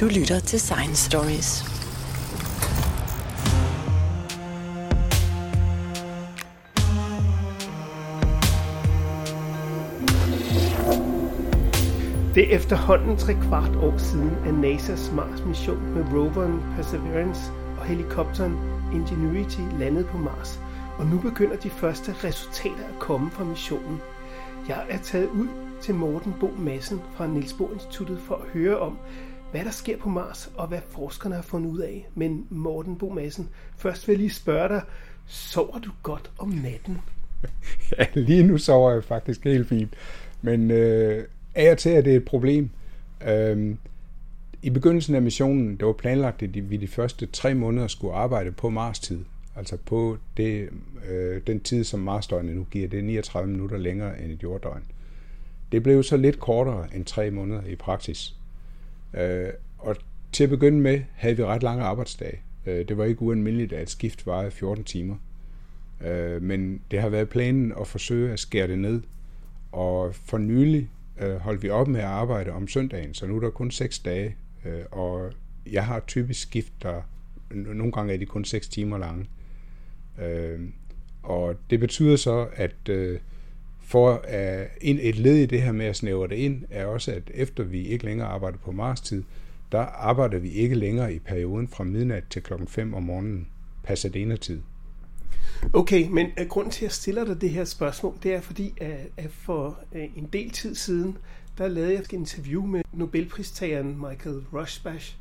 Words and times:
Du 0.00 0.06
lytter 0.06 0.40
til 0.40 0.60
Science 0.60 1.10
Stories. 1.10 1.64
Det 12.34 12.52
er 12.52 12.56
efterhånden 12.56 13.16
tre 13.16 13.34
kvart 13.34 13.76
år 13.76 13.98
siden, 13.98 14.30
at 14.30 14.54
NASA's 14.54 15.14
Mars-mission 15.14 15.94
med 15.94 16.04
roveren 16.12 16.62
Perseverance 16.76 17.52
og 17.78 17.84
helikopteren 17.84 18.56
Ingenuity 18.92 19.60
landede 19.78 20.04
på 20.04 20.18
Mars, 20.18 20.60
og 20.98 21.06
nu 21.06 21.18
begynder 21.18 21.56
de 21.56 21.70
første 21.70 22.14
resultater 22.24 22.84
at 22.88 22.98
komme 22.98 23.30
fra 23.30 23.44
missionen. 23.44 24.00
Jeg 24.68 24.86
er 24.88 24.98
taget 24.98 25.28
ud 25.28 25.48
til 25.82 25.94
Morten 25.94 26.34
Bo 26.40 26.50
Madsen 26.58 27.00
fra 27.16 27.26
Niels 27.26 27.52
Bohr 27.52 27.72
Instituttet 27.72 28.20
for 28.26 28.34
at 28.34 28.48
høre 28.52 28.78
om, 28.78 28.98
hvad 29.50 29.64
der 29.64 29.70
sker 29.70 29.98
på 29.98 30.08
Mars, 30.08 30.50
og 30.56 30.66
hvad 30.66 30.80
forskerne 30.90 31.34
har 31.34 31.42
fundet 31.42 31.70
ud 31.70 31.78
af. 31.78 32.08
Men 32.14 32.46
Morten 32.50 32.98
Bo 32.98 33.08
Madsen, 33.08 33.48
først 33.76 34.08
vil 34.08 34.12
jeg 34.12 34.18
lige 34.18 34.30
spørge 34.30 34.68
dig, 34.68 34.82
sover 35.26 35.78
du 35.78 35.90
godt 36.02 36.30
om 36.38 36.48
natten? 36.48 36.98
Ja, 37.98 38.06
lige 38.14 38.42
nu 38.42 38.58
sover 38.58 38.92
jeg 38.92 39.04
faktisk 39.04 39.44
helt 39.44 39.68
fint. 39.68 39.94
Men 40.42 40.70
øh, 40.70 41.24
af 41.54 41.72
og 41.72 41.78
til 41.78 41.92
er 41.92 42.00
det 42.00 42.14
et 42.14 42.24
problem. 42.24 42.70
Øh, 43.28 43.74
I 44.62 44.70
begyndelsen 44.70 45.14
af 45.14 45.22
missionen, 45.22 45.76
det 45.76 45.86
var 45.86 45.92
planlagt, 45.92 46.42
at 46.42 46.70
vi 46.70 46.76
de 46.76 46.88
første 46.88 47.26
tre 47.26 47.54
måneder 47.54 47.86
skulle 47.86 48.14
arbejde 48.14 48.52
på 48.52 48.70
Mars-tid. 48.70 49.24
Altså 49.56 49.76
på 49.76 50.16
det, 50.36 50.68
øh, 51.08 51.42
den 51.46 51.60
tid, 51.60 51.84
som 51.84 52.00
Mars-døgnet 52.00 52.56
nu 52.56 52.66
giver, 52.70 52.88
det 52.88 52.98
er 52.98 53.02
39 53.02 53.50
minutter 53.50 53.76
længere 53.76 54.22
end 54.22 54.32
et 54.32 54.42
jorddøgn. 54.42 54.84
Det 55.72 55.82
blev 55.82 56.02
så 56.02 56.16
lidt 56.16 56.40
kortere 56.40 56.86
end 56.94 57.04
tre 57.04 57.30
måneder 57.30 57.62
i 57.66 57.76
praksis. 57.76 58.37
Øh, 59.14 59.48
og 59.78 59.96
til 60.32 60.44
at 60.44 60.50
begynde 60.50 60.80
med 60.80 61.02
havde 61.14 61.36
vi 61.36 61.44
ret 61.44 61.62
lange 61.62 61.84
arbejdsdage. 61.84 62.40
Øh, 62.66 62.88
det 62.88 62.98
var 62.98 63.04
ikke 63.04 63.22
ualmindeligt, 63.22 63.72
at 63.72 63.82
et 63.82 63.90
skift 63.90 64.26
varede 64.26 64.50
14 64.50 64.84
timer. 64.84 65.16
Øh, 66.00 66.42
men 66.42 66.80
det 66.90 67.00
har 67.00 67.08
været 67.08 67.28
planen 67.28 67.72
at 67.80 67.86
forsøge 67.86 68.32
at 68.32 68.38
skære 68.40 68.68
det 68.68 68.78
ned. 68.78 69.02
Og 69.72 70.14
for 70.14 70.38
nylig 70.38 70.90
øh, 71.20 71.36
holdt 71.36 71.62
vi 71.62 71.70
op 71.70 71.88
med 71.88 72.00
at 72.00 72.06
arbejde 72.06 72.52
om 72.52 72.68
søndagen, 72.68 73.14
så 73.14 73.26
nu 73.26 73.36
er 73.36 73.40
der 73.40 73.50
kun 73.50 73.70
6 73.70 73.98
dage. 73.98 74.36
Øh, 74.64 74.82
og 74.90 75.32
jeg 75.72 75.86
har 75.86 76.00
typisk 76.06 76.42
skift, 76.42 76.72
der 76.82 77.02
nogle 77.50 77.92
gange 77.92 78.14
er 78.14 78.18
de 78.18 78.26
kun 78.26 78.44
6 78.44 78.68
timer 78.68 78.98
lange. 78.98 79.26
Øh, 80.22 80.60
og 81.22 81.54
det 81.70 81.80
betyder 81.80 82.16
så, 82.16 82.48
at 82.52 82.88
øh, 82.88 83.20
for 83.88 84.12
øh, 84.12 84.20
at 84.28 84.68
et 84.80 85.16
led 85.16 85.36
i 85.36 85.46
det 85.46 85.62
her 85.62 85.72
med 85.72 85.86
at 85.86 85.96
snævre 85.96 86.28
det 86.28 86.36
ind, 86.36 86.64
er 86.70 86.86
også, 86.86 87.12
at 87.12 87.22
efter 87.34 87.64
vi 87.64 87.86
ikke 87.86 88.04
længere 88.04 88.28
arbejder 88.28 88.58
på 88.58 88.72
Mars-tid, 88.72 89.22
der 89.72 89.78
arbejder 89.78 90.38
vi 90.38 90.50
ikke 90.50 90.74
længere 90.74 91.14
i 91.14 91.18
perioden 91.18 91.68
fra 91.68 91.84
midnat 91.84 92.24
til 92.30 92.42
klokken 92.42 92.68
5 92.68 92.94
om 92.94 93.02
morgenen, 93.02 93.48
Pasadena-tid. 93.82 94.60
Okay, 95.72 96.08
men 96.08 96.26
uh, 96.40 96.46
grunden 96.46 96.70
til, 96.70 96.78
at 96.78 96.82
jeg 96.82 96.92
stiller 96.92 97.24
dig 97.24 97.40
det 97.40 97.50
her 97.50 97.64
spørgsmål, 97.64 98.14
det 98.22 98.34
er 98.34 98.40
fordi, 98.40 98.74
at, 98.80 98.98
at 99.16 99.30
for 99.30 99.78
uh, 99.92 100.00
en 100.00 100.28
del 100.32 100.50
tid 100.50 100.74
siden, 100.74 101.18
der 101.58 101.68
lavede 101.68 101.92
jeg 101.92 102.00
et 102.00 102.12
interview 102.12 102.66
med 102.66 102.82
Nobelpristageren 102.92 103.98
Michael 104.08 104.44
Rushbash, 104.52 105.16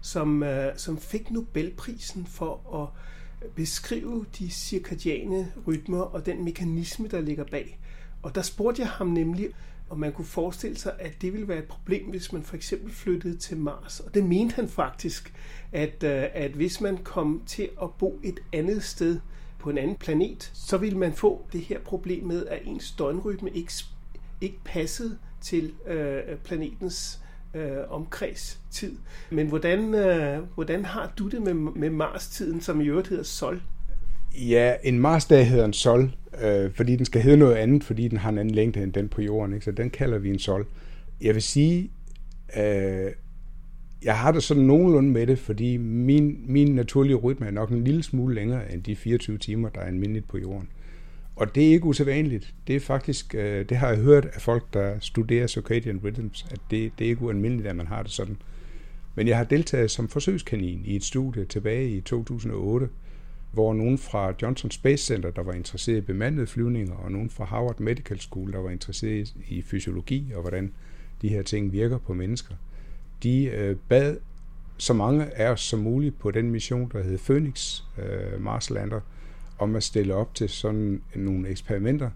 som, 0.00 0.42
uh, 0.42 0.48
som 0.76 0.98
fik 0.98 1.30
Nobelprisen 1.30 2.26
for 2.26 2.82
at 2.82 2.88
beskrive 3.54 4.26
de 4.38 4.50
cirkadiane 4.50 5.52
rytmer 5.66 6.00
og 6.00 6.26
den 6.26 6.44
mekanisme, 6.44 7.08
der 7.08 7.20
ligger 7.20 7.44
bag. 7.44 7.78
Og 8.22 8.34
der 8.34 8.42
spurgte 8.42 8.82
jeg 8.82 8.88
ham 8.88 9.06
nemlig, 9.06 9.48
om 9.90 9.98
man 9.98 10.12
kunne 10.12 10.24
forestille 10.24 10.78
sig, 10.78 10.92
at 10.98 11.22
det 11.22 11.32
ville 11.32 11.48
være 11.48 11.58
et 11.58 11.64
problem, 11.64 12.10
hvis 12.10 12.32
man 12.32 12.42
for 12.42 12.56
eksempel 12.56 12.92
flyttede 12.92 13.36
til 13.36 13.56
Mars. 13.56 14.00
Og 14.00 14.14
det 14.14 14.24
mente 14.24 14.54
han 14.54 14.68
faktisk, 14.68 15.34
at, 15.72 16.04
øh, 16.04 16.24
at 16.32 16.50
hvis 16.50 16.80
man 16.80 16.96
kom 16.96 17.42
til 17.46 17.68
at 17.82 17.90
bo 17.98 18.20
et 18.22 18.40
andet 18.52 18.82
sted 18.82 19.20
på 19.58 19.70
en 19.70 19.78
anden 19.78 19.96
planet, 19.96 20.50
så 20.54 20.76
ville 20.76 20.98
man 20.98 21.12
få 21.12 21.46
det 21.52 21.60
her 21.60 21.80
problem 21.80 22.24
med, 22.24 22.46
at 22.46 22.60
ens 22.64 22.90
døgnrytme 22.98 23.50
ikke, 23.50 23.72
ikke 24.40 24.58
passede 24.64 25.18
til 25.40 25.72
øh, 25.86 26.36
planetens 26.44 27.20
øh, 27.54 27.76
omkredstid. 27.88 28.96
Men 29.30 29.48
hvordan, 29.48 29.94
øh, 29.94 30.42
hvordan 30.54 30.84
har 30.84 31.12
du 31.18 31.28
det 31.28 31.42
med, 31.42 31.54
med 31.54 31.90
Mars-tiden, 31.90 32.60
som 32.60 32.80
i 32.80 32.84
øvrigt 32.84 33.08
hedder 33.08 33.24
Sol? 33.24 33.62
Ja, 34.34 34.74
en 34.82 34.98
Mars-dag 34.98 35.48
hedder 35.48 35.64
en 35.64 35.72
Sol, 35.72 36.12
øh, 36.42 36.70
fordi 36.74 36.96
den 36.96 37.04
skal 37.04 37.22
hedde 37.22 37.36
noget 37.36 37.54
andet, 37.54 37.84
fordi 37.84 38.08
den 38.08 38.18
har 38.18 38.28
en 38.28 38.38
anden 38.38 38.54
længde 38.54 38.82
end 38.82 38.92
den 38.92 39.08
på 39.08 39.22
jorden. 39.22 39.54
Ikke? 39.54 39.64
Så 39.64 39.70
den 39.70 39.90
kalder 39.90 40.18
vi 40.18 40.28
en 40.30 40.38
Sol. 40.38 40.66
Jeg 41.20 41.34
vil 41.34 41.42
sige, 41.42 41.90
øh, 42.56 43.10
jeg 44.04 44.18
har 44.18 44.32
det 44.32 44.42
sådan 44.42 44.62
nogenlunde 44.62 45.10
med 45.10 45.26
det, 45.26 45.38
fordi 45.38 45.76
min, 45.76 46.44
min 46.46 46.74
naturlige 46.74 47.16
rytme 47.16 47.46
er 47.46 47.50
nok 47.50 47.70
en 47.70 47.84
lille 47.84 48.02
smule 48.02 48.34
længere 48.34 48.72
end 48.72 48.82
de 48.82 48.96
24 48.96 49.38
timer, 49.38 49.68
der 49.68 49.80
er 49.80 49.86
almindeligt 49.86 50.28
på 50.28 50.38
jorden. 50.38 50.68
Og 51.36 51.54
det 51.54 51.68
er 51.68 51.72
ikke 51.72 51.86
usædvanligt. 51.86 52.54
Det 52.66 52.76
er 52.76 52.80
faktisk, 52.80 53.34
øh, 53.34 53.68
det 53.68 53.76
har 53.76 53.88
jeg 53.88 53.98
hørt 53.98 54.24
af 54.24 54.40
folk, 54.40 54.74
der 54.74 54.98
studerer 55.00 55.46
circadian 55.46 56.00
rhythms, 56.04 56.46
at 56.50 56.60
det, 56.70 56.92
det 56.98 57.04
er 57.04 57.08
ikke 57.08 57.22
ualmindeligt, 57.22 57.68
at 57.68 57.76
man 57.76 57.86
har 57.86 58.02
det 58.02 58.12
sådan. 58.12 58.36
Men 59.14 59.28
jeg 59.28 59.36
har 59.36 59.44
deltaget 59.44 59.90
som 59.90 60.08
forsøgskanin 60.08 60.82
i 60.84 60.96
et 60.96 61.04
studie 61.04 61.44
tilbage 61.44 61.90
i 61.90 62.00
2008, 62.00 62.88
hvor 63.52 63.74
nogen 63.74 63.98
fra 63.98 64.34
Johnson 64.42 64.70
Space 64.70 65.04
Center, 65.04 65.30
der 65.30 65.42
var 65.42 65.52
interesseret 65.52 65.98
i 65.98 66.00
bemandede 66.00 66.46
flyvninger, 66.46 66.94
og 66.94 67.12
nogen 67.12 67.30
fra 67.30 67.44
Harvard 67.44 67.80
Medical 67.80 68.20
School, 68.20 68.52
der 68.52 68.58
var 68.58 68.70
interesseret 68.70 69.34
i 69.48 69.62
fysiologi 69.62 70.32
og 70.34 70.40
hvordan 70.40 70.72
de 71.22 71.28
her 71.28 71.42
ting 71.42 71.72
virker 71.72 71.98
på 71.98 72.14
mennesker, 72.14 72.54
de 73.22 73.44
øh, 73.44 73.76
bad 73.88 74.16
så 74.78 74.92
mange 74.92 75.24
af 75.38 75.50
os 75.50 75.60
som 75.60 75.78
muligt 75.78 76.18
på 76.18 76.30
den 76.30 76.50
mission, 76.50 76.90
der 76.92 77.02
hed 77.02 77.18
Phoenix 77.18 77.82
øh, 77.98 78.42
Marslander, 78.42 79.00
om 79.58 79.76
at 79.76 79.82
stille 79.82 80.14
op 80.14 80.34
til 80.34 80.48
sådan 80.48 81.02
nogle 81.14 81.48
eksperimenter 81.48 82.10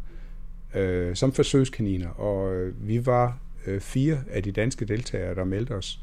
øh, 0.74 1.16
som 1.16 1.32
forsøgskaniner. 1.32 2.08
Og 2.08 2.54
øh, 2.54 2.88
vi 2.88 3.06
var 3.06 3.38
øh, 3.66 3.80
fire 3.80 4.18
af 4.30 4.42
de 4.42 4.52
danske 4.52 4.84
deltagere, 4.84 5.34
der 5.34 5.44
meldte 5.44 5.72
os. 5.72 6.00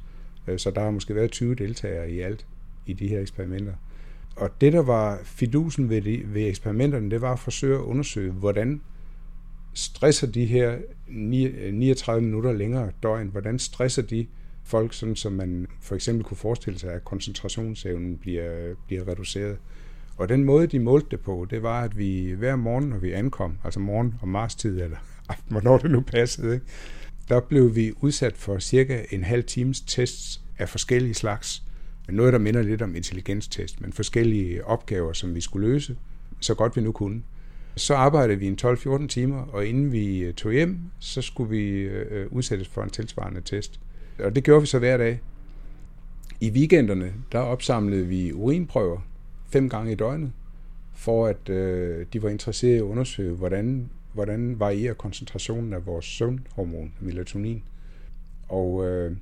Øh, 0.47 0.59
så 0.59 0.71
der 0.71 0.81
har 0.81 0.91
måske 0.91 1.15
været 1.15 1.31
20 1.31 1.55
deltagere 1.55 2.11
i 2.11 2.19
alt 2.19 2.45
i 2.85 2.93
de 2.93 3.07
her 3.07 3.19
eksperimenter. 3.19 3.73
Og 4.35 4.49
det, 4.61 4.73
der 4.73 4.81
var 4.81 5.19
fidusen 5.23 5.89
ved, 5.89 6.01
de, 6.01 6.23
ved 6.25 6.47
eksperimenterne, 6.47 7.11
det 7.11 7.21
var 7.21 7.33
at 7.33 7.39
forsøge 7.39 7.75
at 7.75 7.81
undersøge, 7.81 8.31
hvordan 8.31 8.81
stresser 9.73 10.27
de 10.27 10.45
her 10.45 10.77
39 11.07 12.17
øh, 12.17 12.23
minutter 12.23 12.53
længere 12.53 12.91
døgn, 13.03 13.27
hvordan 13.27 13.59
stresser 13.59 14.01
de 14.01 14.27
folk, 14.63 14.93
sådan 14.93 15.15
som 15.15 15.31
man 15.31 15.67
for 15.81 15.95
eksempel 15.95 16.23
kunne 16.23 16.37
forestille 16.37 16.79
sig, 16.79 16.93
at 16.93 17.05
koncentrationsevnen 17.05 18.17
bliver, 18.17 18.75
bliver 18.87 19.07
reduceret. 19.07 19.57
Og 20.17 20.29
den 20.29 20.43
måde, 20.43 20.67
de 20.67 20.79
målte 20.79 21.07
det 21.11 21.19
på, 21.19 21.47
det 21.49 21.63
var, 21.63 21.81
at 21.81 21.97
vi 21.97 22.31
hver 22.31 22.55
morgen, 22.55 22.89
når 22.89 22.97
vi 22.97 23.11
ankom, 23.11 23.57
altså 23.63 23.79
morgen 23.79 24.15
og 24.21 24.27
marstid, 24.27 24.81
eller 24.81 24.97
aften, 25.29 25.51
hvornår 25.53 25.77
det 25.77 25.91
nu 25.91 26.01
passede, 26.01 26.53
ikke? 26.53 26.65
der 27.29 27.39
blev 27.39 27.75
vi 27.75 27.91
udsat 28.01 28.37
for 28.37 28.59
cirka 28.59 29.05
en 29.11 29.23
halv 29.23 29.43
times 29.43 29.81
tests 29.81 30.41
af 30.57 30.69
forskellige 30.69 31.13
slags. 31.13 31.63
Noget, 32.09 32.33
der 32.33 32.39
minder 32.39 32.61
lidt 32.61 32.81
om 32.81 32.95
intelligenstest, 32.95 33.81
men 33.81 33.93
forskellige 33.93 34.65
opgaver, 34.65 35.13
som 35.13 35.35
vi 35.35 35.41
skulle 35.41 35.67
løse, 35.67 35.97
så 36.39 36.53
godt 36.53 36.75
vi 36.75 36.81
nu 36.81 36.91
kunne. 36.91 37.23
Så 37.75 37.95
arbejdede 37.95 38.39
vi 38.39 38.47
en 38.47 38.57
12-14 38.61 39.07
timer, 39.07 39.41
og 39.41 39.65
inden 39.65 39.91
vi 39.91 40.19
øh, 40.19 40.33
tog 40.33 40.51
hjem, 40.51 40.79
så 40.99 41.21
skulle 41.21 41.49
vi 41.49 41.69
øh, 41.69 42.27
udsættes 42.31 42.67
for 42.67 42.83
en 42.83 42.89
tilsvarende 42.89 43.41
test. 43.41 43.79
Og 44.19 44.35
det 44.35 44.43
gjorde 44.43 44.61
vi 44.61 44.67
så 44.67 44.79
hver 44.79 44.97
dag. 44.97 45.21
I 46.41 46.49
weekenderne, 46.49 47.13
der 47.31 47.39
opsamlede 47.39 48.07
vi 48.07 48.33
urinprøver 48.33 48.99
fem 49.49 49.69
gange 49.69 49.91
i 49.91 49.95
døgnet, 49.95 50.31
for 50.93 51.27
at 51.27 51.49
øh, 51.49 52.05
de 52.13 52.23
var 52.23 52.29
interesserede 52.29 52.75
i 52.75 52.79
at 52.79 52.83
undersøge, 52.83 53.35
hvordan, 53.35 53.89
hvordan 54.13 54.59
varierer 54.59 54.93
koncentrationen 54.93 55.73
af 55.73 55.85
vores 55.85 56.05
søvnhormon, 56.05 56.93
melatonin. 56.99 57.63
Og 58.49 58.87
øh, 58.87 59.15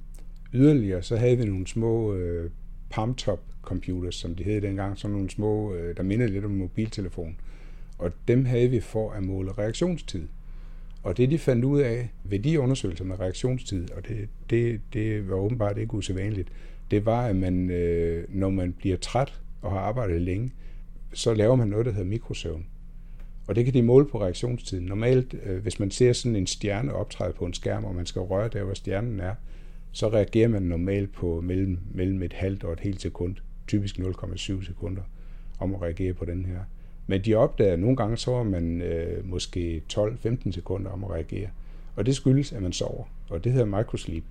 yderligere, 0.54 1.04
så 1.04 1.18
havde 1.18 1.38
vi 1.38 1.46
nogle 1.46 1.68
små 1.68 2.14
øh, 2.14 2.50
palmtop 2.92 3.40
computers, 3.62 4.16
som 4.16 4.36
de 4.36 4.44
hed 4.44 4.62
dengang, 4.62 4.98
sådan 4.98 5.16
nogle 5.16 5.30
små, 5.30 5.74
øh, 5.74 5.98
der 5.98 6.04
mindede 6.04 6.32
lidt 6.32 6.46
om 6.46 6.52
mobiltelefon. 6.52 7.36
Og 7.98 8.12
dem 8.28 8.46
havde 8.46 8.70
vi 8.70 8.80
for 8.80 9.12
at 9.12 9.24
måle 9.24 9.52
reaktionstid. 9.52 10.28
Og 11.04 11.18
det, 11.18 11.32
de 11.32 11.38
fandt 11.38 11.66
ud 11.66 11.82
af 11.82 12.10
ved 12.24 12.40
de 12.40 12.60
undersøgelser 12.60 13.06
med 13.06 13.20
reaktionstid, 13.20 13.92
og 13.92 14.08
det, 14.08 14.30
det, 14.50 14.82
det 14.94 15.30
var 15.30 15.36
åbenbart 15.36 15.78
ikke 15.78 15.94
usædvanligt, 15.94 16.50
det 16.92 17.06
var, 17.06 17.26
at 17.26 17.36
man, 17.36 17.70
øh, 17.70 18.26
når 18.30 18.50
man 18.50 18.74
bliver 18.74 18.98
træt 18.98 19.42
og 19.62 19.72
har 19.72 19.80
arbejdet 19.80 20.22
længe, 20.22 20.52
så 21.14 21.34
laver 21.34 21.56
man 21.56 21.68
noget, 21.68 21.86
der 21.86 21.92
hedder 21.92 22.08
mikrosøvn. 22.08 22.66
Og 23.48 23.56
det 23.56 23.66
kan 23.66 23.74
de 23.74 23.82
måle 23.82 24.06
på 24.06 24.22
reaktionstiden. 24.22 24.86
Normalt, 24.86 25.36
øh, 25.44 25.62
hvis 25.62 25.80
man 25.80 25.92
ser 25.92 26.14
sådan 26.14 26.36
en 26.36 26.48
stjerne 26.48 26.94
optræde 26.94 27.34
på 27.34 27.46
en 27.46 27.54
skærm, 27.54 27.86
og 27.86 27.96
man 27.96 28.06
skal 28.06 28.22
røre 28.22 28.50
der, 28.54 28.64
hvor 28.64 28.74
stjernen 28.74 29.20
er, 29.20 29.36
så 29.92 30.10
reagerer 30.10 30.48
man 30.48 30.62
normalt 30.62 31.14
på 31.14 31.42
mellem, 31.42 31.78
mellem 31.92 32.24
et 32.24 32.34
halvt 32.34 32.64
og 32.64 32.74
et 32.74 32.80
helt 32.80 33.02
sekund, 33.02 33.36
typisk 33.68 34.00
0,7 34.00 34.66
sekunder, 34.66 35.02
om 35.60 35.76
at 35.76 35.82
reagere 35.82 36.14
på 36.14 36.26
den 36.26 36.46
her. 36.46 36.60
Men 37.08 37.26
de 37.26 37.36
opdager, 37.36 37.74
at 37.74 37.80
nogle 37.80 37.98
gange 37.98 38.18
sover 38.18 38.44
man 38.44 38.82
øh, 38.82 39.30
måske 39.30 39.84
12-15 39.94 40.52
sekunder 40.52 40.92
om 40.92 41.04
at 41.04 41.10
reagere. 41.10 41.50
Og 41.96 42.06
det 42.06 42.16
skyldes, 42.16 42.54
at 42.54 42.62
man 42.62 42.74
sover. 42.74 43.04
Og 43.30 43.44
det 43.44 43.52
hedder 43.52 43.78
microsleep. 43.78 44.24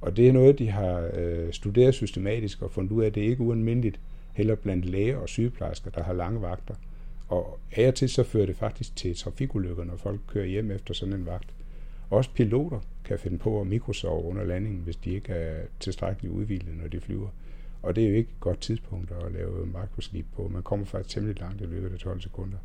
Og 0.00 0.16
det 0.16 0.28
er 0.28 0.32
noget, 0.32 0.58
de 0.58 0.68
har 0.68 1.10
øh, 1.14 1.52
studeret 1.52 1.94
systematisk 1.94 2.62
og 2.62 2.70
fundet 2.70 2.92
ud 2.92 3.02
af, 3.02 3.06
at 3.06 3.14
det 3.14 3.24
er 3.24 3.28
ikke 3.28 3.42
ualmindeligt, 3.42 4.00
heller 4.32 4.54
blandt 4.54 4.84
læger 4.84 5.16
og 5.16 5.28
sygeplejersker, 5.28 5.90
der 5.90 6.02
har 6.02 6.12
lange 6.12 6.42
vagter. 6.42 6.74
Og 7.28 7.58
af 7.72 7.88
og 7.88 7.94
til 7.94 8.08
så 8.08 8.22
fører 8.22 8.46
det 8.46 8.56
faktisk 8.56 8.96
til 8.96 9.16
trafikulykker, 9.16 9.84
når 9.84 9.96
folk 9.96 10.20
kører 10.28 10.46
hjem 10.46 10.70
efter 10.70 10.94
sådan 10.94 11.14
en 11.14 11.26
vagt. 11.26 11.55
Også 12.10 12.30
piloter 12.30 12.80
kan 13.04 13.18
finde 13.18 13.38
på 13.38 13.60
at 13.60 13.66
mikrosove 13.66 14.24
under 14.24 14.44
landingen, 14.44 14.80
hvis 14.80 14.96
de 14.96 15.10
ikke 15.10 15.32
er 15.32 15.62
tilstrækkeligt 15.80 16.34
udvildet, 16.34 16.76
når 16.82 16.88
de 16.88 17.00
flyver. 17.00 17.28
Og 17.82 17.96
det 17.96 18.04
er 18.04 18.08
jo 18.08 18.14
ikke 18.14 18.30
et 18.30 18.40
godt 18.40 18.60
tidspunkt 18.60 19.10
at 19.10 19.32
lave 19.32 19.66
makroslip 19.66 20.26
på. 20.36 20.50
Man 20.52 20.62
kommer 20.62 20.86
faktisk 20.86 21.14
temmelig 21.14 21.40
langt 21.40 21.60
i 21.60 21.64
løbet 21.64 21.92
af 21.92 21.98
12 21.98 22.20
sekunder. 22.20 22.56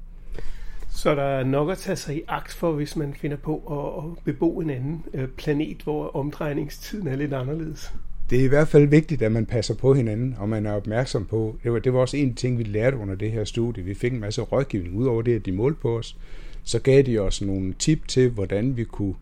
Så 0.89 1.15
der 1.15 1.23
er 1.23 1.43
nok 1.43 1.69
at 1.69 1.77
tage 1.77 1.95
sig 1.95 2.15
i 2.15 2.21
akt 2.27 2.53
for, 2.53 2.71
hvis 2.71 2.95
man 2.95 3.13
finder 3.13 3.38
på 3.38 3.57
at 3.57 4.23
bebo 4.23 4.59
en 4.59 4.69
anden 4.69 5.05
øh, 5.13 5.27
planet, 5.27 5.81
hvor 5.83 6.15
omdrejningstiden 6.15 7.07
er 7.07 7.15
lidt 7.15 7.33
anderledes. 7.33 7.93
Det 8.29 8.39
er 8.39 8.43
i 8.43 8.47
hvert 8.47 8.67
fald 8.67 8.88
vigtigt, 8.88 9.21
at 9.21 9.31
man 9.31 9.45
passer 9.45 9.75
på 9.75 9.93
hinanden, 9.93 10.35
og 10.38 10.49
man 10.49 10.65
er 10.65 10.71
opmærksom 10.71 11.25
på. 11.25 11.55
Det 11.63 11.73
var, 11.73 11.79
det 11.79 11.93
var 11.93 11.99
også 11.99 12.17
en 12.17 12.35
ting, 12.35 12.57
vi 12.57 12.63
lærte 12.63 12.97
under 12.97 13.15
det 13.15 13.31
her 13.31 13.43
studie. 13.43 13.83
Vi 13.83 13.93
fik 13.93 14.13
en 14.13 14.19
masse 14.19 14.41
rådgivning. 14.41 14.95
Udover 14.95 15.21
det, 15.21 15.35
at 15.35 15.45
de 15.45 15.51
målte 15.51 15.79
på 15.81 15.97
os, 15.97 16.17
så 16.63 16.79
gav 16.79 17.01
de 17.01 17.19
os 17.19 17.41
nogle 17.41 17.73
tip 17.73 18.07
til, 18.07 18.29
hvordan 18.29 18.77
vi 18.77 18.83
kunne 18.83 19.15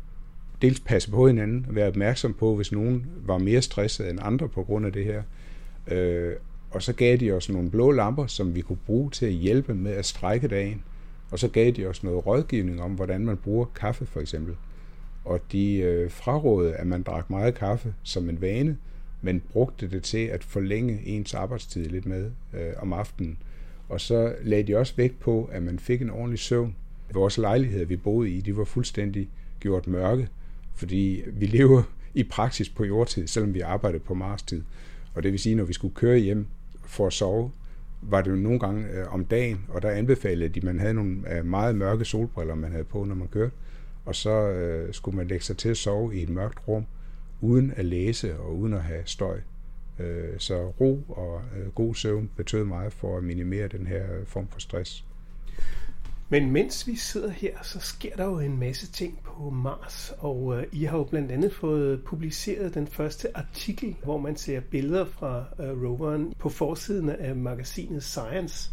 dels 0.62 0.80
passe 0.80 1.12
på 1.12 1.28
hinanden 1.28 1.66
være 1.70 1.88
opmærksom 1.88 2.34
på, 2.34 2.56
hvis 2.56 2.72
nogen 2.72 3.06
var 3.26 3.38
mere 3.38 3.62
stresset 3.62 4.10
end 4.10 4.20
andre 4.22 4.50
på 4.50 4.64
grund 4.64 4.86
af 4.86 4.94
det 4.94 5.06
her. 5.06 5.24
Øh, 5.88 6.34
og 6.72 6.82
så 6.82 6.94
gav 6.94 7.18
de 7.18 7.32
os 7.32 7.50
nogle 7.50 7.70
blå 7.70 7.92
lamper, 7.92 8.28
som 8.28 8.56
vi 8.56 8.62
kunne 8.62 8.80
bruge 8.86 9.12
til 9.12 9.26
at 9.26 9.32
hjælpe 9.32 9.76
med 9.76 9.92
at 9.92 10.06
strække 10.06 10.48
dagen. 10.48 10.84
Og 11.32 11.40
så 11.40 11.48
gav 11.48 11.72
de 11.72 11.86
os 11.86 12.04
noget 12.04 12.26
rådgivning 12.26 12.82
om, 12.82 12.92
hvordan 12.92 13.26
man 13.26 13.38
bruger 13.38 13.66
kaffe 13.66 14.06
for 14.06 14.20
eksempel. 14.20 14.56
Og 15.26 15.40
de 15.52 15.76
øh, 15.76 16.12
frarådede, 16.12 16.76
at 16.76 16.88
man 16.88 17.04
drak 17.04 17.30
meget 17.30 17.56
kaffe 17.56 17.94
som 18.04 18.30
en 18.30 18.42
vane, 18.42 18.78
men 19.22 19.42
brugte 19.52 19.90
det 19.90 20.04
til 20.04 20.26
at 20.26 20.44
forlænge 20.44 21.02
ens 21.06 21.34
arbejdstid 21.34 21.86
lidt 21.86 22.06
med 22.06 22.32
øh, 22.54 22.74
om 22.78 22.94
aftenen. 22.94 23.38
Og 23.90 24.02
så 24.02 24.36
lagde 24.42 24.64
de 24.64 24.78
også 24.78 24.94
vægt 24.96 25.20
på, 25.20 25.50
at 25.52 25.64
man 25.64 25.80
fik 25.80 26.02
en 26.02 26.10
ordentlig 26.10 26.40
søvn. 26.40 26.76
Vores 27.14 27.38
lejligheder, 27.38 27.86
vi 27.86 27.96
boede 27.96 28.30
i, 28.30 28.42
de 28.42 28.58
var 28.58 28.64
fuldstændig 28.64 29.30
gjort 29.60 29.88
mørke, 29.88 30.28
fordi 30.80 31.24
vi 31.28 31.46
lever 31.46 31.84
i 32.14 32.24
praksis 32.24 32.70
på 32.70 32.86
jordtid, 32.86 33.28
selvom 33.28 33.54
vi 33.54 33.60
arbejdede 33.60 34.04
på 34.04 34.14
Mars-tid. 34.14 34.64
Og 35.14 35.24
det 35.24 35.32
vil 35.32 35.40
sige, 35.40 35.56
når 35.56 35.64
vi 35.64 35.74
skulle 35.74 35.96
køre 35.96 36.18
hjem 36.18 36.48
for 36.86 37.08
at 37.08 37.14
sove, 37.14 37.52
var 38.02 38.22
det 38.22 38.32
jo 38.32 38.36
nogle 38.36 38.60
gange 38.60 38.88
øh, 38.88 39.14
om 39.14 39.26
dagen, 39.26 39.66
og 39.70 39.82
der 39.82 39.90
anbefalede 39.90 40.50
de, 40.50 40.60
at 40.60 40.64
man 40.64 40.80
havde 40.80 40.94
nogle 40.94 41.38
øh, 41.38 41.46
meget 41.46 41.76
mørke 41.76 42.06
solbriller, 42.06 42.56
man 42.56 42.72
havde 42.72 42.84
på, 42.84 43.04
når 43.04 43.16
man 43.16 43.28
kørte. 43.28 43.52
Og 44.06 44.16
så 44.16 44.50
øh, 44.50 44.94
skulle 44.94 45.18
man 45.18 45.28
lægge 45.28 45.46
sig 45.46 45.58
til 45.58 45.70
at 45.70 45.78
sove 45.78 46.16
i 46.16 46.24
et 46.24 46.30
mørkt 46.30 46.68
rum, 46.68 46.86
uden 47.42 47.74
at 47.76 47.86
læse 47.86 48.40
og 48.40 48.58
uden 48.58 48.74
at 48.74 48.84
have 48.84 49.02
støj. 49.06 49.40
Øh, 50.00 50.30
så 50.38 50.74
ro 50.82 51.04
og 51.08 51.42
øh, 51.58 51.72
god 51.72 51.96
søvn 51.96 52.30
betød 52.38 52.64
meget 52.64 52.94
for 52.94 53.18
at 53.18 53.24
minimere 53.24 53.68
den 53.68 53.88
her 53.88 54.04
øh, 54.20 54.26
form 54.26 54.48
for 54.48 54.60
stress. 54.60 55.06
Men 56.32 56.52
mens 56.52 56.88
vi 56.88 56.96
sidder 56.96 57.30
her, 57.30 57.52
så 57.64 57.80
sker 57.80 58.16
der 58.16 58.26
jo 58.26 58.40
en 58.40 58.60
masse 58.60 58.92
ting 58.92 59.20
på 59.24 59.50
Mars, 59.50 60.14
og 60.18 60.58
øh, 60.58 60.64
I 60.72 60.84
har 60.84 60.98
jo 60.98 61.04
blandt 61.04 61.32
andet 61.32 61.54
fået 61.54 62.04
publiceret 62.04 62.74
den 62.74 62.88
første 62.88 63.38
artikel, 63.38 63.96
hvor 64.04 64.18
man 64.18 64.36
ser 64.36 64.60
billeder 64.60 65.06
fra 65.06 65.46
øh, 65.60 65.84
roveren 65.84 66.34
på 66.40 66.50
forsiden 66.50 67.10
af 67.10 67.36
magasinet 67.36 68.04
Science. 68.04 68.72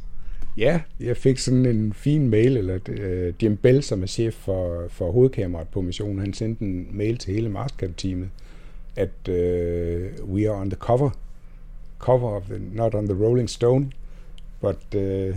Ja, 0.56 0.80
jeg 1.00 1.16
fik 1.16 1.38
sådan 1.38 1.66
en 1.66 1.92
fin 1.92 2.28
mail, 2.28 2.56
eller 2.56 2.78
øh, 2.88 3.34
Jim 3.42 3.56
Bell, 3.56 3.82
som 3.82 4.02
er 4.02 4.06
chef 4.06 4.34
for, 4.34 4.88
for 4.88 5.12
hovedkameraet 5.12 5.68
på 5.68 5.80
missionen, 5.80 6.18
han 6.18 6.32
sendte 6.32 6.64
en 6.64 6.88
mail 6.92 7.18
til 7.18 7.34
hele 7.34 7.48
Marscap-teamet, 7.48 8.28
at 8.96 9.28
øh, 9.28 10.10
we 10.24 10.50
are 10.50 10.60
on 10.60 10.70
the 10.70 10.78
cover, 10.78 11.10
cover 11.98 12.30
of 12.30 12.42
the, 12.42 12.58
not 12.72 12.94
on 12.94 13.06
the 13.06 13.24
Rolling 13.24 13.50
Stone, 13.50 13.90
but, 14.66 15.00
øh, 15.00 15.36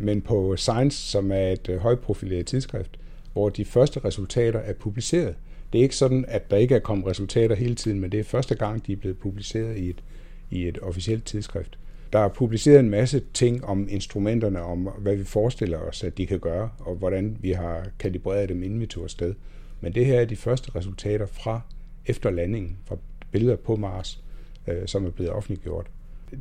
men 0.00 0.20
på 0.20 0.56
Science, 0.56 0.98
som 0.98 1.32
er 1.32 1.48
et 1.48 1.68
uh, 1.68 1.76
højprofileret 1.76 2.46
tidsskrift, 2.46 2.98
hvor 3.32 3.48
de 3.48 3.64
første 3.64 4.00
resultater 4.04 4.60
er 4.60 4.72
publiceret. 4.72 5.34
Det 5.72 5.78
er 5.78 5.82
ikke 5.82 5.96
sådan, 5.96 6.24
at 6.28 6.50
der 6.50 6.56
ikke 6.56 6.74
er 6.74 6.78
kommet 6.78 7.06
resultater 7.06 7.56
hele 7.56 7.74
tiden, 7.74 8.00
men 8.00 8.12
det 8.12 8.20
er 8.20 8.24
første 8.24 8.54
gang, 8.54 8.86
de 8.86 8.92
er 8.92 8.96
blevet 8.96 9.18
publiceret 9.18 9.78
i 9.78 9.90
et, 9.90 10.02
i 10.50 10.68
et 10.68 10.78
officielt 10.82 11.24
tidsskrift. 11.24 11.78
Der 12.12 12.18
er 12.18 12.28
publiceret 12.28 12.80
en 12.80 12.90
masse 12.90 13.22
ting 13.34 13.64
om 13.64 13.88
instrumenterne, 13.90 14.62
om 14.62 14.88
hvad 14.98 15.16
vi 15.16 15.24
forestiller 15.24 15.78
os, 15.78 16.04
at 16.04 16.18
de 16.18 16.26
kan 16.26 16.38
gøre, 16.38 16.70
og 16.78 16.96
hvordan 16.96 17.36
vi 17.40 17.52
har 17.52 17.86
kalibreret 17.98 18.48
dem, 18.48 18.62
inden 18.62 18.80
vi 18.80 18.86
tog 18.86 19.04
afsted. 19.04 19.34
Men 19.80 19.94
det 19.94 20.06
her 20.06 20.20
er 20.20 20.24
de 20.24 20.36
første 20.36 20.74
resultater 20.74 21.26
fra 21.26 21.60
efter 22.06 22.30
landingen, 22.30 22.76
fra 22.84 22.96
billeder 23.30 23.56
på 23.56 23.76
Mars, 23.76 24.22
øh, 24.66 24.86
som 24.86 25.06
er 25.06 25.10
blevet 25.10 25.32
offentliggjort. 25.32 25.86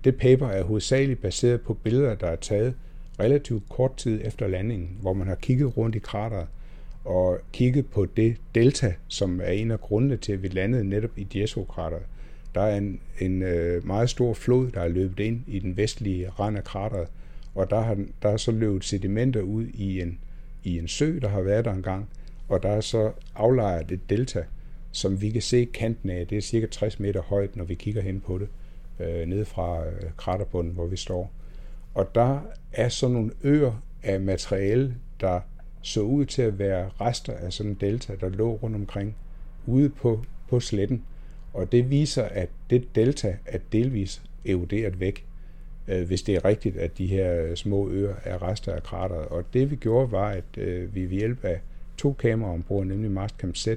Det 0.03 0.15
paper 0.15 0.47
er 0.47 0.63
hovedsageligt 0.63 1.21
baseret 1.21 1.61
på 1.61 1.73
billeder, 1.73 2.15
der 2.15 2.27
er 2.27 2.35
taget 2.35 2.73
relativt 3.19 3.69
kort 3.69 3.97
tid 3.97 4.21
efter 4.23 4.47
landingen, 4.47 4.97
hvor 5.01 5.13
man 5.13 5.27
har 5.27 5.35
kigget 5.35 5.77
rundt 5.77 5.95
i 5.95 5.99
krateret 5.99 6.47
og 7.05 7.39
kigget 7.53 7.87
på 7.87 8.05
det 8.05 8.37
delta, 8.55 8.93
som 9.07 9.41
er 9.43 9.51
en 9.51 9.71
af 9.71 9.81
grundene 9.81 10.17
til, 10.17 10.33
at 10.33 10.43
vi 10.43 10.47
landede 10.47 10.83
netop 10.83 11.17
i 11.17 11.23
Dieso-krateret. 11.23 12.03
Der 12.55 12.61
er 12.61 12.77
en, 12.77 12.99
en 13.19 13.41
øh, 13.41 13.87
meget 13.87 14.09
stor 14.09 14.33
flod, 14.33 14.71
der 14.71 14.81
er 14.81 14.87
løbet 14.87 15.19
ind 15.19 15.41
i 15.47 15.59
den 15.59 15.77
vestlige 15.77 16.29
rand 16.29 16.57
af 16.57 16.63
krateret, 16.63 17.07
og 17.55 17.69
der, 17.69 17.81
har, 17.81 17.97
der 18.21 18.29
er 18.29 18.37
så 18.37 18.51
løbet 18.51 18.83
sedimenter 18.83 19.41
ud 19.41 19.65
i 19.73 20.01
en, 20.01 20.19
i 20.63 20.77
en 20.77 20.87
sø, 20.87 21.19
der 21.21 21.27
har 21.29 21.41
været 21.41 21.65
der 21.65 21.73
engang, 21.73 22.09
og 22.47 22.63
der 22.63 22.69
er 22.69 22.81
så 22.81 23.11
aflejret 23.35 23.91
et 23.91 24.09
delta, 24.09 24.43
som 24.91 25.21
vi 25.21 25.29
kan 25.29 25.41
se 25.41 25.67
kanten 25.73 26.09
af. 26.09 26.27
Det 26.27 26.37
er 26.37 26.41
cirka 26.41 26.65
60 26.65 26.99
meter 26.99 27.21
højt, 27.21 27.55
når 27.55 27.63
vi 27.63 27.75
kigger 27.75 28.01
hen 28.01 28.21
på 28.21 28.37
det, 28.37 28.47
øh, 28.99 29.27
nede 29.27 29.45
fra 29.45 29.85
øh, 29.85 30.01
kraterbunden, 30.17 30.73
hvor 30.73 30.85
vi 30.85 30.97
står. 30.97 31.31
Og 31.93 32.15
der 32.15 32.39
er 32.71 32.89
sådan 32.89 33.13
nogle 33.13 33.31
øer 33.43 33.83
af 34.03 34.21
materiale, 34.21 34.95
der 35.21 35.41
så 35.81 36.01
ud 36.01 36.25
til 36.25 36.41
at 36.41 36.59
være 36.59 36.89
rester 37.01 37.33
af 37.33 37.53
sådan 37.53 37.71
en 37.71 37.77
delta, 37.81 38.15
der 38.21 38.29
lå 38.29 38.59
rundt 38.63 38.75
omkring 38.75 39.15
ude 39.65 39.89
på, 39.89 40.23
på 40.49 40.59
sletten. 40.59 41.03
Og 41.53 41.71
det 41.71 41.89
viser, 41.89 42.23
at 42.23 42.49
det 42.69 42.95
delta 42.95 43.37
er 43.45 43.57
delvis 43.71 44.21
eroderet 44.45 44.99
væk, 44.99 45.25
øh, 45.87 46.07
hvis 46.07 46.21
det 46.21 46.35
er 46.35 46.45
rigtigt, 46.45 46.77
at 46.77 46.97
de 46.97 47.07
her 47.07 47.43
øh, 47.43 47.55
små 47.55 47.89
øer 47.89 48.15
er 48.23 48.41
rester 48.43 48.73
af 48.73 48.83
krateret. 48.83 49.25
Og 49.25 49.43
det 49.53 49.71
vi 49.71 49.75
gjorde, 49.75 50.11
var, 50.11 50.29
at 50.29 50.57
øh, 50.57 50.95
vi 50.95 51.01
ved 51.01 51.17
hjælp 51.17 51.45
af 51.45 51.61
to 51.97 52.13
kameraer 52.13 52.53
ombord, 52.53 52.85
nemlig 52.85 53.11
Mastcam 53.11 53.55
Z 53.55 53.67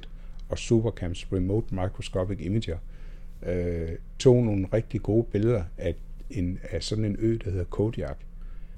og 0.48 0.58
Supercams 0.58 1.32
Remote 1.32 1.74
Microscopic 1.74 2.38
Imager, 2.40 2.78
øh, 3.46 3.88
tog 4.18 4.44
nogle 4.44 4.66
rigtig 4.72 5.02
gode 5.02 5.26
billeder 5.32 5.62
af, 5.78 5.94
en, 6.30 6.58
af 6.70 6.82
sådan 6.82 7.04
en 7.04 7.16
ø, 7.18 7.38
der 7.44 7.50
hedder 7.50 7.64
Kodiak. 7.64 8.16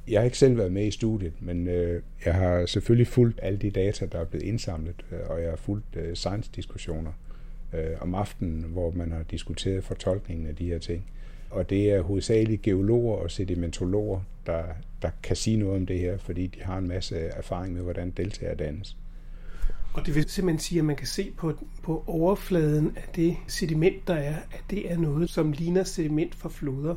Jeg 0.09 0.21
har 0.21 0.25
ikke 0.25 0.39
selv 0.39 0.57
været 0.57 0.73
med 0.73 0.87
i 0.87 0.91
studiet, 0.91 1.33
men 1.41 1.69
øh, 1.69 2.03
jeg 2.25 2.35
har 2.35 2.67
selvfølgelig 2.67 3.07
fulgt 3.07 3.39
alle 3.43 3.59
de 3.59 3.71
data, 3.71 4.07
der 4.07 4.19
er 4.19 4.25
blevet 4.25 4.45
indsamlet, 4.45 5.05
øh, 5.13 5.19
og 5.31 5.43
jeg 5.43 5.49
har 5.49 5.57
fulgt 5.57 5.97
øh, 5.97 6.15
science-diskussioner 6.15 7.13
øh, 7.73 7.91
om 8.01 8.15
aftenen, 8.15 8.63
hvor 8.63 8.91
man 8.91 9.13
har 9.13 9.23
diskuteret 9.23 9.85
fortolkningen 9.85 10.47
af 10.47 10.57
de 10.57 10.67
her 10.67 10.79
ting. 10.79 11.05
Og 11.51 11.71
det 11.71 11.91
er 11.91 12.01
hovedsageligt 12.01 12.63
geologer 12.63 13.17
og 13.17 13.31
sedimentologer, 13.31 14.21
der, 14.47 14.63
der 15.03 15.11
kan 15.23 15.37
sige 15.37 15.57
noget 15.57 15.77
om 15.77 15.87
det 15.87 15.99
her, 15.99 16.17
fordi 16.19 16.47
de 16.47 16.63
har 16.63 16.79
en 16.79 16.89
masse 16.89 17.17
erfaring 17.17 17.75
med, 17.75 17.83
hvordan 17.83 18.11
deltager 18.11 18.55
dannes. 18.55 18.97
Og 19.95 20.07
det 20.07 20.15
vil 20.15 20.29
simpelthen 20.29 20.59
sige, 20.59 20.79
at 20.79 20.85
man 20.85 20.97
kan 20.97 21.07
se 21.07 21.31
på, 21.37 21.53
på 21.83 22.05
overfladen 22.07 22.93
af 22.97 23.09
det 23.17 23.37
sediment, 23.49 24.09
der 24.09 24.15
er, 24.15 24.37
at 24.37 24.65
det 24.71 24.93
er 24.93 24.99
noget, 24.99 25.31
som 25.31 25.53
ligner 25.53 25.85
sediment 25.85 26.35
fra 26.35 26.49
floder. 26.49 26.97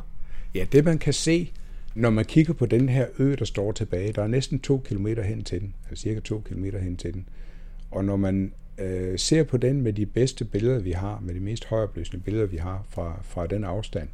Ja, 0.56 0.66
det 0.72 0.86
man 0.86 0.98
kan 0.98 1.14
se, 1.14 1.52
når 1.96 2.10
man 2.10 2.26
kigger 2.26 2.54
på 2.54 2.66
den 2.66 2.90
her 2.90 3.08
ø, 3.20 3.36
der 3.36 3.46
står 3.46 3.72
tilbage, 3.72 4.14
der 4.14 4.24
er 4.24 4.28
næsten 4.28 4.60
to 4.60 4.78
kilometer 4.86 5.24
hen 5.24 5.44
til 5.44 5.62
den, 5.62 5.74
altså 5.90 6.02
cirka 6.02 6.20
to 6.20 6.40
kilometer 6.40 6.80
hen 6.80 6.98
til 6.98 7.14
den. 7.14 7.30
Og 7.92 8.06
når 8.06 8.16
man 8.16 8.54
øh, 8.78 9.20
ser 9.20 9.44
på 9.44 9.58
den 9.58 9.82
med 9.82 9.94
de 9.94 10.06
bedste 10.06 10.46
billeder, 10.46 10.80
vi 10.80 10.92
har, 10.92 11.20
med 11.20 11.34
de 11.34 11.40
mest 11.40 11.66
højopløsende 11.66 12.24
billeder, 12.24 12.46
vi 12.46 12.58
har 12.58 12.86
fra, 12.90 13.20
fra 13.24 13.48
den 13.48 13.64
afstand, 13.64 14.10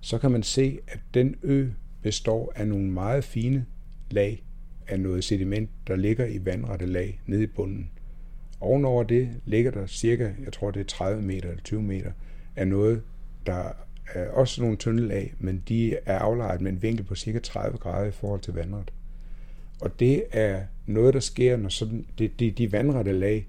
så 0.00 0.18
kan 0.18 0.30
man 0.30 0.42
se, 0.42 0.78
at 0.88 1.00
den 1.14 1.36
ø 1.42 1.68
består 2.02 2.52
af 2.56 2.68
nogle 2.68 2.90
meget 2.90 3.24
fine 3.24 3.66
lag 4.10 4.42
af 4.88 5.00
noget 5.00 5.24
sediment, 5.24 5.70
der 5.86 5.96
ligger 5.96 6.26
i 6.26 6.44
vandrette 6.44 6.86
lag 6.86 7.20
nede 7.26 7.42
i 7.42 7.46
bunden. 7.46 7.90
Ovenover 8.60 9.02
det 9.02 9.28
ligger 9.44 9.70
der 9.70 9.86
cirka, 9.86 10.32
jeg 10.44 10.52
tror 10.52 10.70
det 10.70 10.80
er 10.80 10.84
30 10.84 11.22
meter 11.22 11.48
eller 11.48 11.62
20 11.62 11.82
meter, 11.82 12.10
af 12.56 12.68
noget, 12.68 13.02
der 13.46 13.72
er 14.14 14.28
også 14.28 14.62
nogle 14.62 14.76
tunnelag, 14.76 15.34
men 15.38 15.62
de 15.68 15.96
er 16.06 16.18
aflejret 16.18 16.60
med 16.60 16.72
en 16.72 16.82
vinkel 16.82 17.04
på 17.04 17.14
cirka 17.14 17.38
30 17.38 17.78
grader 17.78 18.06
i 18.06 18.10
forhold 18.10 18.40
til 18.40 18.54
vandret. 18.54 18.92
Og 19.80 20.00
det 20.00 20.24
er 20.32 20.62
noget, 20.86 21.14
der 21.14 21.20
sker, 21.20 21.56
når 21.56 21.68
sådan, 21.68 22.06
de, 22.18 22.28
de, 22.28 22.50
de 22.50 22.72
vandrette 22.72 23.12
lag, 23.12 23.46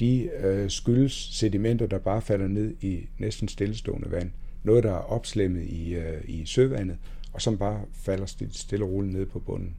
de 0.00 0.30
øh, 0.40 0.70
skyldes 0.70 1.12
sedimenter, 1.12 1.86
der 1.86 1.98
bare 1.98 2.22
falder 2.22 2.48
ned 2.48 2.74
i 2.80 3.08
næsten 3.18 3.48
stillestående 3.48 4.10
vand. 4.10 4.30
Noget, 4.62 4.84
der 4.84 4.90
er 4.90 5.12
opslemmet 5.12 5.64
i, 5.64 5.94
øh, 5.94 6.20
i 6.24 6.46
søvandet, 6.46 6.96
og 7.32 7.42
som 7.42 7.58
bare 7.58 7.80
falder 7.92 8.26
stille 8.52 8.84
og 8.84 8.90
roligt 8.90 9.12
ned 9.12 9.26
på 9.26 9.38
bunden. 9.38 9.76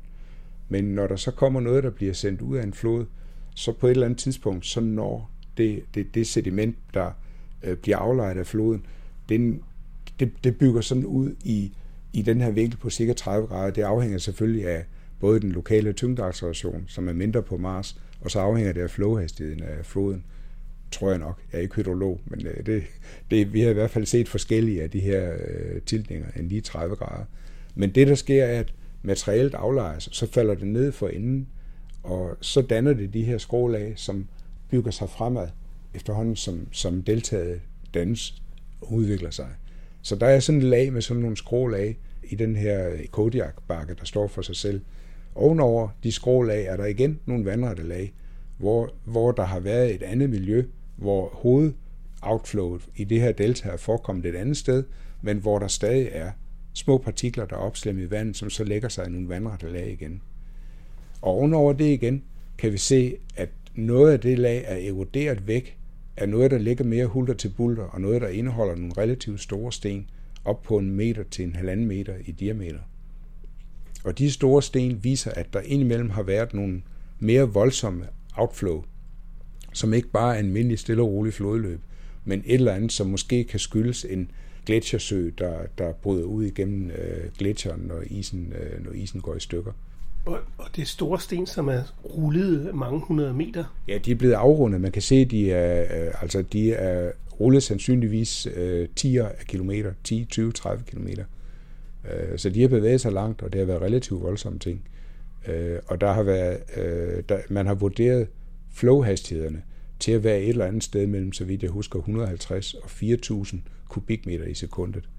Men 0.69 0.83
når 0.83 1.07
der 1.07 1.15
så 1.15 1.31
kommer 1.31 1.59
noget, 1.59 1.83
der 1.83 1.89
bliver 1.89 2.13
sendt 2.13 2.41
ud 2.41 2.57
af 2.57 2.63
en 2.63 2.73
flod, 2.73 3.05
så 3.59 3.71
på 3.71 3.87
et 3.87 3.91
eller 3.91 4.05
andet 4.05 4.19
tidspunkt, 4.19 4.65
så 4.65 4.81
når 4.81 5.31
det, 5.57 5.83
det, 5.93 6.15
det 6.15 6.27
sediment, 6.27 6.75
der 6.93 7.11
øh, 7.63 7.77
bliver 7.77 7.97
aflejret 7.97 8.37
af 8.37 8.47
floden, 8.47 8.85
den, 9.29 9.63
det, 10.19 10.31
det 10.43 10.57
bygger 10.57 10.81
sådan 10.81 11.05
ud 11.05 11.35
i, 11.43 11.71
i 12.13 12.21
den 12.21 12.41
her 12.41 12.51
vinkel 12.51 12.77
på 12.77 12.89
cirka 12.89 13.13
30 13.13 13.47
grader. 13.47 13.71
Det 13.71 13.81
afhænger 13.81 14.17
selvfølgelig 14.17 14.67
af 14.67 14.85
både 15.19 15.39
den 15.39 15.51
lokale 15.51 15.93
tyngdeacceleration, 15.93 16.85
som 16.87 17.09
er 17.09 17.13
mindre 17.13 17.43
på 17.43 17.57
Mars, 17.57 17.99
og 18.21 18.31
så 18.31 18.39
afhænger 18.39 18.73
det 18.73 18.81
af 18.81 18.89
flowhastigheden 18.89 19.63
af 19.63 19.85
floden, 19.85 20.23
tror 20.91 21.09
jeg 21.09 21.19
nok. 21.19 21.41
Jeg 21.51 21.57
er 21.57 21.61
ikke 21.61 21.75
hydrolog, 21.75 22.21
men 22.25 22.47
øh, 22.47 22.65
det, 22.65 22.83
det, 23.31 23.53
vi 23.53 23.61
har 23.61 23.69
i 23.69 23.73
hvert 23.73 23.91
fald 23.91 24.05
set 24.05 24.29
forskellige 24.29 24.83
af 24.83 24.89
de 24.89 24.99
her 24.99 25.33
øh, 25.33 25.81
tiltninger 25.81 26.27
end 26.35 26.49
lige 26.49 26.61
30 26.61 26.95
grader. 26.95 27.25
Men 27.75 27.89
det, 27.89 28.07
der 28.07 28.15
sker, 28.15 28.43
er, 28.43 28.59
at 28.59 28.73
materialet 29.03 29.53
aflejes, 29.53 30.09
så 30.11 30.27
falder 30.31 30.55
det 30.55 30.67
ned 30.67 30.91
for 30.91 31.07
enden, 31.07 31.47
og 32.03 32.37
så 32.41 32.61
danner 32.61 32.93
det 32.93 33.13
de 33.13 33.23
her 33.23 33.37
skrålag, 33.37 33.93
som 33.95 34.27
bygger 34.69 34.91
sig 34.91 35.09
fremad 35.09 35.47
efterhånden, 35.93 36.35
som, 36.35 36.67
som 36.71 37.03
deltaget 37.03 37.61
dannes 37.93 38.41
og 38.81 38.91
udvikler 38.91 39.29
sig. 39.29 39.47
Så 40.01 40.15
der 40.15 40.27
er 40.27 40.39
sådan 40.39 40.61
et 40.61 40.67
lag 40.67 40.93
med 40.93 41.01
sådan 41.01 41.21
nogle 41.21 41.37
skrålag 41.37 41.97
i 42.23 42.35
den 42.35 42.55
her 42.55 42.89
Kodiak-bakke, 43.11 43.93
der 43.93 44.05
står 44.05 44.27
for 44.27 44.41
sig 44.41 44.55
selv. 44.55 44.81
Ovenover 45.35 45.89
de 46.03 46.11
skrålag 46.11 46.65
er 46.65 46.77
der 46.77 46.85
igen 46.85 47.19
nogle 47.25 47.45
vandrette 47.45 47.83
lag, 47.83 48.13
hvor, 48.57 48.93
hvor 49.05 49.31
der 49.31 49.43
har 49.43 49.59
været 49.59 49.95
et 49.95 50.03
andet 50.03 50.29
miljø, 50.29 50.63
hvor 50.95 51.29
hovedoutflowet 51.33 52.81
i 52.95 53.03
det 53.03 53.21
her 53.21 53.31
delta 53.31 53.69
er 53.69 53.77
forekommet 53.77 54.25
et 54.25 54.35
andet 54.35 54.57
sted, 54.57 54.83
men 55.21 55.37
hvor 55.37 55.59
der 55.59 55.67
stadig 55.67 56.09
er 56.11 56.31
små 56.73 56.97
partikler, 56.97 57.45
der 57.45 57.55
er 57.55 57.59
opslemmet 57.59 58.03
i 58.03 58.11
vandet, 58.11 58.37
som 58.37 58.49
så 58.49 58.63
lægger 58.63 58.89
sig 58.89 59.07
i 59.07 59.09
nogle 59.09 59.29
vandrette 59.29 59.71
lag 59.71 59.91
igen. 59.91 60.21
Og 61.21 61.31
ovenover 61.31 61.73
det 61.73 61.85
igen, 61.85 62.23
kan 62.57 62.71
vi 62.71 62.77
se, 62.77 63.15
at 63.35 63.49
noget 63.75 64.11
af 64.11 64.19
det 64.19 64.39
lag 64.39 64.63
er 64.67 64.89
eroderet 64.89 65.47
væk 65.47 65.77
af 66.17 66.29
noget, 66.29 66.51
der 66.51 66.57
ligger 66.57 66.85
mere 66.85 67.05
hulter 67.05 67.33
til 67.33 67.49
bulter, 67.57 67.83
og 67.83 68.01
noget, 68.01 68.21
der 68.21 68.27
indeholder 68.27 68.75
nogle 68.75 68.93
relativt 68.97 69.41
store 69.41 69.71
sten, 69.71 70.09
op 70.45 70.61
på 70.61 70.77
en 70.77 70.91
meter 70.91 71.23
til 71.23 71.45
en 71.45 71.55
halvanden 71.55 71.87
meter 71.87 72.13
i 72.25 72.31
diameter. 72.31 72.79
Og 74.03 74.17
de 74.17 74.31
store 74.31 74.61
sten 74.61 75.03
viser, 75.03 75.31
at 75.31 75.53
der 75.53 75.61
indimellem 75.61 76.09
har 76.09 76.23
været 76.23 76.53
nogle 76.53 76.81
mere 77.19 77.43
voldsomme 77.43 78.07
outflow, 78.35 78.83
som 79.73 79.93
ikke 79.93 80.07
bare 80.07 80.35
er 80.35 80.39
en 80.39 80.45
almindelig 80.45 80.79
stille 80.79 81.01
og 81.01 81.09
rolig 81.09 81.33
flodløb, 81.33 81.79
men 82.25 82.43
et 82.45 82.53
eller 82.53 82.73
andet, 82.73 82.91
som 82.91 83.07
måske 83.07 83.43
kan 83.43 83.59
skyldes 83.59 84.05
en 84.09 84.31
gletsjersø, 84.65 85.29
der, 85.37 85.65
der 85.77 85.93
bryder 85.93 86.23
ud 86.23 86.43
igennem 86.43 86.91
øh, 86.91 87.31
gletsjeren, 87.37 87.81
når 87.81 88.03
isen, 88.07 88.53
øh, 88.59 88.85
når 88.85 88.91
isen 88.91 89.21
går 89.21 89.35
i 89.35 89.39
stykker. 89.39 89.71
Og, 90.29 90.39
og 90.57 90.67
det 90.75 90.81
er 90.81 90.85
store 90.85 91.19
sten, 91.19 91.47
som 91.47 91.67
er 91.67 91.81
rullet 92.05 92.75
mange 92.75 92.99
hundrede 92.99 93.33
meter? 93.33 93.63
Ja, 93.87 93.97
de 93.97 94.11
er 94.11 94.15
blevet 94.15 94.33
afrundet. 94.33 94.81
Man 94.81 94.91
kan 94.91 95.01
se, 95.01 95.15
at 95.15 95.31
de 95.31 95.51
er, 95.51 96.05
øh, 96.07 96.21
altså, 96.21 96.41
de 96.41 96.73
er 96.73 97.11
rullet 97.39 97.63
sandsynligvis 97.63 98.47
øh, 98.55 98.87
10 98.95 99.17
af 99.17 99.35
kilometer, 99.47 99.93
10, 100.03 100.25
20, 100.25 100.51
30 100.51 100.83
kilometer. 100.83 101.23
Øh, 102.11 102.39
så 102.39 102.49
de 102.49 102.61
har 102.61 102.67
bevæget 102.67 103.01
sig 103.01 103.11
langt, 103.11 103.41
og 103.41 103.53
det 103.53 103.59
har 103.59 103.65
været 103.65 103.81
relativt 103.81 104.21
voldsomme 104.21 104.59
ting. 104.59 104.83
Øh, 105.47 105.79
og 105.87 106.01
der 106.01 106.11
har 106.13 106.23
været, 106.23 106.59
øh, 106.77 107.23
der, 107.29 107.39
man 107.49 107.67
har 107.67 107.73
vurderet 107.73 108.27
flowhastighederne 108.73 109.61
til 109.99 110.11
at 110.11 110.23
være 110.23 110.41
et 110.41 110.49
eller 110.49 110.65
andet 110.65 110.83
sted 110.83 111.07
mellem, 111.07 111.33
så 111.33 111.45
vidt 111.45 111.63
jeg 111.63 111.71
husker, 111.71 111.99
150 111.99 112.73
og 112.73 112.85
4.000 112.85 113.57
kubikmeter 113.87 114.45
i 114.45 114.53
sekundet, 114.53 115.09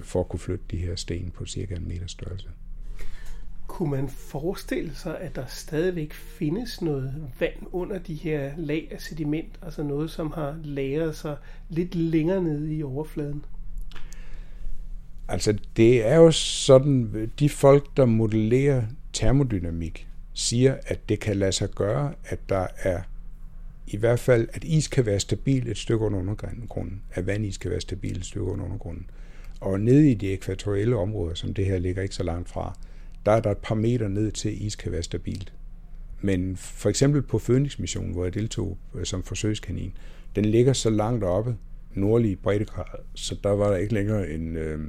for 0.00 0.20
at 0.20 0.28
kunne 0.28 0.40
flytte 0.40 0.64
de 0.70 0.76
her 0.76 0.96
sten 0.96 1.30
på 1.34 1.46
cirka 1.46 1.74
en 1.74 1.88
meter 1.88 2.06
størrelse. 2.06 2.48
Kunne 3.78 3.90
man 3.90 4.08
forestille 4.08 4.94
sig, 4.94 5.20
at 5.20 5.36
der 5.36 5.46
stadigvæk 5.46 6.12
findes 6.12 6.82
noget 6.82 7.14
vand 7.40 7.56
under 7.72 7.98
de 7.98 8.14
her 8.14 8.52
lag 8.56 8.88
af 8.90 9.00
sediment, 9.00 9.58
altså 9.62 9.82
noget, 9.82 10.10
som 10.10 10.32
har 10.32 10.60
lagret 10.64 11.16
sig 11.16 11.36
lidt 11.68 11.94
længere 11.94 12.42
nede 12.42 12.74
i 12.74 12.82
overfladen? 12.82 13.44
Altså, 15.28 15.58
det 15.76 16.06
er 16.06 16.16
jo 16.16 16.30
sådan, 16.30 17.30
de 17.38 17.48
folk, 17.48 17.96
der 17.96 18.04
modellerer 18.04 18.82
termodynamik, 19.12 20.08
siger, 20.34 20.76
at 20.86 21.08
det 21.08 21.20
kan 21.20 21.36
lade 21.36 21.52
sig 21.52 21.68
gøre, 21.70 22.14
at 22.24 22.48
der 22.48 22.66
er 22.78 23.02
i 23.86 23.96
hvert 23.96 24.20
fald, 24.20 24.48
at 24.52 24.64
is 24.64 24.88
kan 24.88 25.06
være 25.06 25.20
stabil 25.20 25.68
et 25.68 25.78
stykke 25.78 26.04
under 26.04 26.18
undergrunden, 26.18 27.02
at 27.12 27.26
vandis 27.26 27.58
kan 27.58 27.70
være 27.70 27.80
stabil 27.80 28.16
et 28.16 28.24
stykke 28.24 28.46
under 28.46 28.64
undergrunden. 28.64 29.10
Og 29.60 29.80
nede 29.80 30.10
i 30.10 30.14
de 30.14 30.32
ekvatorielle 30.32 30.96
områder, 30.96 31.34
som 31.34 31.54
det 31.54 31.66
her 31.66 31.78
ligger 31.78 32.02
ikke 32.02 32.14
så 32.14 32.22
langt 32.22 32.48
fra, 32.48 32.78
der 33.26 33.32
er 33.32 33.40
der 33.40 33.50
et 33.50 33.58
par 33.58 33.74
meter 33.74 34.08
ned 34.08 34.32
til, 34.32 34.48
at 34.48 34.54
is 34.54 34.76
kan 34.76 34.92
være 34.92 35.02
stabilt. 35.02 35.52
Men 36.20 36.56
for 36.56 36.88
eksempel 36.88 37.22
på 37.22 37.38
Phoenix-missionen, 37.38 38.12
hvor 38.12 38.24
jeg 38.24 38.34
deltog 38.34 38.78
øh, 38.94 39.04
som 39.04 39.22
forsøgskanin, 39.22 39.92
den 40.36 40.44
ligger 40.44 40.72
så 40.72 40.90
langt 40.90 41.24
oppe, 41.24 41.56
nordlige 41.94 42.36
breddegrad, 42.36 42.98
så 43.14 43.36
der 43.42 43.50
var 43.50 43.70
der 43.70 43.76
ikke 43.76 43.94
længere 43.94 44.30
end 44.30 44.58
øh, 44.58 44.80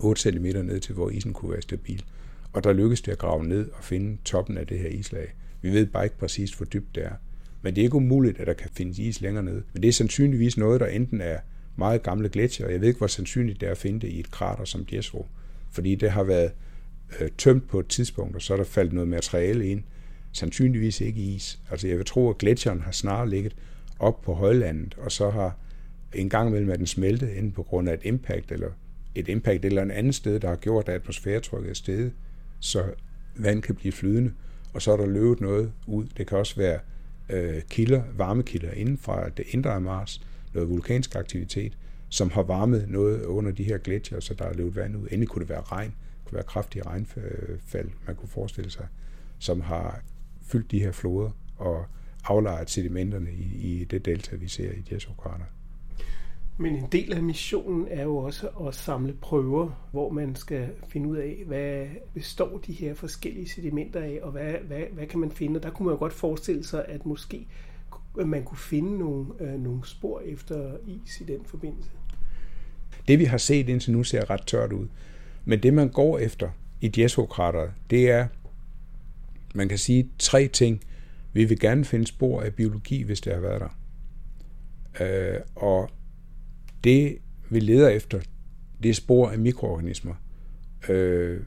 8 0.00 0.22
cm 0.22 0.44
ned 0.44 0.80
til, 0.80 0.94
hvor 0.94 1.10
isen 1.10 1.32
kunne 1.32 1.52
være 1.52 1.62
stabil. 1.62 2.04
Og 2.52 2.64
der 2.64 2.72
lykkedes 2.72 3.02
det 3.02 3.12
at 3.12 3.18
grave 3.18 3.44
ned 3.44 3.70
og 3.70 3.84
finde 3.84 4.16
toppen 4.24 4.56
af 4.56 4.66
det 4.66 4.78
her 4.78 4.88
islag. 4.88 5.34
Vi 5.62 5.70
ved 5.70 5.86
bare 5.86 6.04
ikke 6.04 6.18
præcis, 6.18 6.52
hvor 6.52 6.66
dybt 6.66 6.94
det 6.94 7.04
er. 7.04 7.12
Men 7.62 7.74
det 7.74 7.80
er 7.80 7.84
ikke 7.84 7.96
umuligt, 7.96 8.40
at 8.40 8.46
der 8.46 8.52
kan 8.52 8.70
findes 8.72 8.98
is 8.98 9.20
længere 9.20 9.44
ned. 9.44 9.62
Men 9.72 9.82
det 9.82 9.88
er 9.88 9.92
sandsynligvis 9.92 10.56
noget, 10.56 10.80
der 10.80 10.86
enten 10.86 11.20
er 11.20 11.38
meget 11.76 12.02
gamle 12.02 12.28
gletsjer, 12.28 12.66
og 12.66 12.72
jeg 12.72 12.80
ved 12.80 12.88
ikke, 12.88 12.98
hvor 12.98 13.06
sandsynligt 13.06 13.60
det 13.60 13.66
er 13.66 13.70
at 13.70 13.78
finde 13.78 14.00
det 14.00 14.08
i 14.08 14.20
et 14.20 14.30
krater 14.30 14.64
som 14.64 14.86
Jesro. 14.92 15.26
Fordi 15.70 15.94
det 15.94 16.10
har 16.10 16.22
været 16.22 16.52
øh, 17.20 17.28
tømt 17.38 17.68
på 17.68 17.80
et 17.80 17.86
tidspunkt, 17.86 18.36
og 18.36 18.42
så 18.42 18.52
er 18.52 18.56
der 18.56 18.64
faldet 18.64 18.92
noget 18.92 19.08
materiale 19.08 19.66
ind. 19.66 19.82
Sandsynligvis 20.32 21.00
ikke 21.00 21.20
is. 21.20 21.58
Altså 21.70 21.88
jeg 21.88 21.96
vil 21.96 22.04
tro, 22.04 22.30
at 22.30 22.38
gletsjeren 22.38 22.80
har 22.80 22.92
snarere 22.92 23.30
ligget 23.30 23.56
op 23.98 24.22
på 24.22 24.34
højlandet, 24.34 24.94
og 24.98 25.12
så 25.12 25.30
har 25.30 25.56
en 26.14 26.28
gang 26.28 26.48
imellem 26.48 26.70
at 26.70 26.78
den 26.78 26.86
smeltet, 26.86 27.38
enten 27.38 27.52
på 27.52 27.62
grund 27.62 27.88
af 27.88 27.94
et 27.94 28.00
impact, 28.04 28.52
eller 28.52 28.70
et 29.14 29.28
impact 29.28 29.64
eller 29.64 29.82
en 29.82 29.90
andet 29.90 30.14
sted, 30.14 30.40
der 30.40 30.48
har 30.48 30.56
gjort, 30.56 30.88
at 30.88 30.94
atmosfæretrykket 30.94 31.70
er 31.70 31.74
steget, 31.74 32.12
så 32.60 32.84
vand 33.36 33.62
kan 33.62 33.74
blive 33.74 33.92
flydende, 33.92 34.32
og 34.72 34.82
så 34.82 34.92
er 34.92 34.96
der 34.96 35.06
løbet 35.06 35.40
noget 35.40 35.72
ud. 35.86 36.06
Det 36.16 36.26
kan 36.26 36.38
også 36.38 36.56
være 36.56 36.78
øh, 37.28 37.62
kilder, 37.70 38.02
varmekilder 38.16 38.70
inden 38.70 38.98
fra 38.98 39.28
det 39.28 39.44
indre 39.50 39.70
af 39.70 39.80
Mars, 39.80 40.26
noget 40.54 40.68
vulkansk 40.68 41.14
aktivitet, 41.14 41.72
som 42.12 42.30
har 42.30 42.42
varmet 42.42 42.88
noget 42.88 43.24
under 43.24 43.52
de 43.52 43.64
her 43.64 43.78
gletsjer, 43.78 44.20
så 44.20 44.34
der 44.34 44.44
er 44.44 44.54
løbet 44.54 44.76
vand 44.76 44.96
ud. 44.96 45.02
Endelig 45.10 45.28
kunne 45.28 45.40
det 45.40 45.48
være 45.48 45.60
regn, 45.60 45.90
det 45.90 46.24
kunne 46.24 46.34
være 46.34 46.42
kraftige 46.42 46.86
regnfald, 46.86 47.90
man 48.06 48.16
kunne 48.16 48.28
forestille 48.28 48.70
sig, 48.70 48.86
som 49.38 49.60
har 49.60 50.00
fyldt 50.42 50.70
de 50.70 50.80
her 50.80 50.92
floder 50.92 51.30
og 51.56 51.84
aflejret 52.24 52.70
sedimenterne 52.70 53.32
i, 53.32 53.72
i 53.72 53.84
det 53.84 54.04
delta, 54.04 54.36
vi 54.36 54.48
ser 54.48 54.72
i 54.72 54.94
Jesu-krater. 54.94 55.44
Men 56.58 56.74
en 56.76 56.88
del 56.92 57.12
af 57.12 57.22
missionen 57.22 57.88
er 57.90 58.02
jo 58.02 58.16
også 58.16 58.48
at 58.48 58.74
samle 58.74 59.12
prøver, 59.12 59.88
hvor 59.92 60.10
man 60.10 60.36
skal 60.36 60.68
finde 60.88 61.08
ud 61.08 61.16
af, 61.16 61.42
hvad 61.46 61.86
består 62.14 62.58
de 62.58 62.72
her 62.72 62.94
forskellige 62.94 63.48
sedimenter 63.48 64.00
af, 64.00 64.18
og 64.22 64.30
hvad, 64.30 64.52
hvad, 64.52 64.82
hvad 64.92 65.06
kan 65.06 65.20
man 65.20 65.30
finde. 65.30 65.58
Og 65.58 65.62
der 65.62 65.70
kunne 65.70 65.86
man 65.86 65.94
jo 65.94 65.98
godt 65.98 66.12
forestille 66.12 66.64
sig, 66.64 66.84
at 66.88 67.06
måske 67.06 67.46
man 68.16 68.44
kunne 68.44 68.58
finde 68.58 68.98
nogle, 68.98 69.26
øh, 69.40 69.60
nogle 69.60 69.86
spor 69.86 70.20
efter 70.20 70.76
is 70.86 71.20
i 71.20 71.24
den 71.24 71.44
forbindelse. 71.44 71.90
Det 73.08 73.18
vi 73.18 73.24
har 73.24 73.38
set 73.38 73.68
indtil 73.68 73.92
nu 73.92 74.04
ser 74.04 74.30
ret 74.30 74.46
tørt 74.46 74.72
ud. 74.72 74.86
Men 75.44 75.62
det 75.62 75.74
man 75.74 75.88
går 75.88 76.18
efter 76.18 76.50
i 76.80 76.92
Jesokrateret, 76.98 77.70
det 77.90 78.10
er, 78.10 78.26
man 79.54 79.68
kan 79.68 79.78
sige 79.78 80.08
tre 80.18 80.48
ting. 80.48 80.80
Vi 81.32 81.44
vil 81.44 81.60
gerne 81.60 81.84
finde 81.84 82.06
spor 82.06 82.40
af 82.40 82.54
biologi, 82.54 83.02
hvis 83.02 83.20
det 83.20 83.32
har 83.32 83.40
været 83.40 83.60
der. 83.60 83.78
Øh, 85.00 85.40
og 85.54 85.90
det, 86.84 87.18
vi 87.50 87.60
leder 87.60 87.88
efter, 87.88 88.20
det 88.82 88.88
er 88.88 88.94
spor 88.94 89.30
af 89.30 89.38
mikroorganismer. 89.38 90.14
Øh, 90.88 91.40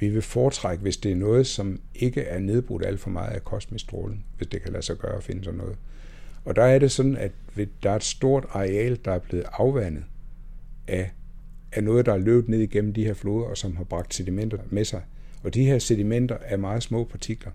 vi 0.00 0.08
vil 0.08 0.22
foretrække, 0.22 0.82
hvis 0.82 0.96
det 0.96 1.12
er 1.12 1.16
noget, 1.16 1.46
som 1.46 1.80
ikke 1.94 2.22
er 2.22 2.38
nedbrudt 2.38 2.86
alt 2.86 3.00
for 3.00 3.10
meget 3.10 3.30
af 3.30 3.44
kosmisk 3.44 3.84
stråling, 3.84 4.26
hvis 4.36 4.48
det 4.48 4.62
kan 4.62 4.72
lade 4.72 4.82
sig 4.82 4.96
gøre 4.96 5.16
at 5.16 5.24
finde 5.24 5.44
sådan 5.44 5.58
noget. 5.58 5.76
Og 6.44 6.56
der 6.56 6.62
er 6.62 6.78
det 6.78 6.92
sådan, 6.92 7.16
at 7.16 7.32
der 7.82 7.90
er 7.90 7.96
et 7.96 8.04
stort 8.04 8.46
areal, 8.50 8.98
der 9.04 9.12
er 9.12 9.18
blevet 9.18 9.46
afvandet 9.52 10.04
af, 10.88 11.10
af 11.72 11.84
noget, 11.84 12.06
der 12.06 12.12
er 12.12 12.18
løbet 12.18 12.48
ned 12.48 12.60
igennem 12.60 12.92
de 12.92 13.04
her 13.04 13.14
floder, 13.14 13.46
og 13.46 13.56
som 13.56 13.76
har 13.76 13.84
bragt 13.84 14.14
sedimenter 14.14 14.58
med 14.70 14.84
sig. 14.84 15.02
Og 15.42 15.54
de 15.54 15.64
her 15.64 15.78
sedimenter 15.78 16.36
er 16.40 16.56
meget 16.56 16.82
små 16.82 17.04
partikler. 17.04 17.52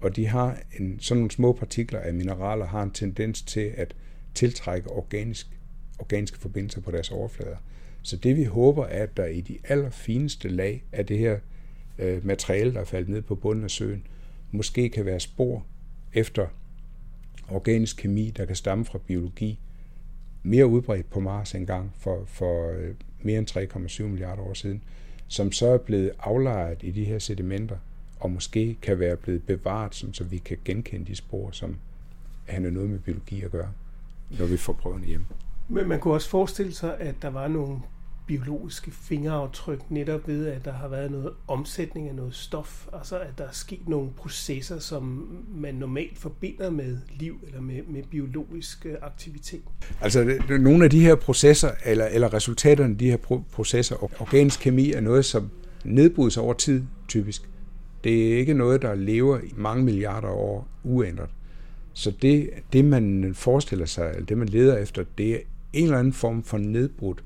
Og 0.00 0.16
de 0.16 0.26
har 0.26 0.58
en, 0.78 1.00
sådan 1.00 1.18
nogle 1.18 1.30
små 1.30 1.52
partikler 1.52 2.00
af 2.00 2.14
mineraler 2.14 2.66
har 2.66 2.82
en 2.82 2.90
tendens 2.90 3.42
til 3.42 3.72
at 3.76 3.94
tiltrække 4.34 4.90
organisk 4.90 5.46
organiske 5.98 6.38
forbindelser 6.38 6.80
på 6.80 6.90
deres 6.90 7.10
overflader. 7.10 7.56
Så 8.02 8.16
det 8.16 8.36
vi 8.36 8.44
håber 8.44 8.84
er, 8.84 9.02
at 9.02 9.16
der 9.16 9.26
i 9.26 9.40
de 9.40 9.58
allerfineste 9.64 10.48
lag 10.48 10.84
af 10.92 11.06
det 11.06 11.18
her 11.18 11.38
øh, 11.98 12.26
materiale, 12.26 12.74
der 12.74 12.80
er 12.80 12.84
faldet 12.84 13.08
ned 13.08 13.22
på 13.22 13.34
bunden 13.34 13.64
af 13.64 13.70
søen, 13.70 14.06
måske 14.50 14.88
kan 14.88 15.04
være 15.06 15.20
spor 15.20 15.66
efter 16.12 16.46
organisk 17.48 17.96
kemi, 17.96 18.30
der 18.36 18.44
kan 18.44 18.56
stamme 18.56 18.84
fra 18.84 18.98
biologi, 18.98 19.58
mere 20.42 20.66
udbredt 20.66 21.10
på 21.10 21.20
Mars 21.20 21.54
engang 21.54 21.92
for, 21.98 22.24
for 22.26 22.70
øh, 22.70 22.94
mere 23.20 23.38
end 23.38 23.50
3,7 24.00 24.02
milliarder 24.02 24.42
år 24.42 24.54
siden, 24.54 24.82
som 25.28 25.52
så 25.52 25.66
er 25.66 25.78
blevet 25.78 26.10
aflejret 26.20 26.78
i 26.82 26.90
de 26.90 27.04
her 27.04 27.18
sedimenter, 27.18 27.76
og 28.20 28.30
måske 28.30 28.76
kan 28.82 28.98
være 28.98 29.16
blevet 29.16 29.42
bevaret, 29.42 29.94
så 29.94 30.24
vi 30.24 30.38
kan 30.38 30.58
genkende 30.64 31.06
de 31.06 31.16
spor, 31.16 31.50
som 31.50 31.76
har 32.46 32.60
noget 32.60 32.90
med 32.90 32.98
biologi 32.98 33.42
at 33.42 33.50
gøre, 33.50 33.72
når 34.38 34.46
vi 34.46 34.56
får 34.56 34.72
prøverne 34.72 35.06
hjem. 35.06 35.24
Men 35.68 35.88
man 35.88 36.00
kunne 36.00 36.14
også 36.14 36.28
forestille 36.28 36.72
sig, 36.72 37.00
at 37.00 37.14
der 37.22 37.30
var 37.30 37.48
nogle 37.48 37.80
biologiske 38.26 38.90
fingeraftryk 38.90 39.90
netop 39.90 40.28
ved, 40.28 40.46
at 40.46 40.64
der 40.64 40.72
har 40.72 40.88
været 40.88 41.10
noget 41.10 41.30
omsætning 41.48 42.08
af 42.08 42.14
noget 42.14 42.34
stof, 42.34 42.86
altså 42.92 43.18
at 43.18 43.38
der 43.38 43.44
er 43.44 43.52
sket 43.52 43.88
nogle 43.88 44.10
processer, 44.16 44.78
som 44.78 45.28
man 45.54 45.74
normalt 45.74 46.18
forbinder 46.18 46.70
med 46.70 46.98
liv 47.18 47.40
eller 47.46 47.60
med, 47.60 47.82
med 47.88 48.02
biologisk 48.02 48.86
øh, 48.86 48.94
aktivitet. 49.02 49.62
Altså 50.00 50.38
nogle 50.60 50.84
af 50.84 50.90
de 50.90 51.00
her 51.00 51.14
processer, 51.14 51.70
eller, 51.84 52.06
eller 52.06 52.34
resultaterne 52.34 52.92
af 52.92 52.98
de 52.98 53.10
her 53.10 53.42
processer, 53.52 54.20
organisk 54.22 54.60
kemi 54.60 54.92
er 54.92 55.00
noget, 55.00 55.24
som 55.24 55.50
nedbrydes 55.84 56.36
over 56.36 56.54
tid 56.54 56.82
typisk. 57.08 57.48
Det 58.04 58.32
er 58.32 58.38
ikke 58.38 58.54
noget, 58.54 58.82
der 58.82 58.94
lever 58.94 59.38
i 59.38 59.52
mange 59.56 59.84
milliarder 59.84 60.28
år 60.28 60.68
uændret. 60.84 61.28
Så 61.92 62.10
det, 62.22 62.50
det 62.72 62.84
man 62.84 63.34
forestiller 63.34 63.86
sig, 63.86 64.10
eller 64.10 64.26
det 64.26 64.38
man 64.38 64.48
leder 64.48 64.76
efter, 64.76 65.04
det 65.18 65.34
er 65.34 65.38
en 65.72 65.84
eller 65.84 65.98
anden 65.98 66.12
form 66.12 66.42
for 66.42 66.58
nedbrudt 66.58 67.24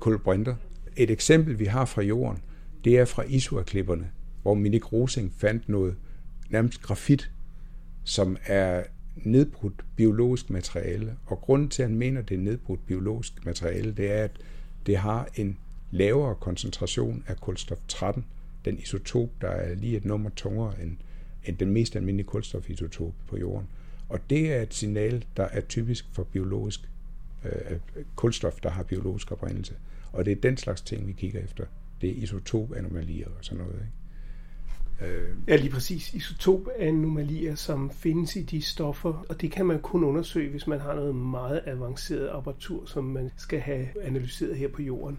kulbrinter. 0.00 0.54
Et 0.96 1.10
eksempel, 1.10 1.58
vi 1.58 1.64
har 1.64 1.84
fra 1.84 2.02
jorden, 2.02 2.38
det 2.84 2.98
er 2.98 3.04
fra 3.04 3.22
Isua-klipperne, 3.22 4.10
hvor 4.42 4.54
Minik 4.54 4.92
Rosing 4.92 5.32
fandt 5.36 5.68
noget 5.68 5.96
nærmest 6.50 6.82
grafit, 6.82 7.30
som 8.04 8.36
er 8.46 8.82
nedbrudt 9.16 9.84
biologisk 9.96 10.50
materiale. 10.50 11.16
Og 11.26 11.40
grunden 11.40 11.68
til, 11.68 11.82
at 11.82 11.88
han 11.88 11.98
mener, 11.98 12.20
at 12.20 12.28
det 12.28 12.34
er 12.34 12.38
nedbrudt 12.38 12.86
biologisk 12.86 13.46
materiale, 13.46 13.92
det 13.92 14.12
er, 14.12 14.24
at 14.24 14.40
det 14.86 14.96
har 14.96 15.28
en 15.34 15.58
lavere 15.90 16.34
koncentration 16.34 17.24
af 17.26 17.36
kulstof 17.36 17.78
13, 17.88 18.24
den 18.64 18.78
isotop, 18.78 19.28
der 19.40 19.48
er 19.48 19.74
lige 19.74 19.96
et 19.96 20.04
nummer 20.04 20.30
tungere 20.36 20.82
end, 20.82 20.96
end 21.44 21.56
den 21.56 21.70
mest 21.70 21.96
almindelige 21.96 22.26
kulstofisotop 22.26 23.12
på 23.28 23.36
jorden. 23.36 23.68
Og 24.08 24.20
det 24.30 24.52
er 24.52 24.62
et 24.62 24.74
signal, 24.74 25.24
der 25.36 25.44
er 25.44 25.60
typisk 25.60 26.06
for 26.12 26.22
biologisk 26.22 26.80
øh, 27.44 27.52
øh 27.70 27.78
kulstof, 28.16 28.60
der 28.62 28.70
har 28.70 28.82
biologisk 28.82 29.32
oprindelse. 29.32 29.74
Og 30.12 30.24
det 30.24 30.32
er 30.32 30.40
den 30.40 30.56
slags 30.56 30.80
ting, 30.80 31.06
vi 31.06 31.12
kigger 31.12 31.40
efter. 31.40 31.64
Det 32.00 32.10
er 32.10 32.14
isotopanomalier 32.14 33.26
og 33.26 33.44
sådan 33.44 33.64
noget. 33.64 33.74
Ikke? 33.74 34.00
Øh. 35.14 35.36
Ja, 35.48 35.56
lige 35.56 35.70
præcis. 35.70 36.14
Isotopanomalier, 36.14 37.54
som 37.54 37.90
findes 37.90 38.36
i 38.36 38.42
de 38.42 38.62
stoffer, 38.62 39.24
og 39.28 39.40
det 39.40 39.52
kan 39.52 39.66
man 39.66 39.80
kun 39.80 40.04
undersøge, 40.04 40.50
hvis 40.50 40.66
man 40.66 40.80
har 40.80 40.94
noget 40.94 41.14
meget 41.14 41.60
avanceret 41.66 42.28
apparatur, 42.28 42.86
som 42.86 43.04
man 43.04 43.30
skal 43.36 43.60
have 43.60 43.86
analyseret 44.02 44.56
her 44.56 44.68
på 44.68 44.82
jorden. 44.82 45.18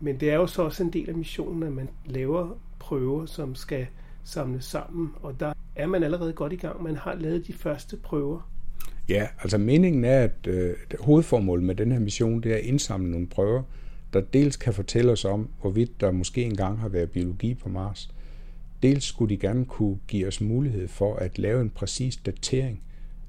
Men 0.00 0.20
det 0.20 0.30
er 0.30 0.34
jo 0.34 0.46
så 0.46 0.62
også 0.62 0.82
en 0.82 0.92
del 0.92 1.08
af 1.08 1.14
missionen, 1.14 1.62
at 1.62 1.72
man 1.72 1.88
laver 2.06 2.58
prøver, 2.78 3.26
som 3.26 3.54
skal 3.54 3.86
samles 4.24 4.64
sammen, 4.64 5.10
og 5.22 5.40
der 5.40 5.52
er 5.76 5.86
man 5.86 6.02
allerede 6.02 6.32
godt 6.32 6.52
i 6.52 6.56
gang. 6.56 6.82
Man 6.82 6.96
har 6.96 7.14
lavet 7.14 7.46
de 7.46 7.52
første 7.52 7.96
prøver. 7.96 8.50
Ja, 9.08 9.28
altså 9.42 9.58
meningen 9.58 10.04
er, 10.04 10.20
at 10.20 10.46
øh, 10.46 10.74
hovedformålet 11.00 11.64
med 11.64 11.74
den 11.74 11.92
her 11.92 11.98
mission, 11.98 12.40
det 12.40 12.52
er 12.52 12.56
at 12.56 12.62
indsamle 12.62 13.10
nogle 13.10 13.26
prøver, 13.26 13.62
der 14.12 14.20
dels 14.20 14.56
kan 14.56 14.74
fortælle 14.74 15.12
os 15.12 15.24
om, 15.24 15.50
hvorvidt 15.60 16.00
der 16.00 16.10
måske 16.10 16.42
engang 16.42 16.78
har 16.78 16.88
været 16.88 17.10
biologi 17.10 17.54
på 17.54 17.68
Mars. 17.68 18.14
Dels 18.82 19.04
skulle 19.04 19.34
de 19.34 19.40
gerne 19.40 19.64
kunne 19.64 19.98
give 20.08 20.26
os 20.26 20.40
mulighed 20.40 20.88
for 20.88 21.16
at 21.16 21.38
lave 21.38 21.60
en 21.60 21.70
præcis 21.70 22.16
datering 22.16 22.82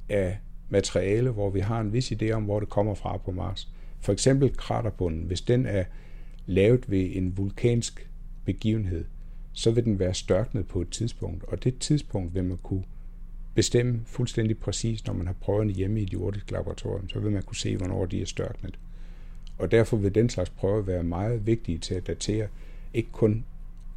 af 0.10 0.38
materiale, 0.70 1.30
hvor 1.30 1.50
vi 1.50 1.60
har 1.60 1.82
en 1.82 1.94
vis 1.94 2.12
idé 2.12 2.32
om, 2.32 2.44
hvor 2.44 2.60
det 2.60 2.70
kommer 2.70 2.96
fra 2.96 3.18
på 3.18 3.32
Mars. 3.32 3.72
For 4.00 4.14
eksempel 4.14 4.58
kraterbunden, 4.58 5.24
hvis 5.24 5.42
den 5.42 5.66
er 5.66 5.84
lavet 6.46 6.92
ved 6.92 7.10
en 7.14 7.38
vulkansk 7.38 8.10
begivenhed, 8.46 9.06
så 9.54 9.72
vil 9.72 9.86
den 9.86 10.00
være 10.00 10.14
størknet 10.14 10.68
på 10.68 10.82
et 10.82 10.90
tidspunkt, 10.90 11.44
og 11.44 11.64
det 11.64 11.80
tidspunkt 11.80 12.36
vil 12.36 12.44
man 12.44 12.58
kunne 12.58 12.84
bestemme 13.56 14.02
fuldstændig 14.06 14.58
præcis, 14.58 15.06
når 15.06 15.14
man 15.14 15.28
har 15.28 15.34
prøvet 15.34 15.76
hjemme 15.76 16.00
i 16.00 16.04
et 16.04 16.14
jordisk 16.14 16.52
laboratorium, 16.52 17.10
så 17.10 17.20
vil 17.20 17.32
man 17.32 17.44
kunne 17.44 17.58
se, 17.58 17.78
hvornår 17.78 18.06
de 18.06 18.22
er 18.22 18.26
størknet. 18.26 18.80
Og 19.60 19.72
derfor 19.72 19.98
vil 19.98 20.16
den 20.16 20.30
slags 20.30 20.50
prøver 20.50 20.82
være 20.82 21.04
meget 21.04 21.48
vigtige 21.48 21.78
til 21.78 21.94
at 21.94 22.08
datere 22.08 22.48
ikke 22.94 23.10
kun 23.12 23.46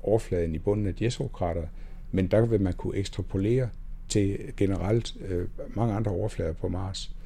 overfladen 0.02 0.54
i 0.54 0.58
bunden 0.58 0.86
af 0.86 1.02
Jezero-krateret, 1.02 1.68
men 2.12 2.26
der 2.26 2.46
vil 2.46 2.60
man 2.60 2.72
kunne 2.72 2.96
ekstrapolere 2.96 3.68
til 4.08 4.38
generelt 4.56 5.16
øh, 5.28 5.48
mange 5.74 5.94
andre 5.94 6.10
overflader 6.10 6.52
på 6.52 6.68
Mars. 6.68 7.16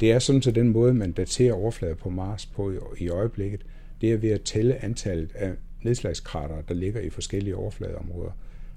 Det 0.00 0.12
er 0.12 0.18
sådan 0.18 0.40
til 0.40 0.54
den 0.54 0.68
måde, 0.68 0.94
man 0.94 1.12
daterer 1.12 1.54
overflader 1.54 1.94
på 1.94 2.10
Mars 2.10 2.46
på 2.46 2.72
i, 2.72 2.76
i 2.98 3.08
øjeblikket, 3.08 3.66
det 4.00 4.12
er 4.12 4.16
ved 4.16 4.30
at 4.30 4.42
tælle 4.42 4.84
antallet 4.84 5.32
af 5.34 5.52
nedslagskrater, 5.82 6.62
der 6.68 6.74
ligger 6.74 7.00
i 7.00 7.10
forskellige 7.10 7.56
overfladeområder. 7.56 8.30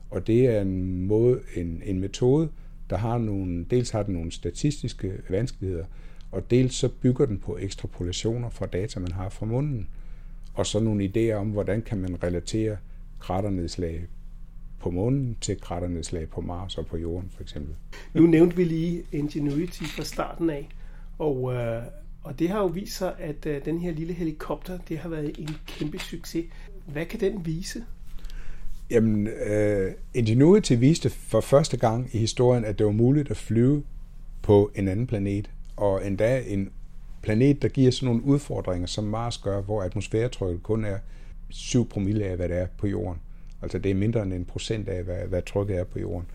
Og 0.10 0.28
det 0.28 0.48
er 0.48 0.62
en 0.62 1.06
måde, 1.08 1.40
en, 1.56 1.82
en 1.86 2.00
metode, 2.00 2.50
der 2.90 2.98
har 2.98 3.18
nogle, 3.18 3.66
dels 3.70 3.90
har 3.90 4.04
den 4.04 4.14
nogle 4.14 4.32
statistiske 4.32 5.14
vanskeligheder, 5.30 5.86
og 6.32 6.52
dels 6.52 6.76
så 6.76 6.90
bygger 6.90 7.26
den 7.26 7.40
på 7.40 7.58
ekstrapolationer 7.58 8.50
fra 8.50 8.66
data, 8.66 9.00
man 9.00 9.12
har 9.12 9.30
fra 9.30 9.46
munden, 9.46 9.88
og 10.54 10.66
så 10.66 10.80
nogle 10.80 11.12
idéer 11.16 11.34
om, 11.34 11.50
hvordan 11.50 11.82
kan 11.82 11.98
man 11.98 12.24
relatere 12.24 12.78
kraternedslag 13.20 14.08
på 14.80 14.92
månen 14.92 15.38
til 15.42 15.62
kraternedslag 15.62 16.30
på 16.30 16.42
Mars 16.42 16.78
og 16.78 16.86
på 16.86 16.98
Jorden 16.98 17.30
for 17.36 17.42
eksempel. 17.42 17.76
Nu 18.14 18.22
nævnte 18.22 18.56
vi 18.56 18.64
lige 18.64 19.04
Ingenuity 19.12 19.84
fra 19.84 20.04
starten 20.04 20.50
af, 20.50 20.70
og, 21.18 21.54
øh, 21.54 21.84
og 22.24 22.40
det 22.40 22.50
har 22.50 22.60
jo 22.60 22.66
vist 22.66 22.98
sig, 22.98 23.16
at 23.20 23.46
øh, 23.46 23.66
den 23.66 23.80
her 23.80 23.92
lille 23.92 24.14
helikopter, 24.14 24.80
det 24.90 24.98
har 24.98 25.10
været 25.10 25.40
en 25.40 25.50
kæmpe 25.68 26.00
succes. 26.00 26.46
Hvad 26.86 27.06
kan 27.06 27.20
den 27.20 27.46
vise? 27.46 27.84
Jamen, 28.92 29.28
uh, 29.28 29.92
Ingenuity 30.14 30.74
viste 30.74 31.10
for 31.10 31.42
første 31.42 31.78
gang 31.78 32.10
i 32.14 32.18
historien, 32.18 32.66
at 32.66 32.78
det 32.80 32.86
var 32.86 32.92
muligt 32.92 33.32
at 33.32 33.38
flyve 33.38 33.84
på 34.42 34.72
en 34.76 34.88
anden 34.88 35.08
planet 35.08 35.50
og 35.78 36.08
endda 36.08 36.42
en 36.48 36.70
planet, 37.22 37.62
der 37.62 37.68
giver 37.68 37.92
sådan 37.92 38.06
nogle 38.06 38.24
udfordringer, 38.24 38.88
som 38.88 39.04
Mars 39.04 39.38
gør, 39.38 39.62
hvor 39.62 39.84
atmosfæretrykket 39.84 40.64
kun 40.64 40.86
er 40.86 40.98
7 41.50 41.90
promille 41.90 42.26
af, 42.26 42.36
hvad 42.36 42.50
det 42.50 42.58
er 42.58 42.68
på 42.78 42.88
jorden. 42.88 43.22
Altså 43.62 43.78
det 43.78 43.92
er 43.92 43.96
mindre 43.96 44.24
end 44.24 44.34
en 44.34 44.46
procent 44.46 44.90
af, 44.90 45.04
hvad, 45.04 45.28
hvad 45.28 45.42
trykket 45.42 45.78
er 45.78 45.84
på 45.84 46.00
jorden. 46.00 46.28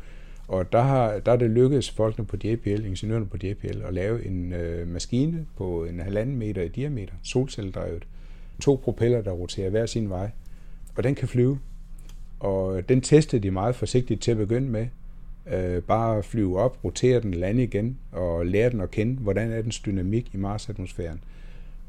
Og 0.48 0.72
der, 0.72 0.83
har, 0.83 1.18
der 1.18 1.33
er 1.33 1.37
det 1.37 1.50
lykkedes 1.50 1.90
folkene 1.90 2.26
på 2.26 2.37
JPL, 2.44 2.85
ingeniørerne 2.85 3.26
på 3.26 3.37
JPL, 3.42 3.83
at 3.83 3.94
lave 3.94 4.26
en 4.26 4.52
øh, 4.52 4.88
maskine 4.88 5.46
på 5.57 5.85
en 5.85 6.00
halvanden 6.00 6.37
meter 6.37 6.62
i 6.62 6.68
diameter, 6.68 7.14
solcelledrevet. 7.22 8.07
To 8.61 8.81
propeller, 8.85 9.22
der 9.22 9.31
roterer 9.31 9.70
hver 9.70 9.87
sin 9.87 10.11
vej. 10.11 10.31
Og 10.96 11.05
den 11.05 11.14
kan 11.14 11.28
flyve. 11.28 11.59
Og 12.40 12.88
den 12.88 13.00
testede 13.00 13.42
de 13.42 13.50
meget 13.50 13.74
forsigtigt 13.74 14.22
til 14.22 14.31
at 14.31 14.37
begynde 14.37 14.68
med, 14.68 14.87
Øh, 15.46 15.83
bare 15.83 16.22
flyve 16.22 16.59
op, 16.59 16.85
rotere 16.85 17.20
den, 17.20 17.35
lande 17.35 17.62
igen 17.62 17.98
og 18.12 18.46
lære 18.46 18.70
den 18.70 18.81
at 18.81 18.90
kende, 18.90 19.14
hvordan 19.20 19.52
er 19.52 19.62
dens 19.62 19.78
dynamik 19.78 20.35
i 20.35 20.37
Mars-atmosfæren. 20.37 21.20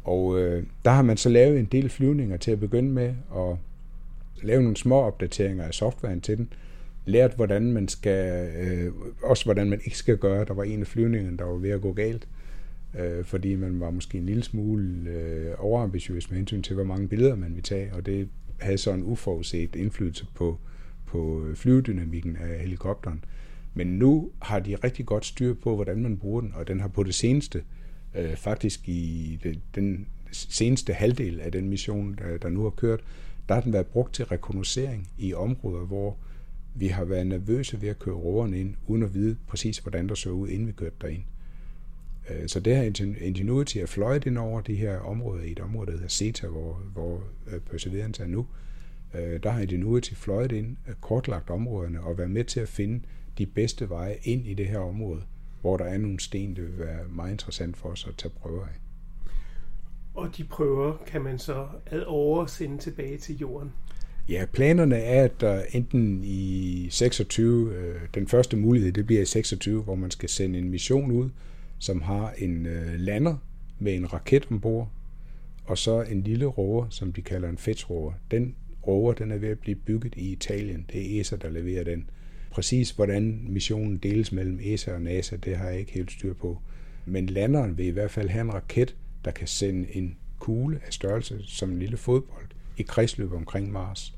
Og 0.03 0.39
øh, 0.39 0.63
der 0.85 0.91
har 0.91 1.01
man 1.01 1.17
så 1.17 1.29
lavet 1.29 1.59
en 1.59 1.65
del 1.65 1.89
flyvninger 1.89 2.37
til 2.37 2.51
at 2.51 2.59
begynde 2.59 2.89
med, 2.89 3.13
og 3.29 3.59
lave 4.41 4.61
nogle 4.61 4.77
små 4.77 4.95
opdateringer 4.95 5.63
af 5.63 5.73
softwaren 5.73 6.21
til 6.21 6.37
den, 6.37 6.53
lært, 7.05 7.35
hvordan 7.35 7.71
man 7.71 7.87
skal, 7.87 8.49
øh, 8.55 8.91
også 9.23 9.45
hvordan 9.45 9.69
man 9.69 9.81
ikke 9.85 9.97
skal 9.97 10.17
gøre. 10.17 10.45
Der 10.45 10.53
var 10.53 10.63
en 10.63 10.81
af 10.81 10.87
flyvningerne, 10.87 11.37
der 11.37 11.45
var 11.45 11.55
ved 11.55 11.69
at 11.69 11.81
gå 11.81 11.93
galt, 11.93 12.27
øh, 12.99 13.25
fordi 13.25 13.55
man 13.55 13.79
var 13.79 13.91
måske 13.91 14.17
en 14.17 14.25
lille 14.25 14.43
smule 14.43 15.09
øh, 15.09 15.53
overambitiøs 15.57 16.29
med 16.29 16.37
hensyn 16.37 16.61
til, 16.61 16.75
hvor 16.75 16.83
mange 16.83 17.07
billeder 17.07 17.35
man 17.35 17.49
ville 17.49 17.61
tage, 17.61 17.93
og 17.93 18.05
det 18.05 18.29
havde 18.59 18.77
så 18.77 18.91
en 18.91 19.03
uforudset 19.03 19.75
indflydelse 19.75 20.25
på, 20.35 20.57
på 21.05 21.45
øh, 21.45 21.55
flyvedynamikken 21.55 22.37
af 22.37 22.59
helikopteren. 22.59 23.23
Men 23.73 23.87
nu 23.87 24.31
har 24.41 24.59
de 24.59 24.75
rigtig 24.75 25.05
godt 25.05 25.25
styr 25.25 25.53
på, 25.53 25.75
hvordan 25.75 26.01
man 26.01 26.17
bruger 26.17 26.41
den, 26.41 26.53
og 26.55 26.67
den 26.67 26.79
har 26.79 26.87
på 26.87 27.03
det 27.03 27.15
seneste, 27.15 27.63
øh, 28.15 28.35
faktisk 28.35 28.89
i 28.89 29.39
det, 29.43 29.59
den 29.75 30.07
seneste 30.31 30.93
halvdel 30.93 31.39
af 31.39 31.51
den 31.51 31.69
mission, 31.69 32.15
der, 32.15 32.37
der 32.37 32.49
nu 32.49 32.63
har 32.63 32.69
kørt, 32.69 32.99
der 33.49 33.55
har 33.55 33.61
den 33.61 33.73
været 33.73 33.87
brugt 33.87 34.13
til 34.13 34.25
rekognoscering 34.25 35.09
i 35.17 35.33
områder, 35.33 35.85
hvor 35.85 36.17
vi 36.75 36.87
har 36.87 37.05
været 37.05 37.27
nervøse 37.27 37.81
ved 37.81 37.89
at 37.89 37.99
køre 37.99 38.15
roverne 38.15 38.59
ind, 38.59 38.75
uden 38.87 39.03
at 39.03 39.13
vide 39.13 39.37
præcis, 39.47 39.77
hvordan 39.77 40.09
der 40.09 40.15
så 40.15 40.29
ud, 40.29 40.49
inden 40.49 40.67
vi 40.67 40.71
kørte 40.71 40.95
derind. 41.01 41.23
Øh, 42.29 42.47
så 42.47 42.59
det 42.59 42.75
her 42.75 43.15
Ingenuity 43.21 43.77
er 43.77 43.85
fløjet 43.85 44.25
ind 44.25 44.37
over 44.37 44.61
de 44.61 44.75
her 44.75 44.97
områder, 44.97 45.43
i 45.43 45.51
et 45.51 45.59
område, 45.59 45.85
der 45.85 45.93
hedder 45.93 46.07
CETA, 46.07 46.47
hvor, 46.47 46.81
hvor 46.93 47.23
øh, 47.47 47.59
Perseverance 47.59 48.23
er 48.23 48.27
nu. 48.27 48.45
Øh, 49.13 49.43
der 49.43 49.49
har 49.49 49.61
Ingenuity 49.61 50.13
fløjet 50.13 50.51
ind, 50.51 50.77
kortlagt 51.01 51.49
områderne 51.49 52.01
og 52.01 52.17
været 52.17 52.31
med 52.31 52.43
til 52.43 52.59
at 52.59 52.67
finde 52.67 52.99
de 53.37 53.45
bedste 53.45 53.89
veje 53.89 54.17
ind 54.23 54.47
i 54.47 54.53
det 54.53 54.67
her 54.67 54.79
område, 54.79 55.21
hvor 55.61 55.77
der 55.77 55.85
er 55.85 55.97
nogle 55.97 56.19
sten, 56.19 56.55
det 56.55 56.63
vil 56.63 56.79
være 56.79 56.99
meget 57.09 57.31
interessant 57.31 57.77
for 57.77 57.89
os 57.89 58.07
at 58.07 58.15
tage 58.15 58.33
prøver 58.41 58.63
af. 58.63 58.79
Og 60.13 60.37
de 60.37 60.43
prøver 60.43 60.97
kan 61.07 61.21
man 61.21 61.39
så 61.39 61.67
ad 61.85 62.03
over 62.07 62.45
sende 62.45 62.77
tilbage 62.77 63.17
til 63.17 63.37
jorden? 63.37 63.71
Ja, 64.29 64.45
planerne 64.53 64.95
er, 64.95 65.23
at 65.23 65.41
der 65.41 65.63
enten 65.71 66.21
i 66.23 66.87
26, 66.89 67.75
øh, 67.75 68.01
den 68.15 68.27
første 68.27 68.57
mulighed, 68.57 68.91
det 68.91 69.05
bliver 69.05 69.21
i 69.21 69.25
26, 69.25 69.81
hvor 69.81 69.95
man 69.95 70.11
skal 70.11 70.29
sende 70.29 70.59
en 70.59 70.69
mission 70.69 71.11
ud, 71.11 71.29
som 71.79 72.01
har 72.01 72.33
en 72.37 72.65
øh, 72.65 72.93
lander 72.99 73.35
med 73.79 73.95
en 73.95 74.13
raket 74.13 74.47
ombord, 74.51 74.89
og 75.65 75.77
så 75.77 76.01
en 76.01 76.21
lille 76.21 76.45
rover, 76.45 76.85
som 76.89 77.13
de 77.13 77.21
kalder 77.21 77.49
en 77.49 77.57
fetch-rover. 77.57 78.13
Den 78.31 78.55
rover, 78.87 79.13
den 79.13 79.31
er 79.31 79.37
ved 79.37 79.49
at 79.49 79.59
blive 79.59 79.75
bygget 79.75 80.15
i 80.15 80.31
Italien. 80.31 80.85
Det 80.91 81.17
er 81.17 81.21
ESA, 81.21 81.35
der 81.35 81.49
leverer 81.49 81.83
den. 81.83 82.09
Præcis 82.53 82.91
hvordan 82.91 83.45
missionen 83.49 83.97
deles 83.97 84.31
mellem 84.31 84.59
ESA 84.61 84.93
og 84.93 85.01
NASA, 85.01 85.35
det 85.35 85.57
har 85.57 85.69
jeg 85.69 85.79
ikke 85.79 85.91
helt 85.91 86.11
styr 86.11 86.33
på. 86.33 86.61
Men 87.05 87.25
landeren 87.25 87.77
vil 87.77 87.85
i 87.85 87.89
hvert 87.89 88.11
fald 88.11 88.29
have 88.29 88.41
en 88.41 88.53
raket, 88.53 88.95
der 89.25 89.31
kan 89.31 89.47
sende 89.47 89.95
en 89.95 90.17
kugle 90.39 90.79
af 90.85 90.93
størrelse 90.93 91.39
som 91.43 91.71
en 91.71 91.79
lille 91.79 91.97
fodbold 91.97 92.45
i 92.77 92.81
kredsløb 92.81 93.33
omkring 93.33 93.71
Mars. 93.71 94.15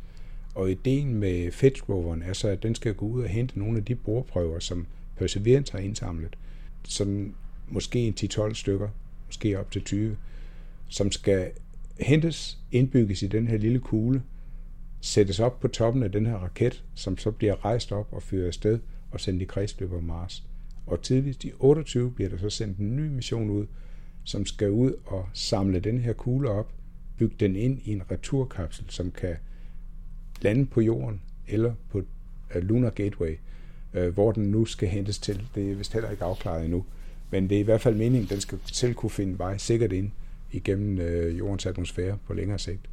Og 0.55 0.71
ideen 0.71 1.15
med 1.15 1.51
Fetch 1.51 1.89
roveren 1.89 2.21
er 2.21 2.33
så, 2.33 2.47
at 2.47 2.63
den 2.63 2.75
skal 2.75 2.93
gå 2.93 3.05
ud 3.05 3.23
og 3.23 3.29
hente 3.29 3.59
nogle 3.59 3.77
af 3.77 3.85
de 3.85 3.95
borprøver, 3.95 4.59
som 4.59 4.87
Perseverance 5.17 5.71
har 5.71 5.79
indsamlet. 5.79 6.35
Sådan 6.83 7.33
måske 7.67 7.99
en 7.99 8.15
10-12 8.19 8.53
stykker, 8.53 8.89
måske 9.25 9.59
op 9.59 9.71
til 9.71 9.83
20, 9.83 10.17
som 10.87 11.11
skal 11.11 11.51
hentes, 11.99 12.57
indbygges 12.71 13.23
i 13.23 13.27
den 13.27 13.47
her 13.47 13.57
lille 13.57 13.79
kugle, 13.79 14.21
sættes 15.05 15.39
op 15.39 15.59
på 15.59 15.67
toppen 15.67 16.03
af 16.03 16.11
den 16.11 16.25
her 16.25 16.35
raket, 16.35 16.83
som 16.95 17.17
så 17.17 17.31
bliver 17.31 17.65
rejst 17.65 17.91
op 17.91 18.07
og 18.11 18.23
fyret 18.23 18.47
afsted 18.47 18.79
og 19.11 19.19
sendt 19.19 19.41
i 19.41 19.45
kredsløb 19.45 19.93
om 19.93 20.03
Mars. 20.03 20.43
Og 20.85 21.01
tidligst 21.01 21.43
i 21.43 21.51
28 21.59 22.11
bliver 22.11 22.29
der 22.29 22.37
så 22.37 22.49
sendt 22.49 22.77
en 22.77 22.95
ny 22.95 23.07
mission 23.07 23.49
ud, 23.49 23.65
som 24.23 24.45
skal 24.45 24.69
ud 24.69 24.93
og 25.05 25.29
samle 25.33 25.79
den 25.79 25.99
her 25.99 26.13
kugle 26.13 26.49
op, 26.49 26.73
bygge 27.17 27.35
den 27.39 27.55
ind 27.55 27.79
i 27.85 27.91
en 27.91 28.11
returkapsel, 28.11 28.85
som 28.89 29.11
kan 29.11 29.35
lande 30.41 30.65
på 30.65 30.81
jorden 30.81 31.21
eller 31.47 31.73
på 31.89 32.01
øh, 32.55 32.63
Lunar 32.63 32.89
Gateway, 32.89 33.37
øh, 33.93 34.13
hvor 34.13 34.31
den 34.31 34.43
nu 34.43 34.65
skal 34.65 34.89
hentes 34.89 35.19
til. 35.19 35.47
Det 35.55 35.71
er 35.71 35.75
vist 35.75 35.93
heller 35.93 36.11
ikke 36.11 36.23
afklaret 36.23 36.63
endnu. 36.63 36.85
Men 37.31 37.49
det 37.49 37.55
er 37.55 37.59
i 37.59 37.63
hvert 37.63 37.81
fald 37.81 37.95
meningen, 37.95 38.23
at 38.23 38.29
den 38.29 38.41
skal 38.41 38.59
selv 38.65 38.93
kunne 38.93 39.09
finde 39.09 39.39
vej 39.39 39.57
sikkert 39.57 39.91
ind 39.91 40.11
igennem 40.51 40.99
øh, 40.99 41.37
jordens 41.37 41.65
atmosfære 41.65 42.17
på 42.27 42.33
længere 42.33 42.59
sigt, 42.59 42.89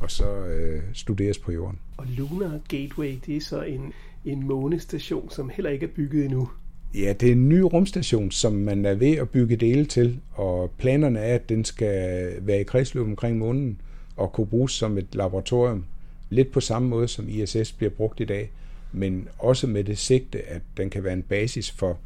og 0.00 0.10
så 0.10 0.44
øh, 0.44 0.82
studeres 0.92 1.38
på 1.38 1.52
jorden. 1.52 1.78
Og 1.96 2.06
Lunar 2.06 2.60
Gateway, 2.68 3.18
det 3.26 3.36
er 3.36 3.40
så 3.40 3.62
en, 3.62 3.92
en 4.24 4.46
månestation, 4.46 5.30
som 5.30 5.50
heller 5.54 5.70
ikke 5.70 5.86
er 5.86 5.90
bygget 5.96 6.24
endnu. 6.24 6.48
Ja, 6.94 7.12
det 7.20 7.28
er 7.28 7.32
en 7.32 7.48
ny 7.48 7.60
rumstation, 7.60 8.30
som 8.30 8.52
man 8.52 8.84
er 8.84 8.94
ved 8.94 9.16
at 9.16 9.30
bygge 9.30 9.56
dele 9.56 9.84
til, 9.84 10.20
og 10.32 10.70
planerne 10.78 11.18
er, 11.18 11.34
at 11.34 11.48
den 11.48 11.64
skal 11.64 12.32
være 12.40 12.60
i 12.60 12.64
kredsløb 12.64 13.02
omkring 13.02 13.38
månen 13.38 13.80
og 14.16 14.32
kunne 14.32 14.46
bruges 14.46 14.72
som 14.72 14.98
et 14.98 15.14
laboratorium. 15.14 15.84
Lidt 16.30 16.52
på 16.52 16.60
samme 16.60 16.88
måde, 16.88 17.08
som 17.08 17.28
ISS 17.28 17.72
bliver 17.72 17.90
brugt 17.90 18.20
i 18.20 18.24
dag, 18.24 18.50
men 18.92 19.28
også 19.38 19.66
med 19.66 19.84
det 19.84 19.98
sigte, 19.98 20.42
at 20.42 20.62
den 20.76 20.90
kan 20.90 21.04
være 21.04 21.12
en 21.12 21.22
basis 21.22 21.70
for 21.70 21.98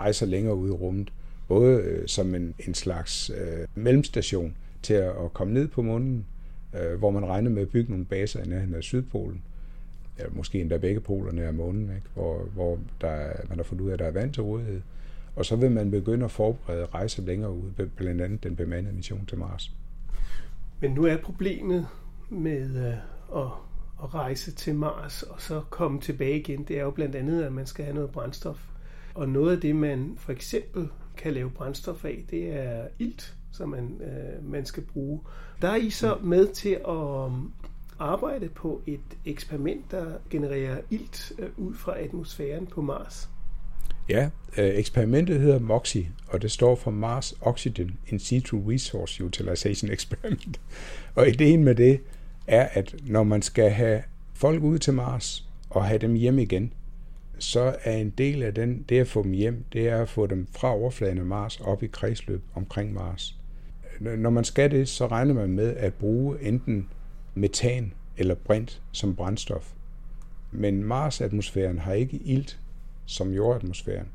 rejser 0.00 0.26
længere 0.26 0.56
ud 0.56 0.68
i 0.68 0.72
rummet. 0.72 1.12
Både 1.48 1.80
øh, 1.80 2.08
som 2.08 2.34
en, 2.34 2.54
en 2.66 2.74
slags 2.74 3.30
øh, 3.30 3.66
mellemstation 3.74 4.54
til 4.82 4.94
at, 4.94 5.08
at 5.24 5.32
komme 5.32 5.54
ned 5.54 5.68
på 5.68 5.82
månen, 5.82 6.26
øh, 6.80 6.98
hvor 6.98 7.10
man 7.10 7.26
regner 7.26 7.50
med 7.50 7.62
at 7.62 7.68
bygge 7.68 7.90
nogle 7.90 8.04
baser 8.04 8.44
i 8.44 8.48
nærheden 8.48 8.74
af 8.74 8.82
Sydpolen, 8.82 9.42
ja, 10.18 10.24
måske 10.30 10.60
endda 10.60 10.76
begge 10.76 11.00
polerne 11.00 11.42
af 11.42 11.54
månen, 11.54 11.82
ikke? 11.82 12.06
hvor, 12.14 12.42
hvor 12.54 12.78
der, 13.00 13.32
man 13.48 13.58
har 13.58 13.64
fundet 13.64 13.84
ud 13.84 13.88
af, 13.88 13.92
at 13.92 13.98
der 13.98 14.06
er 14.06 14.10
vand 14.10 14.32
til 14.32 14.42
rådighed. 14.42 14.80
Og 15.36 15.46
så 15.46 15.56
vil 15.56 15.70
man 15.70 15.90
begynde 15.90 16.24
at 16.24 16.30
forberede 16.30 16.86
rejser 16.86 17.22
længere 17.22 17.52
ud, 17.52 17.88
blandt 17.96 18.20
andet 18.20 18.44
den 18.44 18.56
bemandede 18.56 18.94
mission 18.94 19.26
til 19.26 19.38
Mars. 19.38 19.72
Men 20.80 20.90
nu 20.90 21.04
er 21.04 21.16
problemet 21.16 21.86
med 22.30 22.86
øh, 22.86 22.94
at, 23.42 23.50
at 24.02 24.14
rejse 24.14 24.52
til 24.52 24.74
Mars 24.74 25.22
og 25.22 25.40
så 25.40 25.62
komme 25.70 26.00
tilbage 26.00 26.38
igen, 26.38 26.64
det 26.64 26.78
er 26.78 26.82
jo 26.82 26.90
blandt 26.90 27.14
andet, 27.14 27.42
at 27.42 27.52
man 27.52 27.66
skal 27.66 27.84
have 27.84 27.94
noget 27.94 28.10
brændstof. 28.10 28.68
Og 29.14 29.28
noget 29.28 29.54
af 29.54 29.60
det, 29.60 29.76
man 29.76 30.14
for 30.16 30.32
eksempel 30.32 30.88
kan 31.16 31.32
lave 31.32 31.50
brændstof 31.50 32.04
af, 32.04 32.24
det 32.30 32.56
er 32.56 32.88
ilt, 32.98 33.36
som 33.52 33.68
man, 33.68 34.00
øh, 34.00 34.50
man 34.50 34.66
skal 34.66 34.82
bruge. 34.82 35.20
Der 35.62 35.68
er 35.68 35.76
I 35.76 35.90
så 35.90 36.18
med 36.22 36.48
til 36.48 36.68
at 36.68 36.88
um, 36.88 37.52
arbejde 37.98 38.48
på 38.48 38.82
et 38.86 39.00
eksperiment, 39.24 39.90
der 39.90 40.06
genererer 40.30 40.80
ilt 40.90 41.32
uh, 41.38 41.66
ud 41.66 41.74
fra 41.74 41.98
atmosfæren 41.98 42.66
på 42.66 42.82
Mars. 42.82 43.28
Ja, 44.08 44.30
øh, 44.58 44.78
eksperimentet 44.78 45.40
hedder 45.40 45.58
MOXIE, 45.58 46.08
og 46.28 46.42
det 46.42 46.50
står 46.50 46.74
for 46.74 46.90
Mars 46.90 47.34
Oxygen 47.40 47.98
In 48.06 48.18
Situ 48.18 48.60
Resource 48.68 49.24
Utilization 49.24 49.90
Experiment. 49.90 50.60
Og 51.14 51.28
ideen 51.28 51.64
med 51.64 51.74
det 51.74 52.00
er, 52.46 52.68
at 52.72 52.94
når 53.02 53.22
man 53.22 53.42
skal 53.42 53.70
have 53.70 54.02
folk 54.34 54.62
ud 54.62 54.78
til 54.78 54.94
Mars 54.94 55.48
og 55.70 55.84
have 55.84 55.98
dem 55.98 56.14
hjem 56.14 56.38
igen, 56.38 56.72
så 57.38 57.76
er 57.82 57.96
en 57.96 58.10
del 58.10 58.42
af 58.42 58.54
den, 58.54 58.84
det 58.88 58.98
at 58.98 59.08
få 59.08 59.22
dem 59.22 59.32
hjem, 59.32 59.64
det 59.72 59.88
er 59.88 60.02
at 60.02 60.08
få 60.08 60.26
dem 60.26 60.46
fra 60.52 60.74
overfladen 60.74 61.18
af 61.18 61.24
Mars 61.24 61.60
op 61.60 61.82
i 61.82 61.86
kredsløb 61.86 62.42
omkring 62.54 62.92
Mars. 62.92 63.41
Når 64.02 64.30
man 64.30 64.44
skal 64.44 64.70
det, 64.70 64.88
så 64.88 65.06
regner 65.06 65.34
man 65.34 65.52
med 65.52 65.76
at 65.76 65.94
bruge 65.94 66.42
enten 66.42 66.88
metan 67.34 67.92
eller 68.16 68.34
brint 68.34 68.82
som 68.92 69.16
brændstof. 69.16 69.72
Men 70.50 70.84
Mars-atmosfæren 70.84 71.78
har 71.78 71.92
ikke 71.92 72.16
ilt 72.16 72.58
som 73.06 73.30
jordatmosfæren, 73.30 74.08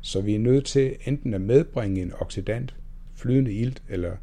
så 0.00 0.20
vi 0.20 0.34
er 0.34 0.38
nødt 0.38 0.64
til 0.64 0.96
enten 1.04 1.34
at 1.34 1.40
medbringe 1.40 2.02
en 2.02 2.12
oxidant, 2.20 2.74
flydende 3.14 3.52
ilt, 3.52 3.82
eller 3.88 4.16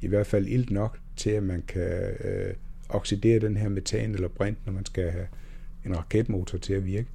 i 0.00 0.06
hvert 0.06 0.26
fald 0.26 0.46
ilt 0.46 0.70
nok 0.70 0.98
til, 1.16 1.30
at 1.30 1.42
man 1.42 1.62
kan 1.68 2.16
øh, 2.24 2.54
oxidere 2.88 3.38
den 3.38 3.56
her 3.56 3.68
metan 3.68 4.14
eller 4.14 4.28
brint, 4.28 4.66
når 4.66 4.72
man 4.72 4.84
skal 4.84 5.10
have 5.10 5.26
en 5.86 5.96
raketmotor 5.96 6.58
til 6.58 6.74
at 6.74 6.86
virke. 6.86 7.08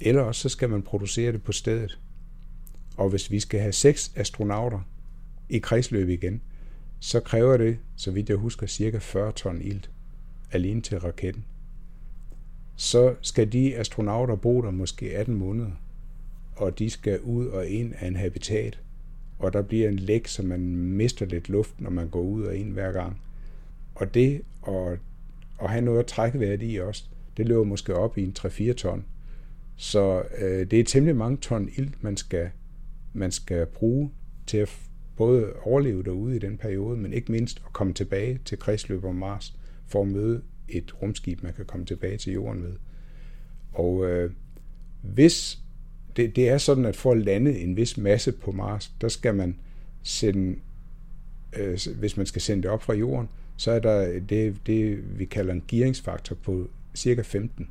Eller 0.00 0.22
også 0.22 0.40
så 0.40 0.48
skal 0.48 0.70
man 0.70 0.82
producere 0.82 1.32
det 1.32 1.42
på 1.42 1.52
stedet. 1.52 1.98
Og 2.96 3.08
hvis 3.10 3.30
vi 3.30 3.40
skal 3.40 3.60
have 3.60 3.72
seks 3.72 4.12
astronauter 4.16 4.80
i 5.48 5.58
kredsløb 5.58 6.08
igen, 6.08 6.40
så 7.04 7.20
kræver 7.20 7.56
det, 7.56 7.78
så 7.96 8.10
vidt 8.10 8.28
jeg 8.28 8.36
husker, 8.36 8.66
cirka 8.66 8.98
40 8.98 9.32
ton 9.32 9.62
ilt 9.62 9.90
alene 10.52 10.80
til 10.80 10.98
raketten. 10.98 11.44
Så 12.76 13.14
skal 13.20 13.52
de 13.52 13.76
astronauter 13.76 14.36
bo 14.36 14.62
der 14.62 14.70
måske 14.70 15.16
18 15.16 15.34
måneder, 15.34 15.70
og 16.56 16.78
de 16.78 16.90
skal 16.90 17.20
ud 17.20 17.46
og 17.46 17.66
ind 17.66 17.92
af 17.98 18.06
en 18.06 18.16
habitat, 18.16 18.80
og 19.38 19.52
der 19.52 19.62
bliver 19.62 19.88
en 19.88 19.96
læk, 19.96 20.26
så 20.26 20.42
man 20.42 20.60
mister 20.76 21.26
lidt 21.26 21.48
luft, 21.48 21.80
når 21.80 21.90
man 21.90 22.08
går 22.08 22.20
ud 22.20 22.42
og 22.42 22.56
ind 22.56 22.72
hver 22.72 22.92
gang. 22.92 23.20
Og 23.94 24.14
det 24.14 24.42
at, 24.68 24.98
at 25.62 25.70
have 25.70 25.84
noget 25.84 25.98
at 25.98 26.06
trække 26.06 26.40
vejret 26.40 26.62
i 26.62 26.76
også, 26.76 27.04
det 27.36 27.48
løber 27.48 27.64
måske 27.64 27.94
op 27.94 28.18
i 28.18 28.22
en 28.22 28.34
3-4 28.38 28.72
ton. 28.72 29.04
Så 29.76 30.22
øh, 30.38 30.70
det 30.70 30.80
er 30.80 30.84
temmelig 30.84 31.16
mange 31.16 31.36
ton 31.36 31.68
ilt, 31.76 32.02
man 32.02 32.16
skal, 32.16 32.50
man 33.12 33.30
skal 33.30 33.66
bruge 33.66 34.10
til 34.46 34.56
at 34.58 34.68
både 35.16 35.52
overleve 35.62 36.02
derude 36.02 36.36
i 36.36 36.38
den 36.38 36.58
periode, 36.58 36.96
men 36.96 37.12
ikke 37.12 37.32
mindst 37.32 37.62
at 37.66 37.72
komme 37.72 37.92
tilbage 37.92 38.40
til 38.44 38.58
kredsløb 38.58 39.04
om 39.04 39.14
Mars 39.14 39.56
for 39.86 40.02
at 40.02 40.08
møde 40.08 40.42
et 40.68 41.02
rumskib, 41.02 41.42
man 41.42 41.52
kan 41.52 41.64
komme 41.64 41.86
tilbage 41.86 42.18
til 42.18 42.32
jorden 42.32 42.62
med. 42.62 42.72
Og 43.72 44.06
øh, 44.06 44.30
hvis 45.02 45.58
det, 46.16 46.36
det 46.36 46.48
er 46.48 46.58
sådan, 46.58 46.84
at 46.84 46.96
for 46.96 47.12
at 47.12 47.18
lande 47.18 47.58
en 47.58 47.76
vis 47.76 47.96
masse 47.96 48.32
på 48.32 48.52
Mars, 48.52 48.94
der 49.00 49.08
skal 49.08 49.34
man 49.34 49.58
sende, 50.02 50.56
øh, 51.56 51.78
hvis 51.98 52.16
man 52.16 52.26
skal 52.26 52.42
sende 52.42 52.62
det 52.62 52.70
op 52.70 52.82
fra 52.82 52.94
jorden, 52.94 53.28
så 53.56 53.70
er 53.70 53.78
der 53.78 54.20
det, 54.20 54.56
det, 54.66 55.04
vi 55.18 55.24
kalder 55.24 55.52
en 55.52 55.64
gearingsfaktor 55.68 56.34
på 56.34 56.68
cirka 56.94 57.22
15. 57.22 57.68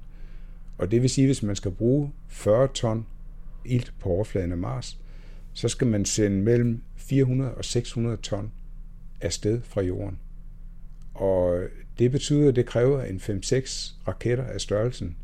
Og 0.77 0.91
det 0.91 1.01
vil 1.01 1.10
sige, 1.10 1.25
at 1.25 1.27
hvis 1.27 1.43
man 1.43 1.56
skal 1.56 1.71
bruge 1.71 2.12
40 2.27 2.67
ton 2.67 3.06
ilt 3.65 3.93
på 3.99 4.10
overfladen 4.10 4.51
af 4.51 4.58
Mars, 4.58 4.99
så 5.54 5.68
skal 5.68 5.88
man 5.88 6.06
sende 6.06 6.42
mellem 6.42 6.82
400 6.96 7.54
og 7.54 7.66
600 7.66 8.18
ton 8.18 8.52
afsted 9.22 9.62
fra 9.62 9.82
jorden. 9.82 10.20
Og 11.13 11.63
det 12.00 12.12
betyder, 12.12 12.50
at 12.50 12.56
det 12.56 12.66
kræver 12.66 13.04
en 13.04 13.18
5-6 13.18 13.94
raketter 14.08 14.44
af 14.44 14.62
størrelsen 14.62 15.18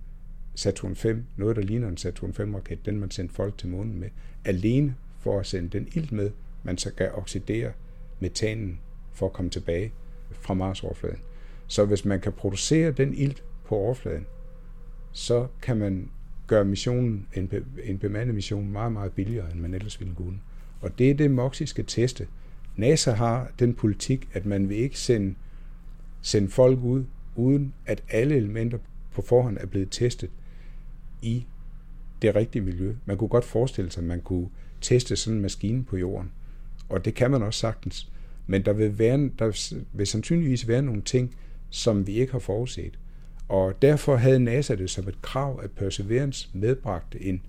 Saturn 0.56 0.96
5, 0.96 1.26
noget 1.38 1.56
der 1.56 1.62
ligner 1.62 1.88
en 1.88 1.98
Saturn 1.98 2.32
5-raket, 2.32 2.86
den 2.86 3.00
man 3.00 3.12
sendte 3.12 3.36
folk 3.36 3.58
til 3.58 3.70
månen 3.70 4.00
med, 4.00 4.10
alene 4.46 4.96
for 5.20 5.39
at 5.39 5.46
sende 5.46 5.70
den 5.70 5.88
ilt 5.96 6.12
med, 6.12 6.32
man 6.63 6.78
så 6.78 6.94
kan 6.94 7.12
oxidere 7.13 7.72
metanen 8.20 8.80
for 9.13 9.26
at 9.26 9.34
komme 9.34 9.52
tilbage 9.52 9.94
fra 10.32 10.54
Mars-overfladen. 10.54 11.20
Så 11.68 11.86
hvis 11.86 12.06
man 12.06 12.22
kan 12.22 12.34
producere 12.34 12.92
den 12.92 13.13
ilt 13.13 13.44
på 13.65 13.76
overfladen, 13.76 14.26
så 15.12 15.48
kan 15.62 15.78
man 15.78 16.12
gøre 16.50 16.66
missionen, 16.66 17.28
en, 17.34 17.52
en 17.84 17.98
bemandet 17.98 18.36
mission 18.36 18.72
meget, 18.72 18.92
meget 18.92 19.12
billigere, 19.12 19.52
end 19.52 19.60
man 19.60 19.74
ellers 19.74 20.00
ville 20.00 20.16
kunne. 20.16 20.40
Og 20.82 21.00
det 21.00 21.10
er 21.10 21.14
det, 21.14 21.32
MOXIE 21.32 21.68
skal 21.68 21.86
teste. 21.86 22.28
NASA 22.76 23.12
har 23.12 23.52
den 23.60 23.74
politik, 23.74 24.30
at 24.34 24.46
man 24.46 24.70
vil 24.70 24.78
ikke 24.78 25.00
sende, 25.00 25.36
sende 26.22 26.50
folk 26.50 26.80
ud, 26.80 27.04
uden 27.36 27.74
at 27.86 28.04
alle 28.10 28.36
elementer 28.36 28.78
på 29.14 29.22
forhånd 29.22 29.58
er 29.62 29.66
blevet 29.66 29.88
testet 29.92 30.30
i 31.22 31.46
det 32.22 32.36
rigtige 32.36 32.62
miljø. 32.62 32.96
Man 33.06 33.18
kunne 33.18 33.28
godt 33.28 33.46
forestille 33.46 33.92
sig, 33.92 34.02
at 34.02 34.08
man 34.08 34.22
kunne 34.22 34.50
teste 34.82 35.16
sådan 35.16 35.36
en 35.36 35.42
maskine 35.42 35.84
på 35.84 35.98
jorden. 35.98 36.32
Og 36.90 37.06
det 37.06 37.16
kan 37.16 37.32
man 37.32 37.44
også 37.44 37.60
sagtens. 37.60 38.12
Men 38.48 38.66
der 38.66 38.74
vil, 38.74 39.00
være, 39.00 39.30
der 39.40 39.76
vil 39.94 40.08
sandsynligvis 40.08 40.68
være 40.68 40.82
nogle 40.82 41.02
ting, 41.02 41.36
som 41.70 42.08
vi 42.08 42.14
ikke 42.14 42.32
har 42.32 42.40
forudset. 42.40 43.00
Og 43.50 43.82
derfor 43.82 44.16
havde 44.16 44.40
NASA 44.40 44.76
det 44.76 44.90
som 44.90 45.08
et 45.08 45.22
krav, 45.22 45.60
at 45.64 45.72
Perseverance 45.72 46.50
medbragte 46.54 47.22
en 47.22 47.42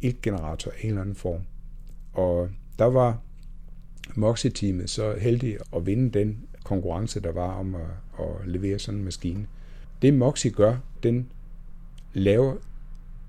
iltgenerator 0.00 0.70
i 0.70 0.82
en 0.82 0.88
eller 0.88 1.00
anden 1.00 1.14
form. 1.14 1.40
Og 2.12 2.50
der 2.78 2.84
var 2.84 3.20
Moxie-teamet 4.14 4.90
så 4.90 5.16
heldig 5.20 5.58
at 5.76 5.86
vinde 5.86 6.18
den 6.18 6.38
konkurrence, 6.64 7.20
der 7.20 7.32
var 7.32 7.54
om 7.54 7.74
at, 7.74 7.80
at 8.18 8.48
levere 8.48 8.78
sådan 8.78 8.98
en 8.98 9.04
maskine. 9.04 9.46
Det 10.02 10.14
Moxie 10.14 10.50
gør, 10.50 10.76
den 11.02 11.32
laver 12.12 12.56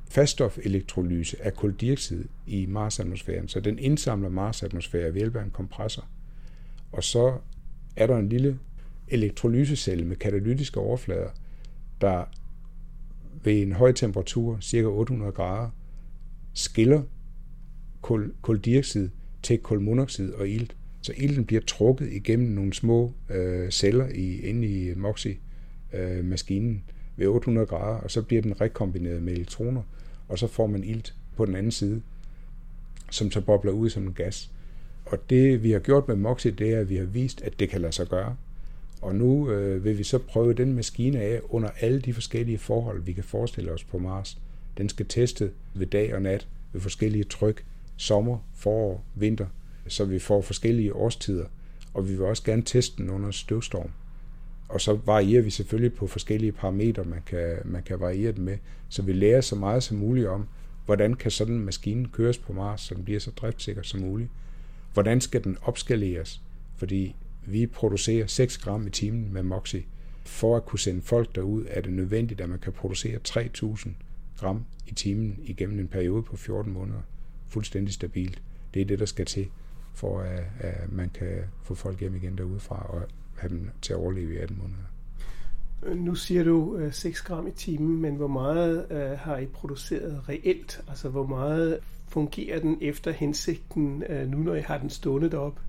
faststofelektrolyse 0.09 1.43
af 1.43 1.53
koldioxid 1.53 2.25
i 2.47 2.65
Mars-atmosfæren, 2.65 3.47
så 3.47 3.59
den 3.59 3.79
indsamler 3.79 4.29
Mars-atmosfære 4.29 5.13
ved 5.13 5.13
hjælp 5.13 5.35
af 5.35 5.43
en 5.43 5.51
kompressor. 5.51 6.05
Og 6.91 7.03
så 7.03 7.37
er 7.95 8.07
der 8.07 8.17
en 8.17 8.29
lille 8.29 8.59
elektrolysecelle 9.07 10.05
med 10.05 10.15
katalytiske 10.15 10.79
overflader, 10.79 11.29
der 12.01 12.23
ved 13.43 13.61
en 13.61 13.71
høj 13.71 13.91
temperatur, 13.91 14.57
ca. 14.61 14.83
800 14.83 15.31
grader, 15.31 15.69
skiller 16.53 17.03
kul, 18.01 18.33
kuldioxid 18.41 19.09
til 19.43 19.57
kulmonoxid 19.57 20.33
og 20.33 20.49
ilt. 20.49 20.75
Så 21.01 21.13
ilten 21.17 21.45
bliver 21.45 21.61
trukket 21.67 22.11
igennem 22.11 22.47
nogle 22.47 22.73
små 22.73 23.13
øh, 23.29 23.69
celler 23.71 24.07
i, 24.07 24.41
inde 24.41 24.67
i 24.67 24.93
MOXI-maskinen 24.95 26.71
øh, 26.71 27.19
ved 27.19 27.27
800 27.27 27.67
grader, 27.67 27.99
og 27.99 28.11
så 28.11 28.21
bliver 28.21 28.41
den 28.41 28.61
rekombineret 28.61 29.23
med 29.23 29.33
elektroner, 29.33 29.81
og 30.27 30.39
så 30.39 30.47
får 30.47 30.67
man 30.67 30.83
ilt 30.83 31.15
på 31.35 31.45
den 31.45 31.55
anden 31.55 31.71
side, 31.71 32.01
som 33.11 33.31
så 33.31 33.41
bobler 33.41 33.71
ud 33.71 33.89
som 33.89 34.07
en 34.07 34.13
gas. 34.13 34.51
Og 35.05 35.29
det 35.29 35.63
vi 35.63 35.71
har 35.71 35.79
gjort 35.79 36.07
med 36.07 36.15
MOXI, 36.15 36.49
det 36.51 36.73
er, 36.73 36.79
at 36.79 36.89
vi 36.89 36.95
har 36.95 37.05
vist, 37.05 37.41
at 37.41 37.59
det 37.59 37.69
kan 37.69 37.81
lade 37.81 37.93
sig 37.93 38.07
gøre. 38.07 38.35
Og 39.01 39.15
nu 39.15 39.51
øh, 39.51 39.83
vil 39.83 39.97
vi 39.97 40.03
så 40.03 40.17
prøve 40.17 40.53
den 40.53 40.73
maskine 40.73 41.19
af 41.21 41.41
under 41.49 41.69
alle 41.79 42.01
de 42.01 42.13
forskellige 42.13 42.57
forhold, 42.57 43.03
vi 43.03 43.13
kan 43.13 43.23
forestille 43.23 43.71
os 43.71 43.83
på 43.83 43.97
Mars. 43.97 44.37
Den 44.77 44.89
skal 44.89 45.05
teste 45.05 45.51
ved 45.73 45.87
dag 45.87 46.15
og 46.15 46.21
nat, 46.21 46.47
ved 46.73 46.81
forskellige 46.81 47.23
tryk, 47.23 47.65
sommer, 47.97 48.37
forår, 48.55 49.03
vinter, 49.15 49.47
så 49.87 50.05
vi 50.05 50.19
får 50.19 50.41
forskellige 50.41 50.93
årstider. 50.93 51.45
Og 51.93 52.09
vi 52.09 52.15
vil 52.15 52.25
også 52.25 52.43
gerne 52.43 52.61
teste 52.61 52.97
den 52.97 53.09
under 53.09 53.31
støvstorm. 53.31 53.89
Og 54.69 54.81
så 54.81 54.99
varierer 55.05 55.41
vi 55.41 55.49
selvfølgelig 55.49 55.93
på 55.93 56.07
forskellige 56.07 56.51
parametre, 56.51 57.03
man 57.03 57.21
kan, 57.25 57.57
man 57.65 57.83
kan 57.83 57.99
variere 57.99 58.31
den 58.31 58.45
med, 58.45 58.57
så 58.89 59.01
vi 59.01 59.13
lærer 59.13 59.41
så 59.41 59.55
meget 59.55 59.83
som 59.83 59.97
muligt 59.97 60.27
om, 60.27 60.47
hvordan 60.85 61.13
kan 61.13 61.31
sådan 61.31 61.53
en 61.53 61.65
maskine 61.65 62.07
køres 62.07 62.37
på 62.37 62.53
Mars, 62.53 62.81
så 62.81 62.95
den 62.95 63.03
bliver 63.03 63.19
så 63.19 63.31
driftsikker 63.31 63.81
som 63.81 63.99
muligt. 63.99 64.29
Hvordan 64.93 65.21
skal 65.21 65.43
den 65.43 65.57
opskaleres? 65.61 66.41
Fordi 66.77 67.15
vi 67.51 67.67
producerer 67.67 68.27
6 68.27 68.57
gram 68.57 68.87
i 68.87 68.89
timen 68.89 69.33
med 69.33 69.43
MOXI. 69.43 69.85
For 70.25 70.57
at 70.57 70.65
kunne 70.65 70.79
sende 70.79 71.01
folk 71.01 71.35
derud, 71.35 71.65
er 71.69 71.81
det 71.81 71.93
nødvendigt, 71.93 72.41
at 72.41 72.49
man 72.49 72.59
kan 72.59 72.73
producere 72.73 73.19
3.000 73.27 73.89
gram 74.39 74.65
i 74.87 74.93
timen 74.93 75.39
igennem 75.43 75.79
en 75.79 75.87
periode 75.87 76.23
på 76.23 76.37
14 76.37 76.73
måneder. 76.73 77.01
Fuldstændig 77.47 77.93
stabilt. 77.93 78.41
Det 78.73 78.81
er 78.81 78.85
det, 78.85 78.99
der 78.99 79.05
skal 79.05 79.25
til, 79.25 79.47
for 79.93 80.19
at, 80.19 80.43
at 80.59 80.91
man 80.91 81.09
kan 81.09 81.37
få 81.63 81.75
folk 81.75 81.99
hjem 81.99 82.15
igen 82.15 82.37
derudefra 82.37 82.85
og 82.89 83.01
have 83.37 83.49
dem 83.49 83.69
til 83.81 83.93
at 83.93 83.99
overleve 83.99 84.33
i 84.33 84.37
18 84.37 84.57
måneder. 84.57 84.83
Nu 85.95 86.15
siger 86.15 86.43
du 86.43 86.77
øh, 86.77 86.93
6 86.93 87.21
gram 87.21 87.47
i 87.47 87.51
timen, 87.51 88.01
men 88.01 88.15
hvor 88.15 88.27
meget 88.27 88.91
øh, 88.91 89.19
har 89.19 89.37
I 89.37 89.45
produceret 89.45 90.29
reelt? 90.29 90.81
Altså 90.87 91.09
hvor 91.09 91.25
meget 91.25 91.79
fungerer 92.07 92.59
den 92.59 92.77
efter 92.81 93.11
hensigten, 93.11 94.03
øh, 94.09 94.27
nu 94.27 94.37
når 94.37 94.55
I 94.55 94.61
har 94.61 94.77
den 94.77 94.89
stående 94.89 95.31
deroppe? 95.31 95.61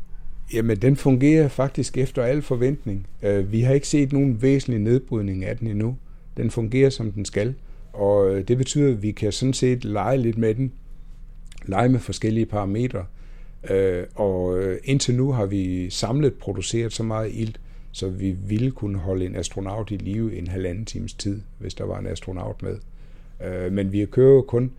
Jamen, 0.55 0.77
den 0.77 0.97
fungerer 0.97 1.49
faktisk 1.49 1.99
efter 1.99 2.23
al 2.23 2.43
forventning. 2.43 3.07
Øh, 3.23 3.53
vi 3.53 3.61
har 3.61 3.75
ikke 3.75 3.89
set 3.89 4.13
nogen 4.13 4.43
væsentlig 4.43 4.81
nedbrydning 4.81 5.45
af 5.45 5.59
den 5.59 5.69
endnu. 5.69 5.97
Den 6.37 6.51
fungerer, 6.51 6.91
som 6.91 7.13
den 7.13 7.25
skal. 7.25 7.55
Og 7.93 8.35
øh, 8.35 8.49
det 8.49 8.59
betyder, 8.59 8.89
at 8.93 9.03
vi 9.03 9.11
kan 9.11 9.33
sådan 9.33 9.53
set 9.53 9.85
lege 9.85 10.19
lidt 10.19 10.39
med 10.39 10.55
den. 10.55 10.73
Lege 11.65 11.89
med 11.89 12.01
forskellige 12.01 12.47
parametre. 12.47 13.07
Øh, 13.71 14.05
og 14.15 14.63
indtil 14.85 15.15
nu 15.15 15.33
har 15.33 15.47
vi 15.47 15.91
samlet 15.91 16.35
produceret 16.35 16.93
så 16.93 17.03
meget 17.03 17.31
ilt, 17.35 17.61
så 17.93 18.09
vi 18.09 18.31
ville 18.31 18.71
kunne 18.71 18.99
holde 18.99 19.27
en 19.27 19.37
astronaut 19.37 19.91
i 19.91 19.97
live 19.97 20.39
en 20.39 20.47
halvanden 20.47 20.85
times 20.85 21.15
tid, 21.15 21.41
hvis 21.59 21.75
der 21.75 21.85
var 21.85 21.99
en 21.99 22.07
astronaut 22.07 22.63
med. 22.63 22.77
Men 23.71 23.93
vi 23.93 24.07
kører 24.07 24.35
jo 24.35 24.43
kun, 24.43 24.73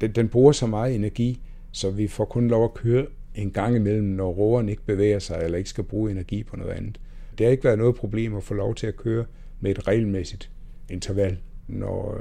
den, 0.00 0.12
den 0.12 0.28
bruger 0.28 0.52
så 0.52 0.66
meget 0.66 0.94
energi, 0.94 1.40
så 1.72 1.90
vi 1.90 2.08
får 2.08 2.24
kun 2.24 2.48
lov 2.48 2.64
at 2.64 2.74
køre 2.74 3.06
en 3.34 3.50
gang 3.50 3.76
imellem, 3.76 4.04
når 4.04 4.30
roveren 4.30 4.68
ikke 4.68 4.82
bevæger 4.86 5.18
sig 5.18 5.40
eller 5.42 5.58
ikke 5.58 5.70
skal 5.70 5.84
bruge 5.84 6.10
energi 6.10 6.42
på 6.42 6.56
noget 6.56 6.72
andet. 6.72 7.00
Det 7.38 7.46
har 7.46 7.50
ikke 7.50 7.64
været 7.64 7.78
noget 7.78 7.94
problem 7.94 8.36
at 8.36 8.42
få 8.42 8.54
lov 8.54 8.74
til 8.74 8.86
at 8.86 8.96
køre 8.96 9.24
med 9.60 9.70
et 9.70 9.88
regelmæssigt 9.88 10.50
interval, 10.90 11.38
når 11.68 12.20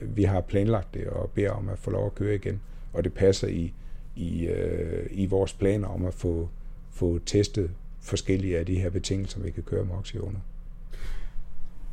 øh, 0.00 0.16
vi 0.16 0.22
har 0.22 0.40
planlagt 0.40 0.94
det 0.94 1.06
og 1.06 1.30
beder 1.30 1.50
om 1.50 1.68
at 1.68 1.78
få 1.78 1.90
lov 1.90 2.06
at 2.06 2.14
køre 2.14 2.34
igen, 2.34 2.60
og 2.92 3.04
det 3.04 3.12
passer 3.12 3.48
i, 3.48 3.72
i, 4.16 4.46
øh, 4.46 5.06
i 5.10 5.26
vores 5.26 5.52
planer 5.52 5.88
om 5.88 6.06
at 6.06 6.14
få, 6.14 6.48
få 6.90 7.18
testet 7.26 7.70
forskellige 8.00 8.58
af 8.58 8.66
de 8.66 8.80
her 8.80 8.90
betingelser, 8.90 9.40
vi 9.40 9.50
kan 9.50 9.62
køre 9.62 9.84
Moxie 9.84 10.22
under. 10.22 10.40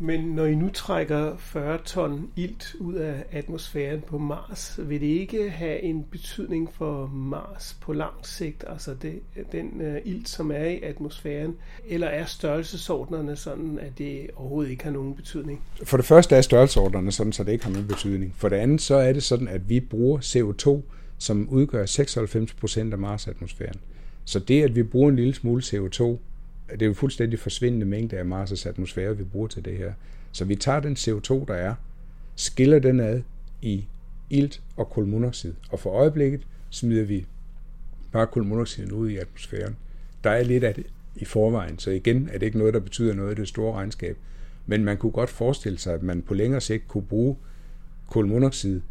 Men 0.04 0.20
når 0.20 0.46
I 0.46 0.56
nu 0.56 0.70
trækker 0.74 1.38
40 1.38 1.80
ton 1.86 2.30
ilt 2.36 2.76
ud 2.80 2.94
af 2.94 3.24
atmosfæren 3.32 4.02
på 4.02 4.18
Mars, 4.18 4.80
vil 4.84 5.02
det 5.02 5.08
ikke 5.08 5.50
have 5.50 5.82
en 5.82 6.04
betydning 6.12 6.70
for 6.74 7.08
Mars 7.08 7.78
på 7.82 7.94
lang 7.94 8.14
sigt, 8.24 8.64
altså 8.68 8.94
det, 9.02 9.20
den 9.52 9.82
uh, 9.82 9.96
ilt, 10.06 10.30
som 10.30 10.52
er 10.52 10.66
i 10.66 10.82
atmosfæren, 10.84 11.56
eller 11.88 12.08
er 12.08 12.26
størrelsesordnerne 12.26 13.36
sådan, 13.36 13.80
at 13.80 13.98
det 13.98 14.30
overhovedet 14.36 14.72
ikke 14.72 14.84
har 14.84 14.92
nogen 14.92 15.16
betydning? 15.16 15.64
For 15.84 15.98
det 15.98 16.06
første 16.06 16.36
er 16.36 16.42
størrelsesordnerne 16.42 17.12
sådan, 17.12 17.34
så 17.34 17.44
det 17.44 17.52
ikke 17.52 17.66
har 17.66 17.72
nogen 17.72 17.88
betydning. 17.88 18.34
For 18.38 18.50
det 18.50 18.56
andet 18.56 18.82
så 18.82 18.96
er 18.96 19.14
det 19.14 19.24
sådan, 19.24 19.48
at 19.48 19.70
vi 19.70 19.80
bruger 19.80 20.20
CO2, 20.20 20.82
som 21.18 21.50
udgør 21.50 21.86
96 21.86 22.54
procent 22.54 22.94
af 22.94 23.00
Mars-atmosfæren. 23.00 23.80
Så 24.26 24.40
det, 24.40 24.64
at 24.64 24.76
vi 24.76 24.84
bruger 24.84 25.10
en 25.10 25.16
lille 25.16 25.34
smule 25.34 25.64
CO2, 25.66 26.18
det 26.72 26.82
er 26.82 26.86
jo 26.86 26.94
fuldstændig 26.94 27.40
forsvindende 27.40 27.86
mængde 27.86 28.18
af 28.18 28.24
Mars' 28.24 28.68
atmosfære, 28.70 29.18
vi 29.18 29.24
bruger 29.24 29.48
til 29.48 29.66
det 29.66 29.78
her. 29.78 29.94
Så 30.32 30.46
vi 30.46 30.56
tager 30.56 30.80
den 30.80 30.94
CO2, 30.94 31.46
der 31.46 31.54
er, 31.54 31.76
skiller 32.36 32.80
den 32.80 33.00
ad 33.00 33.22
i 33.62 33.86
ilt 34.30 34.62
og 34.78 34.90
kulmonoxid. 34.90 35.54
Og 35.70 35.80
for 35.80 35.90
øjeblikket 35.90 36.48
smider 36.70 37.06
vi 37.06 37.26
bare 38.12 38.28
kulmonoxiden 38.28 38.92
ud 38.92 39.10
i 39.10 39.18
atmosfæren. 39.18 39.76
Der 40.24 40.30
er 40.30 40.44
lidt 40.44 40.64
af 40.64 40.76
det 40.76 40.86
i 41.16 41.26
forvejen, 41.26 41.80
så 41.80 41.92
igen 41.92 42.30
er 42.34 42.38
det 42.38 42.46
ikke 42.46 42.58
noget, 42.58 42.74
der 42.74 42.80
betyder 42.80 43.14
noget 43.14 43.32
i 43.32 43.42
det 43.42 43.48
store 43.48 43.74
regnskab. 43.74 44.18
Men 44.66 44.84
man 44.84 44.98
kunne 44.98 45.12
godt 45.12 45.30
forestille 45.30 45.78
sig, 45.78 45.94
at 45.94 46.04
man 46.04 46.22
på 46.22 46.34
længere 46.34 46.62
sigt 46.62 46.88
kunne 46.88 47.06
bruge 47.06 47.38
kulmonoxid 48.08 48.82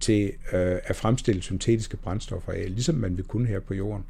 til 0.00 0.32
øh, 0.52 0.78
at 0.84 0.96
fremstille 0.96 1.42
syntetiske 1.42 1.96
brændstoffer 1.96 2.52
af, 2.52 2.64
ligesom 2.68 2.94
man 2.94 3.16
vil 3.16 3.24
kunne 3.24 3.46
her 3.46 3.60
på 3.60 3.74
jorden 3.74 4.04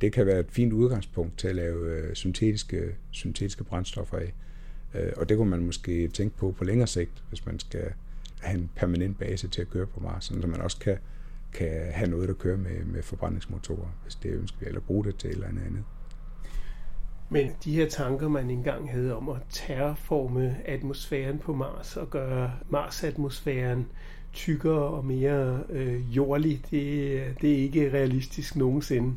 det 0.00 0.12
kan 0.12 0.26
være 0.26 0.40
et 0.40 0.50
fint 0.50 0.72
udgangspunkt 0.72 1.38
til 1.38 1.48
at 1.48 1.54
lave 1.54 1.90
øh, 1.90 2.14
syntetiske, 2.14 2.94
syntetiske 3.10 3.64
brændstoffer 3.64 4.18
af. 4.18 4.32
Øh, 4.94 5.12
og 5.16 5.28
det 5.28 5.36
kunne 5.36 5.50
man 5.50 5.66
måske 5.66 6.08
tænke 6.08 6.36
på 6.36 6.54
på 6.58 6.64
længere 6.64 6.86
sigt, 6.86 7.22
hvis 7.28 7.46
man 7.46 7.58
skal 7.58 7.92
have 8.40 8.58
en 8.58 8.70
permanent 8.76 9.18
base 9.18 9.48
til 9.48 9.60
at 9.60 9.70
køre 9.70 9.86
på 9.86 10.00
Mars, 10.00 10.24
så 10.24 10.46
man 10.46 10.60
også 10.60 10.78
kan, 10.78 10.98
kan 11.52 11.92
have 11.92 12.10
noget, 12.10 12.28
der 12.28 12.34
kører 12.34 12.56
med, 12.56 12.84
med 12.84 13.02
forbrændingsmotorer, 13.02 13.88
hvis 14.02 14.14
det 14.14 14.30
ønsker 14.30 14.58
vi, 14.60 14.66
eller 14.66 14.80
bruge 14.80 15.04
det 15.04 15.16
til 15.16 15.30
et 15.30 15.34
eller 15.34 15.48
andet. 15.48 15.84
Men 17.28 17.50
de 17.64 17.72
her 17.72 17.88
tanker, 17.88 18.28
man 18.28 18.50
engang 18.50 18.90
havde 18.90 19.16
om 19.16 19.28
at 19.28 19.36
terraforme 19.50 20.56
atmosfæren 20.64 21.38
på 21.38 21.54
Mars 21.54 21.96
og 21.96 22.10
gøre 22.10 22.52
Mars-atmosfæren 22.70 23.86
tykkere 24.32 24.82
og 24.82 25.04
mere 25.04 25.62
øh, 25.70 26.16
jordlig, 26.16 26.62
det, 26.70 26.80
det 27.40 27.52
er 27.52 27.56
ikke 27.56 27.92
realistisk 27.92 28.56
nogensinde. 28.56 29.14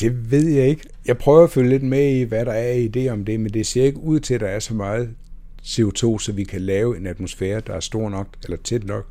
Det 0.00 0.30
ved 0.30 0.48
jeg 0.48 0.68
ikke. 0.68 0.88
Jeg 1.06 1.18
prøver 1.18 1.44
at 1.44 1.50
følge 1.50 1.68
lidt 1.68 1.82
med 1.82 2.10
i, 2.10 2.22
hvad 2.22 2.44
der 2.44 2.52
er 2.52 2.72
i 2.72 2.88
idé 2.88 3.08
om 3.08 3.24
det, 3.24 3.40
men 3.40 3.54
det 3.54 3.66
ser 3.66 3.84
ikke 3.84 4.00
ud 4.00 4.20
til, 4.20 4.34
at 4.34 4.40
der 4.40 4.46
er 4.46 4.58
så 4.58 4.74
meget 4.74 5.14
CO2, 5.62 6.18
så 6.18 6.32
vi 6.34 6.44
kan 6.44 6.60
lave 6.60 6.96
en 6.96 7.06
atmosfære, 7.06 7.60
der 7.60 7.74
er 7.74 7.80
stor 7.80 8.08
nok, 8.08 8.28
eller 8.44 8.56
tæt 8.56 8.84
nok, 8.84 9.06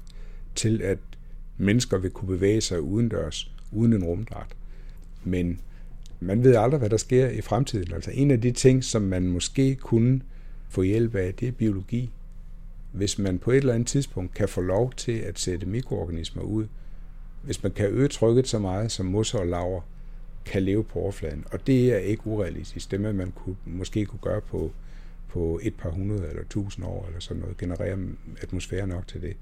til 0.56 0.82
at 0.82 0.97
mennesker 1.58 1.97
vil 1.97 2.12
kunne 2.12 2.28
bevæge 2.28 2.62
sig 2.62 2.82
udendørs, 2.82 3.52
uden 3.71 3.93
en 3.93 4.04
rumdragt. 4.04 4.56
Men 5.23 5.60
man 6.19 6.43
ved 6.43 6.56
aldrig, 6.56 6.80
hvad 6.80 6.89
der 6.89 6.97
sker 6.97 7.30
i 7.30 7.41
fremtiden. 7.41 7.93
Altså 7.93 8.12
en 8.13 8.32
af 8.32 8.41
de 8.41 8.52
ting, 8.52 8.84
som 8.84 9.02
man 9.02 9.28
måske 9.28 9.75
kunne 9.75 10.21
få 10.69 10.82
hjælp 10.82 11.15
af, 11.15 11.34
det 11.34 11.47
er 11.47 11.52
biologi. 11.52 12.10
Hvis 12.91 13.19
man 13.19 13.39
på 13.39 13.52
et 13.52 13.58
eller 13.58 13.73
andet 13.73 13.88
tidspunkt 13.88 14.34
kan 14.34 14.49
få 14.49 14.62
lov 14.62 14.93
til 14.97 15.12
at 15.12 15.39
sætte 15.39 15.65
mikroorganismer 15.65 16.43
ud, 16.43 16.65
hvis 17.43 17.63
man 17.63 17.71
kan 17.71 17.89
øge 17.89 18.08
trykket 18.08 18.47
så 18.47 18.60
meget, 18.60 18.91
som 18.91 19.06
mosser 19.06 19.39
og 19.39 19.47
laver 19.47 19.82
kan 20.49 20.63
leve 20.63 20.83
på 20.83 20.99
overfladen. 20.99 21.45
Og 21.51 21.67
det 21.67 21.93
er 21.93 21.97
ikke 21.97 22.27
urealistisk. 22.27 22.91
Det 22.91 23.01
med, 23.01 23.13
man 23.13 23.31
kunne, 23.31 23.55
måske 23.65 24.05
kunne 24.05 24.19
gøre 24.21 24.41
på, 24.41 24.71
på 25.27 25.59
et 25.63 25.75
par 25.75 25.89
hundrede 25.89 26.27
eller 26.29 26.43
tusind 26.49 26.85
år, 26.85 27.05
eller 27.07 27.19
sådan 27.19 27.41
noget, 27.41 27.57
generere 27.57 27.97
atmosfære 28.41 28.88
nok 28.88 29.07
til 29.07 29.21
det. 29.21 29.38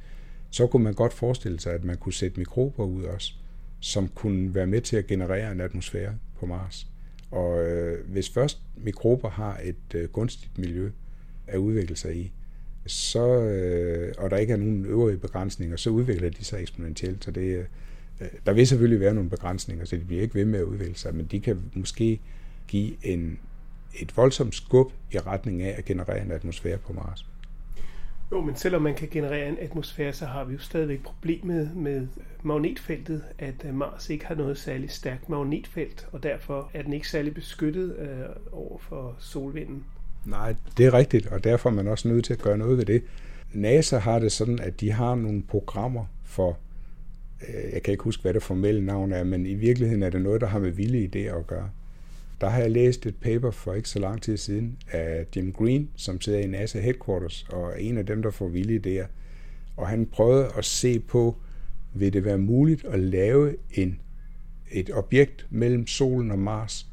Så 0.50 0.68
kunne 0.68 0.84
man 0.84 0.94
godt 0.94 1.14
forestille 1.14 1.60
sig, 1.60 1.74
at 1.74 1.84
man 1.84 1.98
kunne 1.98 2.14
sætte 2.14 2.40
mikrober 2.40 2.86
ud 2.86 3.04
også, 3.04 3.34
som 3.80 4.08
kunne 4.08 4.56
være 4.56 4.68
med 4.68 4.82
til 4.82 4.98
at 4.98 5.08
generere 5.08 5.52
en 5.52 5.62
atmosfære 5.62 6.18
på 6.40 6.46
Mars. 6.46 6.88
Og 7.32 7.66
øh, 7.66 8.08
hvis 8.08 8.30
først 8.30 8.62
mikrober 8.78 9.30
har 9.30 9.60
et 9.64 9.96
øh, 9.96 10.10
gunstigt 10.10 10.58
miljø 10.58 10.92
at 11.48 11.58
udvikle 11.58 11.96
sig 11.96 12.16
i, 12.16 12.32
så, 12.86 13.42
øh, 13.42 14.14
og 14.18 14.30
der 14.30 14.38
ikke 14.38 14.54
er 14.54 14.58
nogen 14.58 14.86
øvrige 14.86 15.18
begrænsninger, 15.18 15.78
så 15.78 15.90
udvikler 15.90 16.30
de 16.30 16.46
sig 16.46 16.62
eksponentielt. 16.62 17.24
Så 17.24 17.32
det, 17.32 17.42
Øh, 17.42 17.66
der 18.46 18.54
vil 18.54 18.68
selvfølgelig 18.68 19.00
være 19.00 19.14
nogle 19.14 19.30
begrænsninger, 19.30 19.86
så 19.86 19.96
de 19.96 20.06
bliver 20.06 20.22
ikke 20.22 20.36
ved 20.36 20.46
med 20.46 20.60
at 20.60 20.66
udvikle 20.66 20.96
sig, 20.96 21.16
men 21.16 21.26
de 21.26 21.40
kan 21.40 21.62
måske 21.74 22.20
give 22.68 23.06
en, 23.06 23.40
et 23.96 24.18
voldsomt 24.18 24.56
skub 24.56 24.92
i 25.12 25.20
retning 25.20 25.62
af 25.62 25.76
at 25.78 25.86
generere 25.86 26.22
en 26.22 26.32
atmosfære 26.32 26.78
på 26.78 26.94
Mars. 26.94 27.26
Jo, 28.32 28.42
men 28.42 28.56
selvom 28.56 28.82
man 28.82 28.96
kan 28.96 29.08
generere 29.12 29.48
en 29.48 29.58
atmosfære, 29.62 30.14
så 30.14 30.26
har 30.26 30.44
vi 30.44 30.54
jo 30.54 30.60
stadigvæk 30.60 31.04
problemet 31.04 31.76
med 31.76 32.08
magnetfeltet, 32.44 33.24
at 33.40 33.66
øh, 33.66 33.74
Mars 33.74 34.10
ikke 34.10 34.26
har 34.26 34.36
noget 34.36 34.58
særligt 34.58 34.92
stærkt 34.92 35.30
magnetfelt, 35.30 36.08
og 36.12 36.24
derfor 36.24 36.72
er 36.74 36.82
den 36.82 36.94
ikke 36.94 37.10
særlig 37.10 37.34
beskyttet 37.34 37.96
øh, 37.96 38.26
over 38.52 38.78
for 38.78 39.16
solvinden. 39.20 39.84
Nej, 40.26 40.56
det 40.78 40.86
er 40.86 40.94
rigtigt, 40.94 41.28
og 41.28 41.44
derfor 41.44 41.70
er 41.70 41.74
man 41.74 41.88
også 41.88 42.08
nødt 42.08 42.26
til 42.26 42.34
at 42.34 42.40
gøre 42.40 42.58
noget 42.58 42.78
ved 42.78 42.86
det. 42.86 43.04
NASA 43.54 43.98
har 43.98 44.20
det 44.20 44.32
sådan, 44.32 44.60
at 44.60 44.80
de 44.80 44.92
har 44.92 45.16
nogle 45.16 45.44
programmer 45.44 46.06
for, 46.24 46.50
øh, 46.50 46.56
Øh, 47.48 47.74
jeg 47.74 47.84
kan 47.84 47.92
ikke 47.92 48.04
huske, 48.04 48.22
hvad 48.22 48.34
det 48.34 48.44
formelle 48.44 48.86
navn 48.86 49.12
er, 49.12 49.24
men 49.24 49.46
i 49.46 49.54
virkeligheden 49.54 50.04
er 50.04 50.10
det 50.10 50.22
noget, 50.22 50.42
der 50.42 50.48
har 50.48 50.60
med 50.60 50.72
vilde 50.72 51.06
idéer 51.06 51.40
at 51.40 51.48
gøre. 51.48 51.70
Der 52.42 52.50
har 52.50 52.60
jeg 52.60 52.72
læst 52.72 53.06
et 53.06 53.16
paper 53.16 53.52
for 53.52 53.74
ikke 53.74 53.90
så 53.90 54.00
lang 54.00 54.22
tid 54.22 54.38
siden 54.38 54.78
af 54.92 55.26
Jim 55.36 55.54
Green, 55.54 55.90
som 55.96 56.22
sidder 56.22 56.40
i 56.40 56.48
NASA 56.48 56.80
Headquarters, 56.80 57.48
og 57.50 57.70
er 57.70 57.76
en 57.76 57.98
af 57.98 58.06
dem, 58.06 58.22
der 58.22 58.32
får 58.32 58.48
vilde 58.48 59.02
idéer. 59.02 59.08
Og 59.78 59.88
han 59.88 60.06
prøvede 60.06 60.50
at 60.58 60.66
se 60.66 61.00
på, 61.00 61.36
vil 61.94 62.14
det 62.14 62.26
være 62.26 62.38
muligt 62.38 62.86
at 62.86 63.00
lave 63.00 63.56
en, 63.72 64.00
et 64.72 64.90
objekt 64.94 65.48
mellem 65.50 65.88
solen 65.88 66.32
og 66.32 66.40
Mars, 66.40 66.88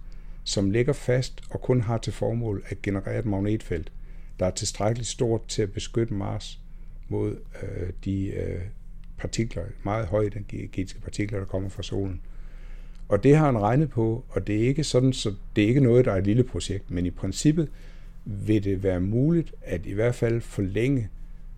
som 0.44 0.70
ligger 0.70 0.92
fast 0.92 1.40
og 1.50 1.60
kun 1.60 1.80
har 1.80 1.98
til 1.98 2.12
formål 2.12 2.64
at 2.68 2.82
generere 2.82 3.18
et 3.18 3.26
magnetfelt, 3.26 3.92
der 4.38 4.46
er 4.46 4.50
tilstrækkeligt 4.50 5.08
stort 5.08 5.48
til 5.48 5.62
at 5.62 5.72
beskytte 5.72 6.14
Mars 6.14 6.60
mod 7.08 7.36
øh, 7.62 7.90
de 8.04 8.26
øh, 8.26 8.60
partikler, 9.18 9.62
meget 9.82 10.06
høje 10.06 10.26
energetiske 10.26 11.00
partikler, 11.00 11.38
der 11.38 11.46
kommer 11.46 11.68
fra 11.68 11.82
solen. 11.82 12.20
Og 13.08 13.22
det 13.22 13.36
har 13.36 13.46
han 13.46 13.58
regnet 13.58 13.90
på, 13.90 14.24
og 14.28 14.46
det 14.46 14.56
er 14.56 14.68
ikke 14.68 14.84
sådan, 14.84 15.12
så 15.12 15.34
det 15.56 15.64
er 15.64 15.68
ikke 15.68 15.80
noget, 15.80 16.04
der 16.04 16.12
er 16.12 16.16
et 16.16 16.24
lille 16.24 16.44
projekt, 16.44 16.90
men 16.90 17.06
i 17.06 17.10
princippet 17.10 17.68
vil 18.24 18.64
det 18.64 18.82
være 18.82 19.00
muligt 19.00 19.54
at 19.62 19.86
i 19.86 19.92
hvert 19.92 20.14
fald 20.14 20.40
forlænge 20.40 21.08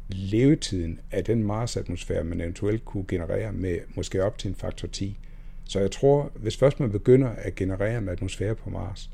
levetiden 0.09 1.01
af 1.11 1.25
den 1.25 1.45
Mars-atmosfære, 1.45 2.25
man 2.25 2.41
eventuelt 2.41 2.85
kunne 2.85 3.05
generere 3.09 3.53
med 3.53 3.79
måske 3.95 4.25
op 4.25 4.39
til 4.39 4.49
en 4.49 4.55
faktor 4.55 4.89
10. 4.89 5.19
Så 5.65 5.81
jeg 5.81 5.91
tror, 5.91 6.33
hvis 6.35 6.57
først 6.57 6.81
man 6.81 6.93
begynder 6.93 7.29
at 7.29 7.55
generere 7.55 7.99
en 7.99 8.09
atmosfære 8.09 8.55
på 8.55 8.71
Mars, 8.71 9.11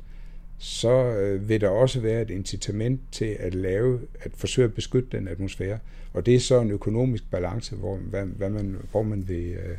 så 0.63 0.89
øh, 0.89 1.49
vil 1.49 1.61
der 1.61 1.69
også 1.69 1.99
være 1.99 2.21
et 2.21 2.29
incitament 2.29 3.01
til 3.11 3.37
at 3.39 3.55
lave, 3.55 3.99
at 4.19 4.31
forsøge 4.35 4.65
at 4.65 4.73
beskytte 4.73 5.17
den 5.17 5.27
atmosfære. 5.27 5.79
Og 6.13 6.25
det 6.25 6.35
er 6.35 6.39
så 6.39 6.61
en 6.61 6.71
økonomisk 6.71 7.31
balance, 7.31 7.75
hvor, 7.75 7.97
hvad, 7.97 8.25
hvad 8.25 8.49
man, 8.49 8.77
hvor 8.91 9.03
man 9.03 9.27
vil, 9.27 9.51
øh, 9.51 9.77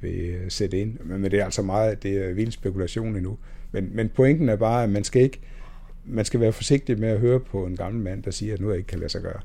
vil 0.00 0.40
sætte 0.48 0.80
ind. 0.80 0.98
Men 1.00 1.24
det 1.24 1.34
er 1.34 1.44
altså 1.44 1.62
meget, 1.62 2.02
det 2.02 2.16
er 2.16 2.32
vild 2.32 2.52
spekulation 2.52 3.16
endnu. 3.16 3.38
Men, 3.72 3.90
men 3.92 4.08
pointen 4.08 4.48
er 4.48 4.56
bare, 4.56 4.84
at 4.84 4.90
man 4.90 5.04
skal 5.04 5.22
ikke, 5.22 5.40
man 6.04 6.24
skal 6.24 6.40
være 6.40 6.52
forsigtig 6.52 6.98
med 6.98 7.08
at 7.08 7.20
høre 7.20 7.40
på 7.40 7.66
en 7.66 7.76
gammel 7.76 8.02
mand, 8.02 8.22
der 8.22 8.30
siger, 8.30 8.54
at 8.54 8.60
noget 8.60 8.76
ikke 8.76 8.86
kan 8.86 8.98
lade 8.98 9.10
sig 9.10 9.22
gøre. 9.22 9.40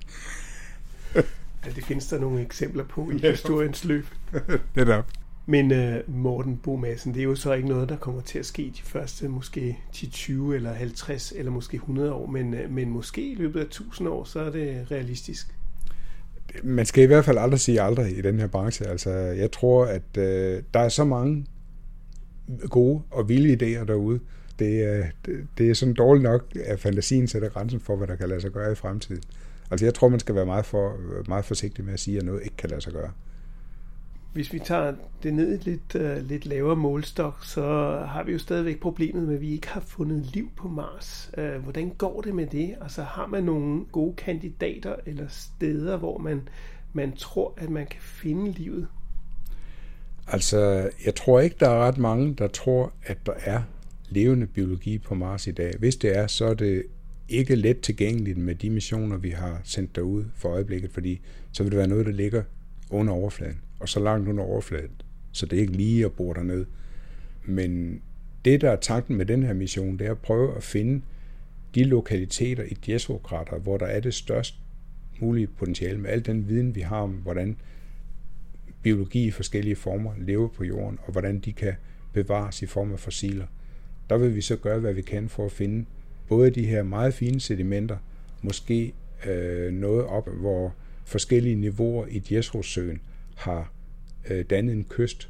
ja, 1.65 1.71
det 1.75 1.83
findes 1.83 2.07
der 2.07 2.19
nogle 2.19 2.41
eksempler 2.41 2.83
på 2.83 3.11
i 3.11 3.17
historiens 3.17 3.85
løb. 3.85 4.05
det 4.75 4.89
er 4.89 5.03
men 5.49 5.71
øh, 5.71 6.03
Morten 6.07 6.57
Bomassen, 6.57 7.13
det 7.13 7.19
er 7.19 7.23
jo 7.23 7.35
så 7.35 7.53
ikke 7.53 7.67
noget, 7.67 7.89
der 7.89 7.95
kommer 7.95 8.21
til 8.21 8.39
at 8.39 8.45
ske 8.45 8.63
de 8.77 8.81
første 8.83 9.27
måske 9.27 9.77
10-20 9.95 10.31
eller 10.31 10.73
50 10.73 11.33
eller 11.35 11.51
måske 11.51 11.75
100 11.75 12.13
år, 12.13 12.25
men, 12.25 12.53
øh, 12.53 12.71
men 12.71 12.89
måske 12.89 13.31
i 13.31 13.35
løbet 13.35 13.59
af 13.59 13.63
1000 13.63 14.09
år, 14.09 14.23
så 14.23 14.39
er 14.39 14.49
det 14.49 14.91
realistisk 14.91 15.55
man 16.63 16.85
skal 16.85 17.03
i 17.03 17.07
hvert 17.07 17.25
fald 17.25 17.37
aldrig 17.37 17.59
sige 17.59 17.81
aldrig 17.81 18.17
i 18.17 18.21
den 18.21 18.39
her 18.39 18.47
branche. 18.47 18.87
Altså, 18.87 19.09
jeg 19.11 19.51
tror, 19.51 19.85
at 19.85 20.17
øh, 20.17 20.63
der 20.73 20.79
er 20.79 20.89
så 20.89 21.05
mange 21.05 21.45
gode 22.69 23.01
og 23.11 23.29
vilde 23.29 23.53
idéer 23.53 23.85
derude. 23.85 24.19
Det, 24.59 24.83
er, 24.83 25.05
det, 25.25 25.47
det 25.57 25.69
er 25.69 25.73
sådan 25.73 25.93
dårligt 25.93 26.23
nok, 26.23 26.45
at 26.65 26.79
fantasien 26.79 27.27
sætter 27.27 27.49
grænsen 27.49 27.79
for, 27.79 27.95
hvad 27.95 28.07
der 28.07 28.15
kan 28.15 28.29
lade 28.29 28.41
sig 28.41 28.51
gøre 28.51 28.71
i 28.71 28.75
fremtiden. 28.75 29.23
Altså, 29.71 29.85
jeg 29.85 29.93
tror, 29.93 30.09
man 30.09 30.19
skal 30.19 30.35
være 30.35 30.45
meget, 30.45 30.65
for, 30.65 30.95
meget 31.27 31.45
forsigtig 31.45 31.85
med 31.85 31.93
at 31.93 31.99
sige, 31.99 32.17
at 32.17 32.25
noget 32.25 32.41
ikke 32.43 32.57
kan 32.57 32.69
lade 32.69 32.81
sig 32.81 32.93
gøre. 32.93 33.11
Hvis 34.33 34.53
vi 34.53 34.59
tager 34.59 34.93
det 35.23 35.33
ned 35.33 35.51
i 35.51 35.55
et 35.55 35.65
lidt, 35.65 35.95
uh, 35.95 36.27
lidt 36.27 36.45
lavere 36.45 36.75
målstok, 36.75 37.45
så 37.45 37.61
har 38.07 38.23
vi 38.23 38.31
jo 38.31 38.39
stadigvæk 38.39 38.79
problemet 38.79 39.23
med, 39.23 39.35
at 39.35 39.41
vi 39.41 39.51
ikke 39.51 39.67
har 39.67 39.81
fundet 39.81 40.25
liv 40.33 40.49
på 40.57 40.67
Mars. 40.67 41.31
Uh, 41.37 41.63
hvordan 41.63 41.89
går 41.89 42.21
det 42.21 42.35
med 42.35 42.47
det? 42.47 42.75
Altså 42.81 43.03
har 43.03 43.27
man 43.27 43.43
nogle 43.43 43.85
gode 43.91 44.15
kandidater 44.15 44.95
eller 45.05 45.25
steder, 45.27 45.97
hvor 45.97 46.17
man, 46.17 46.41
man 46.93 47.15
tror, 47.15 47.53
at 47.57 47.69
man 47.69 47.87
kan 47.87 48.01
finde 48.01 48.51
livet? 48.51 48.87
Altså, 50.27 50.89
jeg 51.05 51.15
tror 51.15 51.39
ikke, 51.39 51.55
der 51.59 51.69
er 51.69 51.87
ret 51.87 51.97
mange, 51.97 52.33
der 52.33 52.47
tror, 52.47 52.93
at 53.03 53.17
der 53.25 53.33
er 53.43 53.61
levende 54.09 54.47
biologi 54.47 54.97
på 54.97 55.15
Mars 55.15 55.47
i 55.47 55.51
dag. 55.51 55.73
Hvis 55.79 55.95
det 55.95 56.17
er, 56.17 56.27
så 56.27 56.45
er 56.45 56.53
det 56.53 56.83
ikke 57.29 57.55
let 57.55 57.79
tilgængeligt 57.79 58.37
med 58.37 58.55
de 58.55 58.69
missioner, 58.69 59.17
vi 59.17 59.29
har 59.29 59.61
sendt 59.63 59.95
derud 59.95 60.25
for 60.35 60.49
øjeblikket, 60.49 60.91
fordi 60.91 61.21
så 61.51 61.63
vil 61.63 61.71
det 61.71 61.77
være 61.77 61.87
noget, 61.87 62.05
der 62.05 62.11
ligger 62.11 62.43
under 62.89 63.13
overfladen 63.13 63.61
og 63.79 63.89
så 63.89 63.99
langt 63.99 64.29
under 64.29 64.43
overfladen, 64.43 64.91
så 65.31 65.45
det 65.45 65.57
er 65.57 65.61
ikke 65.61 65.73
lige 65.73 66.05
at 66.05 66.11
bore 66.11 66.35
dernede. 66.35 66.65
Men 67.45 68.01
det, 68.45 68.61
der 68.61 68.71
er 68.71 68.75
tanken 68.75 69.15
med 69.15 69.25
den 69.25 69.43
her 69.43 69.53
mission, 69.53 69.99
det 69.99 70.07
er 70.07 70.11
at 70.11 70.19
prøve 70.19 70.55
at 70.55 70.63
finde 70.63 71.01
de 71.75 71.83
lokaliteter 71.83 72.63
i 72.63 72.77
jezero 72.87 73.21
hvor 73.61 73.77
der 73.77 73.85
er 73.85 73.99
det 73.99 74.13
størst 74.13 74.55
mulige 75.19 75.47
potentiale 75.47 75.97
med 75.97 76.09
al 76.09 76.25
den 76.25 76.47
viden, 76.47 76.75
vi 76.75 76.81
har 76.81 76.97
om, 76.97 77.11
hvordan 77.11 77.57
biologi 78.81 79.25
i 79.25 79.31
forskellige 79.31 79.75
former 79.75 80.13
lever 80.17 80.47
på 80.47 80.63
jorden, 80.63 80.99
og 81.05 81.11
hvordan 81.11 81.39
de 81.39 81.53
kan 81.53 81.73
bevares 82.13 82.61
i 82.61 82.65
form 82.65 82.93
af 82.93 82.99
fossiler. 82.99 83.45
Der 84.09 84.17
vil 84.17 84.35
vi 84.35 84.41
så 84.41 84.55
gøre, 84.55 84.79
hvad 84.79 84.93
vi 84.93 85.01
kan 85.01 85.29
for 85.29 85.45
at 85.45 85.51
finde 85.51 85.85
både 86.27 86.49
de 86.49 86.65
her 86.65 86.83
meget 86.83 87.13
fine 87.13 87.39
sedimenter, 87.39 87.97
måske 88.41 88.93
øh, 89.27 89.73
noget 89.73 90.05
op, 90.05 90.29
hvor 90.29 90.73
forskellige 91.09 91.55
niveauer 91.55 92.05
i 92.05 92.19
Djesrosøen 92.19 93.01
har 93.35 93.73
øh, 94.29 94.45
dannet 94.49 94.73
en 94.73 94.85
kyst, 94.89 95.29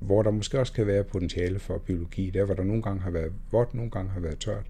hvor 0.00 0.22
der 0.22 0.30
måske 0.30 0.60
også 0.60 0.72
kan 0.72 0.86
være 0.86 1.04
potentiale 1.04 1.58
for 1.58 1.78
biologi, 1.78 2.30
der 2.30 2.44
hvor 2.44 2.54
der 2.54 2.64
nogle 2.64 2.82
gange 2.82 3.00
har 3.00 3.10
været 3.10 3.32
vådt, 3.52 3.74
nogle 3.74 3.90
gange 3.90 4.10
har 4.10 4.20
været 4.20 4.38
tørt. 4.38 4.66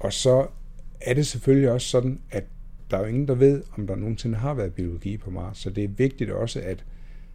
Og 0.00 0.12
så 0.12 0.46
er 1.00 1.14
det 1.14 1.26
selvfølgelig 1.26 1.70
også 1.70 1.88
sådan, 1.88 2.20
at 2.30 2.44
der 2.90 2.96
er 2.96 3.00
jo 3.00 3.06
ingen, 3.06 3.28
der 3.28 3.34
ved, 3.34 3.62
om 3.78 3.86
der 3.86 3.96
nogensinde 3.96 4.38
har 4.38 4.54
været 4.54 4.74
biologi 4.74 5.16
på 5.16 5.30
Mars, 5.30 5.58
så 5.58 5.70
det 5.70 5.84
er 5.84 5.88
vigtigt 5.88 6.30
også 6.30 6.60
at 6.60 6.84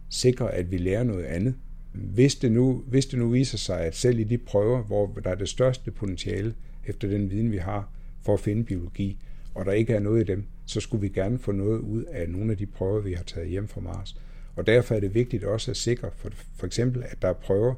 sikre, 0.08 0.54
at 0.54 0.70
vi 0.70 0.78
lærer 0.78 1.04
noget 1.04 1.24
andet. 1.24 1.54
Hvis 1.92 2.34
det, 2.34 2.52
nu, 2.52 2.84
hvis 2.86 3.06
det 3.06 3.18
nu 3.18 3.28
viser 3.28 3.58
sig, 3.58 3.80
at 3.80 3.96
selv 3.96 4.18
i 4.18 4.24
de 4.24 4.38
prøver, 4.38 4.82
hvor 4.82 5.06
der 5.24 5.30
er 5.30 5.34
det 5.34 5.48
største 5.48 5.90
potentiale 5.90 6.54
efter 6.86 7.08
den 7.08 7.30
viden, 7.30 7.52
vi 7.52 7.56
har 7.56 7.88
for 8.22 8.34
at 8.34 8.40
finde 8.40 8.64
biologi, 8.64 9.18
og 9.54 9.64
der 9.64 9.72
ikke 9.72 9.94
er 9.94 10.00
noget 10.00 10.20
i 10.20 10.32
dem, 10.32 10.44
så 10.66 10.80
skulle 10.80 11.00
vi 11.00 11.08
gerne 11.08 11.38
få 11.38 11.52
noget 11.52 11.78
ud 11.78 12.04
af 12.04 12.30
nogle 12.30 12.52
af 12.52 12.58
de 12.58 12.66
prøver, 12.66 13.00
vi 13.00 13.12
har 13.12 13.24
taget 13.24 13.48
hjem 13.48 13.68
fra 13.68 13.80
Mars. 13.80 14.16
Og 14.56 14.66
derfor 14.66 14.94
er 14.94 15.00
det 15.00 15.14
vigtigt 15.14 15.44
også 15.44 15.70
at 15.70 15.76
sikre 15.76 16.10
for, 16.16 16.30
for 16.56 16.66
eksempel, 16.66 17.02
at 17.02 17.22
der 17.22 17.28
er 17.28 17.32
prøver, 17.32 17.74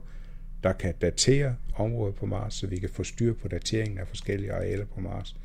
der 0.63 0.73
kan 0.73 0.95
datere 1.01 1.57
området 1.75 2.15
på 2.15 2.27
Mars, 2.27 2.55
så 2.55 2.67
vi 2.67 2.79
kan 2.79 2.89
få 2.89 3.05
styr 3.05 3.35
på 3.35 3.49
dateringen 3.49 3.99
af 3.99 4.09
forskellige 4.09 4.53
arealer 4.53 4.85
på 4.85 5.01
Mars. 5.01 5.37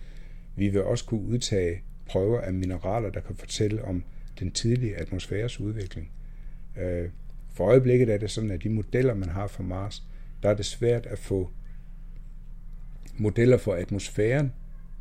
Vi 0.55 0.69
vil 0.69 0.83
også 0.83 1.05
kunne 1.05 1.21
udtage 1.21 1.81
prøver 2.05 2.41
af 2.41 2.53
mineraler, 2.53 3.09
der 3.09 3.19
kan 3.19 3.35
fortælle 3.35 3.85
om 3.85 4.03
den 4.39 4.51
tidlige 4.51 4.95
atmosfæres 4.95 5.59
udvikling. 5.59 6.11
Øh, 6.77 7.09
for 7.53 7.65
øjeblikket 7.65 8.09
er 8.09 8.17
det 8.17 8.31
sådan, 8.31 8.51
at 8.51 8.63
de 8.63 8.69
modeller, 8.69 9.13
man 9.13 9.29
har 9.29 9.47
for 9.47 9.63
Mars, 9.63 10.03
der 10.43 10.49
er 10.49 10.53
det 10.53 10.65
svært 10.65 11.05
at 11.05 11.19
få 11.19 11.51
modeller 13.17 13.57
for 13.57 13.73
atmosfæren 13.73 14.53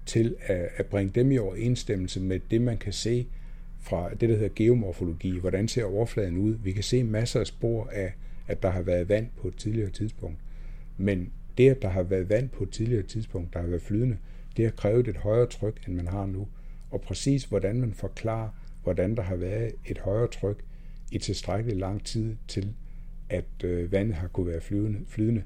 til 0.07 0.37
at 0.77 0.87
bringe 0.87 1.13
dem 1.15 1.33
i 1.33 1.39
overensstemmelse 1.39 2.21
med 2.21 2.41
det, 2.51 2.63
man 2.63 2.79
kan 2.79 2.93
se 2.93 3.27
fra 3.81 4.11
det, 4.11 4.29
der 4.29 4.37
hedder 4.37 4.55
geomorfologi. 4.57 5.39
Hvordan 5.39 5.69
ser 5.69 5.85
overfladen 5.85 6.37
ud? 6.37 6.55
Vi 6.63 6.73
kan 6.73 6.83
se 6.83 7.05
masser 7.05 7.41
af 7.41 7.47
spor 7.47 7.89
af, 7.93 8.13
at 8.49 8.63
der 8.63 8.71
har 8.71 8.83
været 8.83 9.09
vand 9.09 9.29
på 9.37 9.49
et 9.49 9.57
tidligere 9.57 9.91
tidspunkt. 9.91 10.39
Men 10.97 11.33
det, 11.59 11.71
at 11.71 11.83
der 11.83 11.89
har 11.89 12.03
været 12.03 12.29
vand 12.29 12.49
på 12.49 12.65
et 12.65 12.71
tidligere 12.71 13.03
tidspunkt, 13.03 13.55
der 13.55 13.61
har 13.61 13.67
været 13.67 13.83
flydende, 13.83 14.17
det 14.57 14.65
har 14.65 14.73
krævet 14.73 15.09
et 15.09 15.17
højere 15.17 15.47
tryk, 15.47 15.87
end 15.87 15.95
man 15.95 16.07
har 16.07 16.27
nu. 16.27 16.49
Og 16.91 17.01
præcis 17.01 17.45
hvordan 17.45 17.81
man 17.81 17.93
forklarer, 17.93 18.49
hvordan 18.83 19.17
der 19.17 19.23
har 19.23 19.37
været 19.37 19.73
et 19.87 19.99
højere 19.99 20.29
tryk 20.29 20.65
i 21.13 21.19
tilstrækkelig 21.19 21.77
lang 21.77 22.05
tid 22.05 22.37
til, 22.49 22.75
at 23.29 23.65
øh, 23.65 23.93
vandet 23.93 24.15
har 24.15 24.29
kunne 24.29 24.47
være 24.47 24.61
flydende, 24.61 25.01
flydende, 25.09 25.43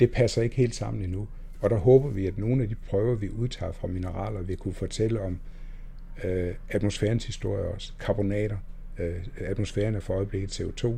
det 0.00 0.10
passer 0.10 0.42
ikke 0.42 0.56
helt 0.56 0.74
sammen 0.74 1.04
endnu. 1.04 1.28
Og 1.60 1.70
der 1.70 1.76
håber 1.76 2.08
vi, 2.08 2.26
at 2.26 2.38
nogle 2.38 2.62
af 2.62 2.68
de 2.68 2.74
prøver, 2.74 3.14
vi 3.14 3.30
udtager 3.30 3.72
fra 3.72 3.88
mineraler, 3.88 4.42
vil 4.42 4.56
kunne 4.56 4.74
fortælle 4.74 5.20
om, 5.20 5.38
øh, 6.24 6.54
atmosfærens 6.68 7.26
historie 7.26 7.64
også. 7.64 7.92
Karbonater. 8.00 8.56
Øh, 8.98 9.24
atmosfæren 9.38 9.94
er 9.94 10.00
for 10.00 10.14
øjeblikket 10.14 10.60
CO2, 10.60 10.92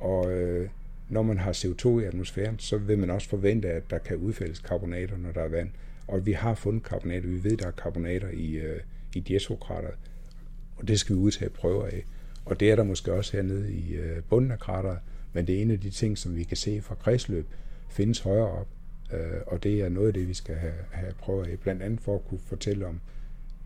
og 0.00 0.32
øh, 0.32 0.68
når 1.08 1.22
man 1.22 1.38
har 1.38 1.52
CO2 1.52 1.98
i 1.98 2.04
atmosfæren, 2.04 2.58
så 2.58 2.78
vil 2.78 2.98
man 2.98 3.10
også 3.10 3.28
forvente, 3.28 3.68
at 3.68 3.90
der 3.90 3.98
kan 3.98 4.16
udfældes 4.16 4.58
karbonater, 4.58 5.16
når 5.16 5.32
der 5.32 5.40
er 5.40 5.48
vand. 5.48 5.70
Og 6.08 6.26
vi 6.26 6.32
har 6.32 6.54
fundet 6.54 6.82
karbonater. 6.82 7.28
Vi 7.28 7.44
ved, 7.44 7.52
at 7.52 7.58
der 7.58 7.66
er 7.66 7.70
karbonater 7.70 8.28
i, 8.28 8.52
øh, 8.52 8.80
i 9.14 9.20
diesokrateret, 9.20 9.94
og 10.76 10.88
det 10.88 11.00
skal 11.00 11.16
vi 11.16 11.20
udtage 11.20 11.50
prøver 11.50 11.86
af. 11.86 12.04
Og 12.44 12.60
det 12.60 12.70
er 12.70 12.76
der 12.76 12.82
måske 12.82 13.12
også 13.12 13.36
hernede 13.36 13.72
i 13.72 13.94
øh, 13.94 14.22
bunden 14.22 14.50
af 14.50 14.58
krateret, 14.58 14.98
men 15.32 15.46
det 15.46 15.56
er 15.58 15.62
en 15.62 15.70
af 15.70 15.80
de 15.80 15.90
ting, 15.90 16.18
som 16.18 16.36
vi 16.36 16.44
kan 16.44 16.56
se 16.56 16.82
fra 16.82 16.94
kredsløb, 16.94 17.46
findes 17.88 18.20
højere 18.20 18.50
op. 18.50 18.68
Øh, 19.12 19.40
og 19.46 19.62
det 19.62 19.80
er 19.80 19.88
noget 19.88 20.06
af 20.06 20.14
det, 20.14 20.28
vi 20.28 20.34
skal 20.34 20.54
have, 20.54 20.72
have 20.90 21.12
prøver 21.18 21.44
af, 21.44 21.58
blandt 21.58 21.82
andet 21.82 22.00
for 22.00 22.14
at 22.14 22.28
kunne 22.28 22.40
fortælle 22.46 22.86
om 22.86 23.00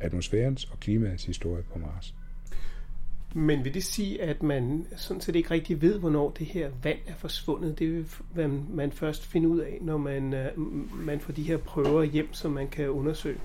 atmosfærens 0.00 0.64
og 0.64 0.80
klimaets 0.80 1.24
historie 1.24 1.62
på 1.72 1.78
Mars. 1.78 2.14
Men 3.36 3.64
vil 3.64 3.74
det 3.74 3.84
sige, 3.84 4.22
at 4.22 4.42
man 4.42 4.86
sådan 4.96 5.20
set 5.20 5.36
ikke 5.36 5.50
rigtig 5.50 5.82
ved, 5.82 5.98
hvornår 5.98 6.30
det 6.30 6.46
her 6.46 6.70
vand 6.82 6.98
er 7.06 7.14
forsvundet? 7.18 7.78
Det 7.78 8.06
vil 8.34 8.50
man 8.74 8.92
først 8.92 9.26
finde 9.26 9.48
ud 9.48 9.58
af, 9.58 9.78
når 9.80 9.96
man, 9.96 10.34
øh, 10.34 10.46
man 11.06 11.20
får 11.20 11.32
de 11.32 11.42
her 11.42 11.56
prøver 11.56 12.02
hjem, 12.02 12.32
som 12.32 12.52
man 12.52 12.68
kan 12.68 12.88
undersøge. 12.88 13.38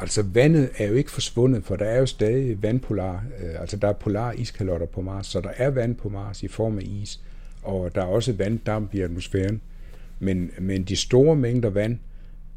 Altså 0.00 0.22
vandet 0.22 0.70
er 0.78 0.86
jo 0.86 0.94
ikke 0.94 1.10
forsvundet, 1.10 1.64
for 1.64 1.76
der 1.76 1.84
er 1.84 1.98
jo 1.98 2.06
stadig 2.06 2.62
vandpolar, 2.62 3.24
øh, 3.42 3.60
altså 3.60 3.76
der 3.76 3.88
er 3.88 3.92
polar 3.92 4.32
iskalotter 4.32 4.86
på 4.86 5.00
Mars, 5.00 5.26
så 5.26 5.40
der 5.40 5.52
er 5.56 5.70
vand 5.70 5.96
på 5.96 6.08
Mars 6.08 6.42
i 6.42 6.48
form 6.48 6.78
af 6.78 6.82
is, 6.82 7.20
og 7.62 7.94
der 7.94 8.00
er 8.00 8.06
også 8.06 8.32
vanddamp 8.32 8.94
i 8.94 9.00
atmosfæren. 9.00 9.60
Men, 10.22 10.50
men 10.58 10.84
de 10.84 10.96
store 10.96 11.36
mængder 11.36 11.70
vand, 11.70 11.98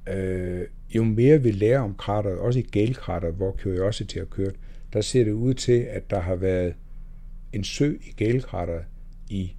øh, 0.09 0.61
jo 0.95 1.03
mere 1.03 1.43
vi 1.43 1.51
lærer 1.51 1.79
om 1.79 1.95
krateret, 1.95 2.39
også 2.39 2.59
i 2.59 2.67
Gale-krateret, 2.71 3.33
hvor 3.33 3.51
Curiosity 3.51 4.17
har 4.17 4.25
kørt, 4.25 4.55
der 4.93 5.01
ser 5.01 5.23
det 5.23 5.31
ud 5.31 5.53
til, 5.53 5.79
at 5.79 6.09
der 6.09 6.19
har 6.19 6.35
været 6.35 6.73
en 7.53 7.63
sø 7.63 7.93
i 8.01 8.11
Gale-krateret 8.17 8.83
i 9.29 9.55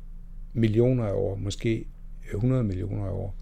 millioner 0.52 1.04
af 1.04 1.12
år, 1.12 1.36
måske 1.36 1.86
100 2.34 2.64
millioner 2.64 3.04
af 3.04 3.10
år. 3.10 3.36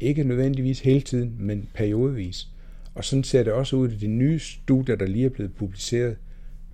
Ikke 0.00 0.24
nødvendigvis 0.24 0.80
hele 0.80 1.00
tiden, 1.00 1.36
men 1.38 1.68
periodevis. 1.74 2.48
Og 2.94 3.04
sådan 3.04 3.24
ser 3.24 3.42
det 3.42 3.52
også 3.52 3.76
ud 3.76 3.90
i 3.90 3.96
de 3.96 4.06
nye 4.06 4.38
studier, 4.38 4.96
der 4.96 5.06
lige 5.06 5.26
er 5.26 5.30
blevet 5.30 5.54
publiceret 5.54 6.16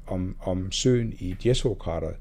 om, 0.07 0.37
om 0.41 0.72
søen 0.72 1.12
i 1.18 1.37
Jesokrateret, 1.47 2.16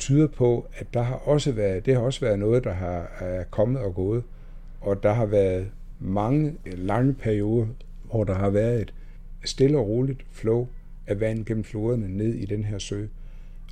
tyder 0.00 0.26
på, 0.26 0.66
at 0.72 0.94
der 0.94 1.02
har 1.02 1.14
også 1.14 1.52
været, 1.52 1.86
det 1.86 1.94
har 1.94 2.00
også 2.00 2.20
været 2.20 2.38
noget, 2.38 2.64
der 2.64 2.72
har 2.72 3.12
er 3.20 3.44
kommet 3.44 3.82
og 3.82 3.94
gået. 3.94 4.22
Og 4.80 5.02
der 5.02 5.12
har 5.12 5.26
været 5.26 5.70
mange 6.00 6.54
lange 6.66 7.14
perioder, 7.14 7.66
hvor 8.04 8.24
der 8.24 8.34
har 8.34 8.50
været 8.50 8.80
et 8.80 8.94
stille 9.44 9.78
og 9.78 9.88
roligt 9.88 10.26
flow 10.32 10.68
af 11.06 11.20
vand 11.20 11.44
gennem 11.44 11.64
floderne 11.64 12.16
ned 12.16 12.34
i 12.34 12.44
den 12.44 12.64
her 12.64 12.78
sø. 12.78 13.06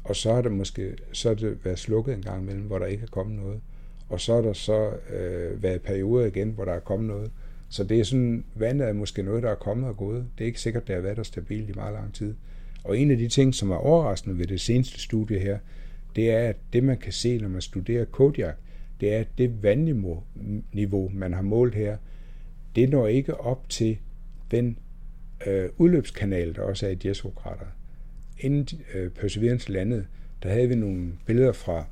Og 0.05 0.17
så 0.17 0.35
har 0.35 0.43
det 0.43 0.53
måske 0.53 0.97
så 1.13 1.29
har 1.29 1.35
det 1.35 1.65
været 1.65 1.79
slukket 1.79 2.15
en 2.15 2.23
gang 2.23 2.43
imellem, 2.43 2.65
hvor 2.65 2.79
der 2.79 2.87
ikke 2.87 3.03
er 3.03 3.11
kommet 3.11 3.37
noget. 3.37 3.61
Og 4.09 4.21
så 4.21 4.35
har 4.35 4.41
der 4.41 4.53
så 4.53 4.91
øh, 5.13 5.63
været 5.63 5.83
perioder 5.83 6.27
igen, 6.27 6.51
hvor 6.51 6.65
der 6.65 6.73
er 6.73 6.81
kommet 6.81 7.09
noget. 7.09 7.31
Så 7.69 7.85
det 7.85 8.01
er 8.01 8.05
sådan, 8.05 8.45
vandet 8.55 8.89
er 8.89 8.93
måske 8.93 9.23
noget, 9.23 9.43
der 9.43 9.51
er 9.51 9.55
kommet 9.55 9.89
og 9.89 9.97
gået. 9.97 10.27
Det 10.39 10.45
er 10.45 10.47
ikke 10.47 10.61
sikkert, 10.61 10.87
det 10.87 10.95
har 10.95 11.03
været 11.03 11.17
der 11.17 11.23
stabilt 11.23 11.71
i 11.71 11.73
meget 11.73 11.93
lang 11.93 12.15
tid. 12.15 12.35
Og 12.85 12.99
en 12.99 13.11
af 13.11 13.17
de 13.17 13.29
ting, 13.29 13.55
som 13.55 13.71
er 13.71 13.77
overraskende 13.77 14.39
ved 14.39 14.47
det 14.47 14.61
seneste 14.61 15.01
studie 15.01 15.39
her, 15.39 15.59
det 16.19 16.31
er, 16.31 16.49
at 16.49 16.57
det 16.73 16.85
man 16.85 16.97
kan 16.97 17.13
se, 17.13 17.39
når 17.39 17.49
man 17.49 17.61
studerer 17.61 18.05
Kodiak, 18.05 18.57
det 19.01 19.15
er, 19.15 19.19
at 19.19 19.29
det 19.39 19.63
vandniveau, 19.63 21.11
man 21.13 21.33
har 21.33 21.43
målt 21.43 21.75
her, 21.75 21.97
det 22.77 22.91
når 22.91 23.07
ikke 23.07 23.41
op 23.41 23.69
til 23.69 23.99
den 24.51 24.79
øh, 25.47 25.69
udløbskanal, 25.77 26.55
der 26.55 26.63
også 26.63 26.87
er 26.87 26.91
i 26.91 26.99
Jezero-krateret. 27.05 27.69
Inden 28.39 28.81
øh, 28.95 29.11
Perseverance 29.11 29.73
landede, 29.73 30.07
der 30.43 30.49
havde 30.49 30.69
vi 30.69 30.75
nogle 30.75 31.13
billeder 31.27 31.53
fra 31.53 31.85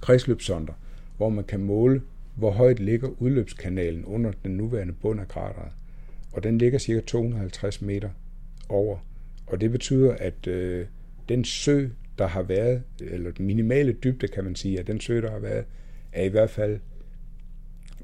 kredsløbsonder, 0.00 0.72
hvor 1.16 1.28
man 1.28 1.44
kan 1.44 1.60
måle, 1.60 2.02
hvor 2.34 2.50
højt 2.50 2.80
ligger 2.80 3.08
udløbskanalen 3.22 4.04
under 4.04 4.32
den 4.44 4.56
nuværende 4.56 4.94
bund 5.02 5.20
af 5.20 5.28
krateret. 5.28 5.72
Og 6.32 6.42
den 6.42 6.58
ligger 6.58 6.78
cirka 6.78 7.00
250 7.00 7.82
meter 7.82 8.10
over. 8.68 8.98
Og 9.46 9.60
det 9.60 9.70
betyder, 9.70 10.14
at 10.14 10.46
øh, 10.46 10.86
den 11.28 11.44
sø, 11.44 11.88
der 12.18 12.26
har 12.26 12.42
været, 12.42 12.82
eller 13.00 13.30
den 13.30 13.46
minimale 13.46 13.92
dybde, 13.92 14.28
kan 14.28 14.44
man 14.44 14.54
sige, 14.54 14.80
at 14.80 14.86
den 14.86 15.00
sø, 15.00 15.20
der 15.20 15.30
har 15.30 15.38
været, 15.38 15.64
er 16.12 16.22
i 16.22 16.28
hvert 16.28 16.50
fald 16.50 16.78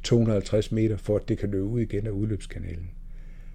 250 0.02 0.72
meter, 0.72 0.96
for 0.96 1.16
at 1.16 1.28
det 1.28 1.38
kan 1.38 1.50
løbe 1.50 1.64
ud 1.64 1.80
igen 1.80 2.06
af 2.06 2.11
udløbskanalen. 2.11 2.90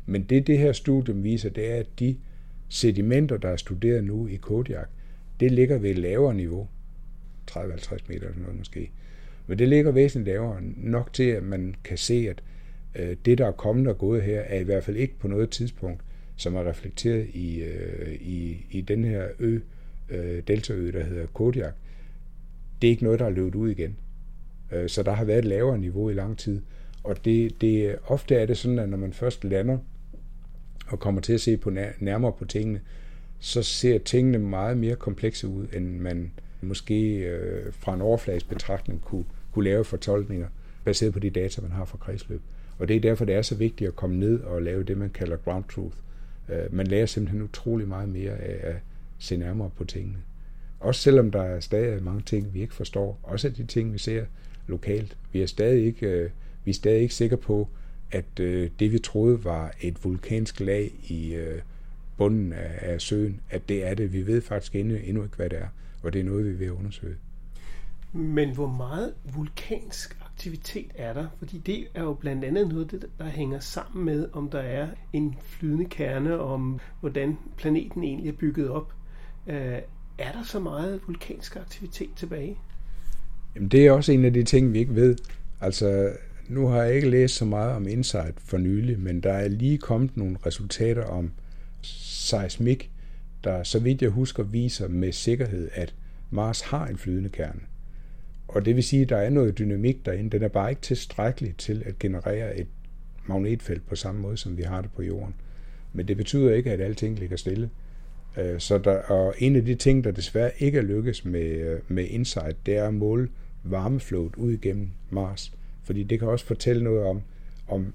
Men 0.05 0.23
det, 0.23 0.47
det 0.47 0.57
her 0.57 0.71
studium 0.71 1.23
viser, 1.23 1.49
det 1.49 1.71
er, 1.71 1.75
at 1.75 1.99
de 1.99 2.17
sedimenter, 2.69 3.37
der 3.37 3.49
er 3.49 3.55
studeret 3.55 4.03
nu 4.03 4.27
i 4.27 4.35
Kodiak, 4.35 4.89
det 5.39 5.51
ligger 5.51 5.77
ved 5.77 5.89
et 5.89 5.97
lavere 5.97 6.33
niveau. 6.33 6.67
30-50 7.51 7.97
meter 8.07 8.27
eller 8.27 8.39
noget 8.39 8.57
måske. 8.57 8.91
Men 9.47 9.59
det 9.59 9.67
ligger 9.67 9.91
væsentligt 9.91 10.35
lavere, 10.35 10.61
nok 10.77 11.13
til, 11.13 11.23
at 11.23 11.43
man 11.43 11.75
kan 11.83 11.97
se, 11.97 12.27
at 12.29 12.43
øh, 12.95 13.17
det, 13.25 13.37
der 13.37 13.47
er 13.47 13.51
kommet 13.51 13.87
og 13.87 13.97
gået 13.97 14.23
her, 14.23 14.39
er 14.39 14.59
i 14.59 14.63
hvert 14.63 14.83
fald 14.83 14.97
ikke 14.97 15.19
på 15.19 15.27
noget 15.27 15.49
tidspunkt, 15.49 16.01
som 16.35 16.55
er 16.55 16.69
reflekteret 16.69 17.27
i, 17.33 17.63
øh, 17.63 18.13
i, 18.13 18.65
i 18.71 18.81
den 18.81 19.05
her 19.05 19.27
ø, 19.39 19.59
øh, 20.09 20.43
deltaø, 20.47 20.91
der 20.91 21.03
hedder 21.03 21.25
Kodiak. 21.25 21.73
Det 22.81 22.87
er 22.87 22.91
ikke 22.91 23.03
noget, 23.03 23.19
der 23.19 23.25
er 23.25 23.29
løbet 23.29 23.55
ud 23.55 23.69
igen. 23.69 23.97
Øh, 24.71 24.89
så 24.89 25.03
der 25.03 25.11
har 25.11 25.25
været 25.25 25.39
et 25.39 25.45
lavere 25.45 25.77
niveau 25.77 26.09
i 26.09 26.13
lang 26.13 26.37
tid. 26.37 26.61
Og 27.03 27.25
det, 27.25 27.61
det, 27.61 27.95
ofte 28.07 28.35
er 28.35 28.45
det 28.45 28.57
sådan, 28.57 28.79
at 28.79 28.89
når 28.89 28.97
man 28.97 29.13
først 29.13 29.43
lander 29.43 29.77
og 30.87 30.99
kommer 30.99 31.21
til 31.21 31.33
at 31.33 31.41
se 31.41 31.57
på 31.57 31.69
nærmere 31.99 32.31
på 32.31 32.45
tingene, 32.45 32.81
så 33.39 33.63
ser 33.63 33.97
tingene 33.97 34.39
meget 34.39 34.77
mere 34.77 34.95
komplekse 34.95 35.47
ud, 35.47 35.67
end 35.73 35.99
man 35.99 36.31
måske 36.61 37.17
øh, 37.17 37.73
fra 37.73 37.93
en 37.93 38.01
overfladisk 38.01 38.49
betragtning 38.49 39.01
kunne, 39.01 39.25
kunne 39.51 39.65
lave 39.65 39.83
fortolkninger 39.83 40.47
baseret 40.83 41.13
på 41.13 41.19
de 41.19 41.29
data, 41.29 41.61
man 41.61 41.71
har 41.71 41.85
fra 41.85 41.97
kredsløb. 41.97 42.41
Og 42.79 42.87
det 42.87 42.95
er 42.95 42.99
derfor, 42.99 43.25
det 43.25 43.35
er 43.35 43.41
så 43.41 43.55
vigtigt 43.55 43.87
at 43.87 43.95
komme 43.95 44.15
ned 44.15 44.39
og 44.39 44.61
lave 44.61 44.83
det, 44.83 44.97
man 44.97 45.09
kalder 45.09 45.37
ground 45.37 45.63
truth. 45.73 45.97
Øh, 46.49 46.73
man 46.73 46.87
lærer 46.87 47.05
simpelthen 47.05 47.41
utrolig 47.41 47.87
meget 47.87 48.09
mere 48.09 48.31
af 48.31 48.69
af 48.69 48.75
se 49.19 49.37
nærmere 49.37 49.69
på 49.69 49.83
tingene. 49.83 50.17
Også 50.79 51.01
selvom 51.01 51.31
der 51.31 51.41
er 51.41 51.59
stadig 51.59 52.03
mange 52.03 52.21
ting, 52.21 52.53
vi 52.53 52.61
ikke 52.61 52.73
forstår. 52.73 53.19
Også 53.23 53.49
de 53.49 53.65
ting, 53.65 53.93
vi 53.93 53.97
ser 53.97 54.25
lokalt. 54.67 55.17
Vi 55.31 55.41
er 55.41 55.47
stadig 55.47 55.85
ikke, 55.85 56.07
øh, 56.07 56.29
vi 56.65 56.71
er 56.71 56.75
stadig 56.75 57.01
ikke 57.01 57.15
sikre 57.15 57.37
på, 57.37 57.69
at 58.11 58.39
øh, 58.39 58.69
det 58.79 58.91
vi 58.91 58.99
troede 58.99 59.43
var 59.43 59.73
et 59.81 60.03
vulkansk 60.03 60.59
lag 60.59 60.91
i 61.07 61.33
øh, 61.33 61.61
bunden 62.17 62.53
af, 62.53 62.79
af 62.81 63.01
søen, 63.01 63.41
at 63.49 63.69
det 63.69 63.87
er 63.87 63.93
det. 63.93 64.13
Vi 64.13 64.27
ved 64.27 64.41
faktisk 64.41 64.75
endnu, 64.75 64.95
endnu 64.95 65.23
ikke, 65.23 65.35
hvad 65.35 65.49
det 65.49 65.59
er, 65.59 65.67
og 66.03 66.13
det 66.13 66.19
er 66.19 66.25
noget, 66.25 66.45
vi 66.45 66.53
vil 66.53 66.71
undersøge. 66.71 67.15
Men 68.13 68.53
hvor 68.53 68.67
meget 68.67 69.13
vulkansk 69.35 70.17
aktivitet 70.25 70.91
er 70.95 71.13
der? 71.13 71.27
Fordi 71.37 71.57
det 71.57 71.87
er 71.93 72.03
jo 72.03 72.13
blandt 72.13 72.45
andet 72.45 72.67
noget, 72.67 73.05
der 73.19 73.25
hænger 73.25 73.59
sammen 73.59 74.05
med, 74.05 74.29
om 74.33 74.49
der 74.49 74.59
er 74.59 74.87
en 75.13 75.35
flydende 75.41 75.85
kerne, 75.85 76.39
om 76.39 76.79
hvordan 76.99 77.37
planeten 77.57 78.03
egentlig 78.03 78.29
er 78.29 78.37
bygget 78.37 78.69
op. 78.69 78.93
Øh, 79.47 79.79
er 80.17 80.31
der 80.31 80.43
så 80.43 80.59
meget 80.59 81.01
vulkansk 81.07 81.55
aktivitet 81.55 82.09
tilbage? 82.15 82.57
Jamen, 83.55 83.69
det 83.69 83.87
er 83.87 83.91
også 83.91 84.11
en 84.11 84.25
af 84.25 84.33
de 84.33 84.43
ting, 84.43 84.73
vi 84.73 84.79
ikke 84.79 84.95
ved. 84.95 85.15
Altså, 85.61 86.11
nu 86.47 86.67
har 86.67 86.83
jeg 86.83 86.95
ikke 86.95 87.09
læst 87.09 87.35
så 87.35 87.45
meget 87.45 87.75
om 87.75 87.87
Insight 87.87 88.39
for 88.39 88.57
nylig, 88.57 88.99
men 88.99 89.21
der 89.21 89.33
er 89.33 89.47
lige 89.47 89.77
kommet 89.77 90.17
nogle 90.17 90.37
resultater 90.45 91.03
om 91.03 91.31
seismik, 91.81 92.91
der, 93.43 93.63
så 93.63 93.79
vidt 93.79 94.01
jeg 94.01 94.09
husker, 94.09 94.43
viser 94.43 94.87
med 94.87 95.11
sikkerhed, 95.11 95.69
at 95.73 95.93
Mars 96.31 96.61
har 96.61 96.87
en 96.87 96.97
flydende 96.97 97.29
kerne. 97.29 97.59
Og 98.47 98.65
det 98.65 98.75
vil 98.75 98.83
sige, 98.83 99.01
at 99.01 99.09
der 99.09 99.17
er 99.17 99.29
noget 99.29 99.57
dynamik 99.57 100.05
derinde. 100.05 100.29
Den 100.29 100.43
er 100.43 100.47
bare 100.47 100.69
ikke 100.69 100.81
tilstrækkelig 100.81 101.55
til 101.57 101.83
at 101.85 101.99
generere 101.99 102.57
et 102.57 102.67
magnetfelt 103.25 103.87
på 103.87 103.95
samme 103.95 104.21
måde, 104.21 104.37
som 104.37 104.57
vi 104.57 104.63
har 104.63 104.81
det 104.81 104.91
på 104.91 105.01
Jorden. 105.01 105.35
Men 105.93 106.07
det 106.07 106.17
betyder 106.17 106.53
ikke, 106.53 106.71
at 106.71 106.81
alting 106.81 107.19
ligger 107.19 107.37
stille. 107.37 107.69
Øh, 108.37 108.59
så 108.59 108.77
der, 108.77 108.97
og 108.97 109.35
en 109.37 109.55
af 109.55 109.65
de 109.65 109.75
ting, 109.75 110.03
der 110.03 110.11
desværre 110.11 110.51
ikke 110.59 110.77
er 110.77 110.81
lykkes 110.81 111.25
med, 111.25 111.41
øh, 111.41 111.79
med 111.87 112.05
Insight, 112.05 112.65
det 112.65 112.77
er 112.77 112.87
at 112.87 112.93
måle 112.93 113.29
varmeflowet 113.63 114.35
ud 114.35 114.51
igennem 114.51 114.89
Mars. 115.09 115.53
Fordi 115.83 116.03
det 116.03 116.19
kan 116.19 116.27
også 116.27 116.45
fortælle 116.45 116.83
noget 116.83 117.03
om, 117.03 117.21
om 117.67 117.93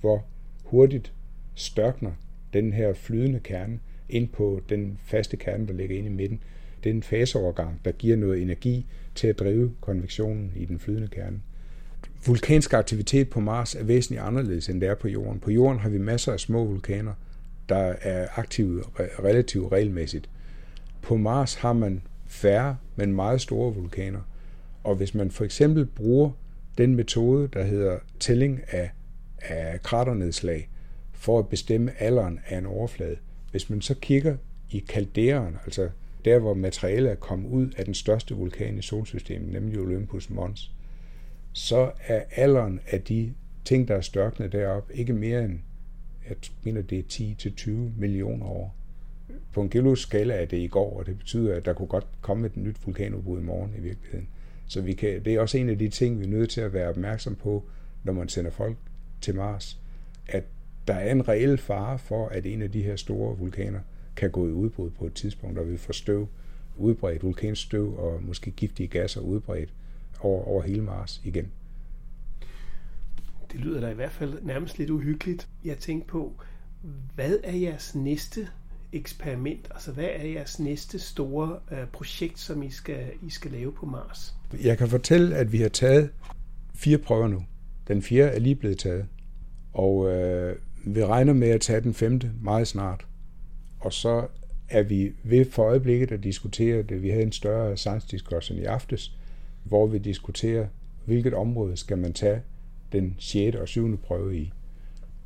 hvor 0.00 0.24
hurtigt 0.64 1.12
størkner 1.54 2.10
den 2.52 2.72
her 2.72 2.92
flydende 2.92 3.40
kerne 3.40 3.78
ind 4.08 4.28
på 4.28 4.60
den 4.68 4.98
faste 5.04 5.36
kerne, 5.36 5.66
der 5.66 5.72
ligger 5.72 5.96
inde 5.98 6.08
i 6.08 6.12
midten. 6.12 6.40
Det 6.84 6.90
er 6.90 6.94
en 6.94 7.02
faseovergang, 7.02 7.80
der 7.84 7.92
giver 7.92 8.16
noget 8.16 8.42
energi 8.42 8.86
til 9.14 9.26
at 9.26 9.38
drive 9.38 9.72
konvektionen 9.80 10.52
i 10.56 10.64
den 10.64 10.78
flydende 10.78 11.08
kerne. 11.08 11.40
Vulkansk 12.26 12.72
aktivitet 12.72 13.30
på 13.30 13.40
Mars 13.40 13.74
er 13.74 13.84
væsentligt 13.84 14.22
anderledes, 14.22 14.68
end 14.68 14.80
det 14.80 14.88
er 14.88 14.94
på 14.94 15.08
Jorden. 15.08 15.40
På 15.40 15.50
Jorden 15.50 15.78
har 15.78 15.88
vi 15.88 15.98
masser 15.98 16.32
af 16.32 16.40
små 16.40 16.64
vulkaner, 16.64 17.12
der 17.68 17.94
er 18.02 18.28
aktive 18.36 18.82
relativt 18.98 19.72
regelmæssigt. 19.72 20.30
På 21.02 21.16
Mars 21.16 21.54
har 21.54 21.72
man 21.72 22.02
færre, 22.26 22.76
men 22.96 23.12
meget 23.12 23.40
store 23.40 23.74
vulkaner. 23.74 24.20
Og 24.84 24.94
hvis 24.94 25.14
man 25.14 25.30
for 25.30 25.44
eksempel 25.44 25.86
bruger 25.86 26.30
den 26.78 26.94
metode, 26.94 27.48
der 27.52 27.64
hedder 27.64 27.98
tælling 28.20 28.60
af, 28.68 28.90
af 29.40 29.82
kraternedslag, 29.82 30.68
for 31.12 31.38
at 31.38 31.48
bestemme 31.48 32.02
alderen 32.02 32.40
af 32.46 32.58
en 32.58 32.66
overflade. 32.66 33.16
Hvis 33.50 33.70
man 33.70 33.82
så 33.82 33.94
kigger 33.94 34.36
i 34.70 34.78
kalderen, 34.78 35.56
altså 35.64 35.90
der 36.24 36.38
hvor 36.38 36.54
materialet 36.54 37.10
er 37.10 37.14
kommet 37.14 37.48
ud 37.50 37.70
af 37.76 37.84
den 37.84 37.94
største 37.94 38.34
vulkan 38.34 38.78
i 38.78 38.82
solsystemet, 38.82 39.52
nemlig 39.52 39.80
Olympus 39.80 40.30
Mons, 40.30 40.72
så 41.52 41.90
er 42.06 42.22
alderen 42.36 42.80
af 42.86 43.02
de 43.02 43.34
ting, 43.64 43.88
der 43.88 43.94
er 43.94 44.00
størknet 44.00 44.52
deroppe, 44.52 44.96
ikke 44.96 45.12
mere 45.12 45.44
end, 45.44 45.58
jeg 46.32 46.54
mener 46.62 46.82
det 46.82 46.98
er 46.98 47.02
10-20 47.50 47.70
millioner 47.70 48.46
år. 48.46 48.74
På 49.52 49.62
en 49.62 49.70
geologisk 49.70 50.02
skala 50.02 50.34
er 50.34 50.44
det 50.44 50.56
i 50.56 50.66
går, 50.66 50.98
og 50.98 51.06
det 51.06 51.18
betyder, 51.18 51.56
at 51.56 51.64
der 51.64 51.72
kunne 51.72 51.88
godt 51.88 52.06
komme 52.20 52.46
et 52.46 52.56
nyt 52.56 52.86
vulkanudbrud 52.86 53.40
i 53.40 53.42
morgen 53.42 53.74
i 53.78 53.80
virkeligheden. 53.80 54.28
Så 54.66 54.80
vi 54.80 54.92
kan, 54.92 55.24
det 55.24 55.34
er 55.34 55.40
også 55.40 55.58
en 55.58 55.68
af 55.68 55.78
de 55.78 55.88
ting, 55.88 56.20
vi 56.20 56.24
er 56.24 56.28
nødt 56.28 56.50
til 56.50 56.60
at 56.60 56.72
være 56.72 56.88
opmærksom 56.88 57.34
på, 57.34 57.64
når 58.04 58.12
man 58.12 58.28
sender 58.28 58.50
folk 58.50 58.76
til 59.20 59.34
Mars, 59.34 59.80
at 60.26 60.44
der 60.86 60.94
er 60.94 61.12
en 61.12 61.28
reel 61.28 61.58
fare 61.58 61.98
for, 61.98 62.28
at 62.28 62.46
en 62.46 62.62
af 62.62 62.70
de 62.70 62.82
her 62.82 62.96
store 62.96 63.38
vulkaner 63.38 63.80
kan 64.16 64.30
gå 64.30 64.48
i 64.48 64.50
udbrud 64.50 64.90
på 64.90 65.06
et 65.06 65.14
tidspunkt, 65.14 65.58
og 65.58 65.70
vi 65.70 65.76
får 65.76 65.92
støv 65.92 66.28
udbredt, 66.76 67.22
vulkanstøv 67.22 67.98
og 67.98 68.22
måske 68.22 68.50
giftige 68.50 68.86
gasser 68.86 69.20
udbredt 69.20 69.72
over, 70.20 70.44
over 70.44 70.62
hele 70.62 70.82
Mars 70.82 71.20
igen. 71.24 71.50
Det 73.52 73.60
lyder 73.60 73.80
da 73.80 73.88
i 73.88 73.94
hvert 73.94 74.12
fald 74.12 74.38
nærmest 74.42 74.78
lidt 74.78 74.90
uhyggeligt. 74.90 75.48
Jeg 75.64 75.78
tænkte 75.78 76.08
på, 76.08 76.32
hvad 77.14 77.38
er 77.44 77.56
jeres 77.56 77.94
næste 77.94 78.48
eksperiment? 78.92 79.68
Altså, 79.70 79.92
hvad 79.92 80.08
er 80.16 80.26
jeres 80.26 80.58
næste 80.60 80.98
store 80.98 81.58
øh, 81.72 81.86
projekt, 81.92 82.38
som 82.38 82.62
I 82.62 82.70
skal, 82.70 83.04
I 83.26 83.30
skal 83.30 83.50
lave 83.50 83.72
på 83.72 83.86
Mars? 83.86 84.34
Jeg 84.62 84.78
kan 84.78 84.88
fortælle, 84.88 85.36
at 85.36 85.52
vi 85.52 85.58
har 85.58 85.68
taget 85.68 86.10
fire 86.74 86.98
prøver 86.98 87.28
nu. 87.28 87.44
Den 87.88 88.02
fjerde 88.02 88.32
er 88.32 88.38
lige 88.38 88.54
blevet 88.54 88.78
taget. 88.78 89.06
Og 89.72 90.08
øh, 90.10 90.56
vi 90.84 91.04
regner 91.04 91.32
med 91.32 91.48
at 91.48 91.60
tage 91.60 91.80
den 91.80 91.94
femte 91.94 92.30
meget 92.42 92.68
snart. 92.68 93.06
Og 93.80 93.92
så 93.92 94.26
er 94.68 94.82
vi 94.82 95.12
ved 95.24 95.50
for 95.50 95.62
øjeblikket 95.62 96.12
at 96.12 96.24
diskutere 96.24 96.82
det. 96.82 97.02
Vi 97.02 97.10
havde 97.10 97.22
en 97.22 97.32
større 97.32 97.76
science 97.76 98.08
discussion 98.10 98.58
i 98.58 98.64
aftes, 98.64 99.16
hvor 99.64 99.86
vi 99.86 99.98
diskuterer, 99.98 100.66
hvilket 101.04 101.34
område 101.34 101.76
skal 101.76 101.98
man 101.98 102.12
tage 102.12 102.42
den 102.92 103.16
6. 103.18 103.56
og 103.56 103.68
7. 103.68 103.98
prøve 103.98 104.36
i. 104.36 104.52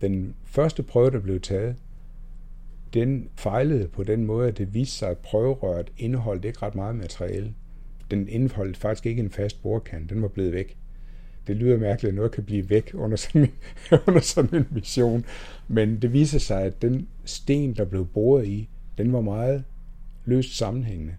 Den 0.01 0.35
første 0.45 0.83
prøve, 0.83 1.11
der 1.11 1.21
blev 1.21 1.41
taget, 1.41 1.77
den 2.95 3.29
fejlede 3.37 3.89
på 3.89 4.05
den 4.05 4.25
måde, 4.25 4.49
at 4.49 4.59
det 4.59 4.75
viste 4.75 4.97
sig, 4.97 5.11
at 5.11 5.19
prøverøret 5.19 5.93
indeholdt 5.99 6.45
ikke 6.45 6.63
ret 6.63 6.75
meget 6.75 6.97
materiale. 6.97 7.55
Den 8.11 8.29
indeholdt 8.29 8.77
faktisk 8.77 9.07
ikke 9.07 9.23
en 9.23 9.31
fast 9.31 9.63
bordkant, 9.63 10.11
den 10.11 10.23
var 10.23 10.29
blevet 10.29 10.53
væk. 10.53 10.77
Det 11.47 11.57
lyder 11.57 11.79
mærkeligt, 11.79 12.11
at 12.11 12.15
noget 12.15 12.33
kan 12.33 12.45
blive 12.45 12.71
væk 12.71 12.91
under 12.95 13.17
sådan, 13.17 13.43
en, 13.43 13.51
under 14.07 14.21
sådan 14.21 14.59
en 14.59 14.67
mission. 14.71 15.25
Men 15.69 16.03
det 16.03 16.13
viser 16.13 16.39
sig, 16.39 16.63
at 16.63 16.83
den 16.83 17.09
sten, 17.25 17.75
der 17.75 17.85
blev 17.85 18.07
boret 18.07 18.47
i, 18.47 18.69
den 18.99 19.13
var 19.13 19.21
meget 19.21 19.65
løst 20.25 20.57
sammenhængende. 20.57 21.15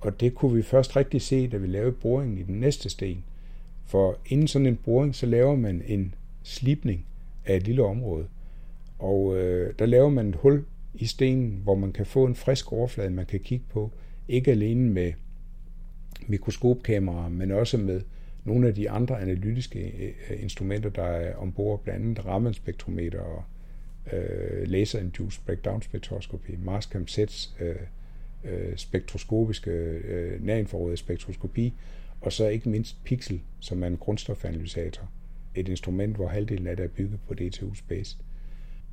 Og 0.00 0.20
det 0.20 0.34
kunne 0.34 0.54
vi 0.54 0.62
først 0.62 0.96
rigtig 0.96 1.22
se, 1.22 1.48
da 1.48 1.56
vi 1.56 1.66
lavede 1.66 1.92
boringen 1.92 2.38
i 2.38 2.42
den 2.42 2.60
næste 2.60 2.88
sten. 2.88 3.24
For 3.90 4.18
inden 4.26 4.48
sådan 4.48 4.66
en 4.66 4.76
boring, 4.76 5.14
så 5.14 5.26
laver 5.26 5.56
man 5.56 5.82
en 5.86 6.14
slipning 6.42 7.06
af 7.46 7.56
et 7.56 7.62
lille 7.62 7.84
område. 7.84 8.26
Og 8.98 9.36
øh, 9.36 9.74
der 9.78 9.86
laver 9.86 10.08
man 10.08 10.28
et 10.28 10.34
hul 10.34 10.64
i 10.94 11.06
stenen, 11.06 11.60
hvor 11.62 11.74
man 11.74 11.92
kan 11.92 12.06
få 12.06 12.24
en 12.24 12.34
frisk 12.34 12.72
overflade, 12.72 13.10
man 13.10 13.26
kan 13.26 13.40
kigge 13.40 13.64
på. 13.70 13.90
Ikke 14.28 14.50
alene 14.50 14.90
med 14.90 15.12
mikroskopkameraer, 16.26 17.28
men 17.28 17.50
også 17.50 17.78
med 17.78 18.00
nogle 18.44 18.68
af 18.68 18.74
de 18.74 18.90
andre 18.90 19.20
analytiske 19.20 19.92
øh, 20.30 20.42
instrumenter, 20.42 20.90
der 20.90 21.02
er 21.02 21.36
ombord, 21.36 21.82
blandt 21.84 22.04
andet 22.04 22.26
Raman-spektrometer 22.26 23.20
og 23.20 23.44
øh, 24.12 24.68
laser-induced 24.68 25.44
breakdown 25.46 25.82
spektroskopi, 25.82 26.52
Marscam 26.64 27.06
Sets 27.06 27.54
øh, 27.60 27.76
øh, 28.44 28.76
spektroskopiske 28.76 29.70
øh, 29.70 30.44
nærinforrådet 30.44 30.98
spektroskopi, 30.98 31.74
og 32.20 32.32
så 32.32 32.48
ikke 32.48 32.68
mindst 32.68 33.04
Pixel, 33.04 33.40
som 33.60 33.82
er 33.82 33.86
en 33.86 33.96
grundstofanalysator. 33.96 35.10
Et 35.54 35.68
instrument, 35.68 36.16
hvor 36.16 36.28
halvdelen 36.28 36.66
af 36.66 36.76
det 36.76 36.84
er 36.84 36.88
bygget 36.88 37.20
på 37.28 37.34
DTU 37.34 37.74
Space. 37.74 38.18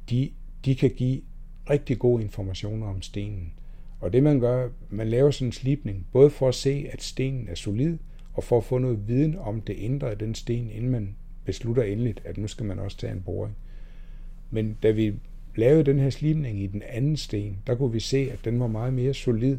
De, 0.09 0.31
de 0.65 0.75
kan 0.75 0.89
give 0.89 1.21
rigtig 1.69 1.99
gode 1.99 2.23
informationer 2.23 2.87
om 2.87 3.01
stenen. 3.01 3.53
Og 3.99 4.13
det 4.13 4.23
man 4.23 4.39
gør, 4.39 4.69
man 4.89 5.07
laver 5.07 5.31
sådan 5.31 5.47
en 5.47 5.51
slipning, 5.51 6.07
både 6.11 6.29
for 6.29 6.47
at 6.47 6.55
se, 6.55 6.89
at 6.91 7.01
stenen 7.01 7.47
er 7.47 7.55
solid, 7.55 7.97
og 8.33 8.43
for 8.43 8.57
at 8.57 8.63
få 8.63 8.77
noget 8.77 9.07
viden 9.07 9.37
om 9.37 9.61
det 9.61 9.73
indre 9.73 10.11
af 10.11 10.17
den 10.17 10.35
sten, 10.35 10.69
inden 10.69 10.91
man 10.91 11.15
beslutter 11.45 11.83
endeligt, 11.83 12.21
at 12.25 12.37
nu 12.37 12.47
skal 12.47 12.65
man 12.65 12.79
også 12.79 12.97
tage 12.97 13.13
en 13.13 13.21
boring. 13.21 13.55
Men 14.51 14.77
da 14.83 14.91
vi 14.91 15.13
lavede 15.55 15.83
den 15.83 15.99
her 15.99 16.09
slipning 16.09 16.63
i 16.63 16.67
den 16.67 16.81
anden 16.81 17.17
sten, 17.17 17.57
der 17.67 17.75
kunne 17.75 17.91
vi 17.91 17.99
se, 17.99 18.29
at 18.31 18.39
den 18.45 18.59
var 18.59 18.67
meget 18.67 18.93
mere 18.93 19.13
solid 19.13 19.57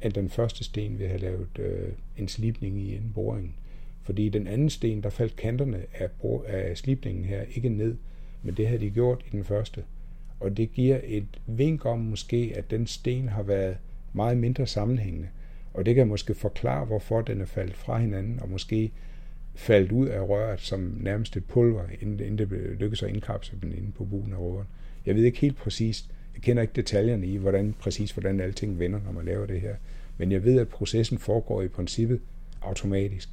at 0.00 0.14
den 0.14 0.28
første 0.28 0.64
sten, 0.64 0.98
vi 0.98 1.04
have 1.04 1.18
lavet 1.18 1.58
øh, 1.58 1.88
en 2.16 2.28
slipning 2.28 2.78
i 2.78 2.96
en 2.96 3.12
boring. 3.14 3.56
Fordi 4.02 4.28
den 4.28 4.46
anden 4.46 4.70
sten, 4.70 5.02
der 5.02 5.10
faldt 5.10 5.36
kanterne 5.36 5.86
af, 5.94 6.08
af 6.46 6.78
slipningen 6.78 7.24
her 7.24 7.42
ikke 7.54 7.68
ned, 7.68 7.96
men 8.42 8.54
det 8.54 8.66
havde 8.66 8.80
de 8.80 8.90
gjort 8.90 9.24
i 9.26 9.30
den 9.30 9.44
første. 9.44 9.84
Og 10.40 10.56
det 10.56 10.72
giver 10.72 11.00
et 11.04 11.26
vink 11.46 11.84
om 11.86 11.98
måske, 11.98 12.52
at 12.56 12.70
den 12.70 12.86
sten 12.86 13.28
har 13.28 13.42
været 13.42 13.76
meget 14.12 14.38
mindre 14.38 14.66
sammenhængende. 14.66 15.28
Og 15.74 15.86
det 15.86 15.94
kan 15.94 16.06
måske 16.06 16.34
forklare, 16.34 16.84
hvorfor 16.84 17.20
den 17.20 17.40
er 17.40 17.44
faldet 17.44 17.76
fra 17.76 17.98
hinanden, 17.98 18.40
og 18.40 18.48
måske 18.48 18.92
faldt 19.54 19.92
ud 19.92 20.06
af 20.06 20.20
røret 20.28 20.60
som 20.60 20.98
nærmest 21.00 21.36
et 21.36 21.44
pulver, 21.44 21.84
inden 22.00 22.38
det 22.38 22.48
lykkedes 22.48 23.02
at 23.02 23.08
indkapsle 23.08 23.58
den 23.62 23.72
inde 23.72 23.92
på 23.92 24.04
buen 24.04 24.32
af 24.32 24.38
røret. 24.38 24.66
Jeg 25.06 25.14
ved 25.14 25.24
ikke 25.24 25.40
helt 25.40 25.56
præcist, 25.56 26.10
jeg 26.36 26.42
kender 26.42 26.62
ikke 26.62 26.74
detaljerne 26.76 27.26
i, 27.26 27.36
hvordan 27.36 27.74
præcis 27.78 28.10
hvordan 28.10 28.40
alting 28.40 28.78
vender, 28.78 29.00
når 29.04 29.12
man 29.12 29.24
laver 29.24 29.46
det 29.46 29.60
her. 29.60 29.74
Men 30.18 30.32
jeg 30.32 30.44
ved, 30.44 30.60
at 30.60 30.68
processen 30.68 31.18
foregår 31.18 31.62
i 31.62 31.68
princippet 31.68 32.20
automatisk. 32.62 33.28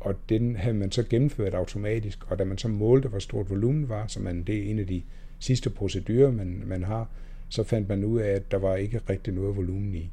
Og 0.00 0.14
den 0.28 0.56
havde 0.56 0.74
man 0.74 0.92
så 0.92 1.02
gennemført 1.02 1.54
automatisk, 1.54 2.18
og 2.30 2.38
da 2.38 2.44
man 2.44 2.58
så 2.58 2.68
målte, 2.68 3.08
hvor 3.08 3.18
stort 3.18 3.50
volumen 3.50 3.88
var, 3.88 4.06
så 4.06 4.20
man, 4.20 4.42
det 4.42 4.58
er 4.58 4.70
en 4.70 4.78
af 4.78 4.86
de 4.86 5.02
sidste 5.38 5.70
procedurer, 5.70 6.30
man, 6.30 6.62
man 6.66 6.84
har, 6.84 7.10
så 7.48 7.64
fandt 7.64 7.88
man 7.88 8.04
ud 8.04 8.20
af, 8.20 8.28
at 8.28 8.50
der 8.50 8.58
var 8.58 8.76
ikke 8.76 9.00
rigtig 9.10 9.34
noget 9.34 9.56
volumen 9.56 9.94
i. 9.94 10.10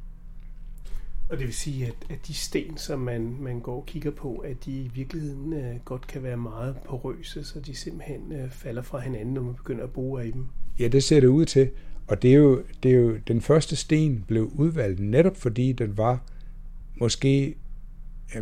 Og 1.28 1.38
det 1.38 1.46
vil 1.46 1.54
sige, 1.54 1.86
at, 1.86 1.94
at 2.10 2.26
de 2.26 2.34
sten, 2.34 2.76
som 2.76 3.00
man, 3.00 3.36
man 3.40 3.60
går 3.60 3.76
og 3.76 3.86
kigger 3.86 4.10
på, 4.10 4.36
at 4.36 4.64
de 4.64 4.72
i 4.72 4.90
virkeligheden 4.94 5.52
øh, 5.52 5.76
godt 5.84 6.06
kan 6.06 6.22
være 6.22 6.36
meget 6.36 6.76
porøse, 6.84 7.44
så 7.44 7.60
de 7.60 7.74
simpelthen 7.74 8.32
øh, 8.32 8.50
falder 8.50 8.82
fra 8.82 9.00
hinanden, 9.00 9.34
når 9.34 9.42
man 9.42 9.54
begynder 9.54 9.84
at 9.84 9.90
bruge 9.90 10.22
af 10.22 10.32
dem. 10.32 10.46
Ja, 10.78 10.88
det 10.88 11.04
ser 11.04 11.20
det 11.20 11.26
ud 11.26 11.44
til. 11.44 11.70
Og 12.10 12.22
det 12.22 12.30
er, 12.30 12.38
jo, 12.38 12.62
det 12.82 12.90
er 12.90 12.96
jo, 12.96 13.16
den 13.28 13.40
første 13.40 13.76
sten 13.76 14.24
blev 14.28 14.50
udvalgt 14.54 15.00
netop 15.00 15.36
fordi 15.36 15.72
den 15.72 15.98
var 15.98 16.22
måske 17.00 17.54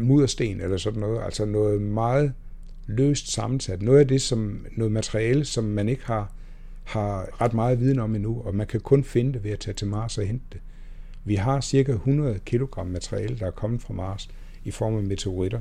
muddersten 0.01 0.61
eller 0.61 0.77
sådan 0.77 1.01
noget, 1.01 1.23
altså 1.23 1.45
noget 1.45 1.83
meget 1.83 2.33
løst 2.87 3.33
sammensat. 3.33 3.83
Noget 3.83 3.99
af 3.99 4.09
det, 4.09 4.23
som 4.23 4.67
noget 4.77 4.93
materiale, 4.93 5.45
som 5.45 5.65
man 5.65 5.89
ikke 5.89 6.07
har, 6.07 6.33
har 6.85 7.41
ret 7.41 7.55
meget 7.55 7.81
viden 7.81 7.99
om 7.99 8.15
endnu, 8.15 8.43
og 8.45 8.55
man 8.55 8.67
kan 8.67 8.81
kun 8.81 9.05
finde 9.05 9.33
det 9.33 9.45
ved 9.45 9.51
at 9.51 9.59
tage 9.59 9.75
til 9.75 9.87
Mars 9.87 10.19
og 10.19 10.27
hente 10.27 10.45
det. 10.53 10.61
Vi 11.25 11.35
har 11.35 11.61
cirka 11.61 11.93
100 11.93 12.39
kg 12.45 12.87
materiale, 12.87 13.39
der 13.39 13.47
er 13.47 13.51
kommet 13.51 13.83
fra 13.83 13.95
Mars 13.95 14.31
i 14.65 14.71
form 14.71 14.97
af 14.97 15.03
meteoritter. 15.03 15.61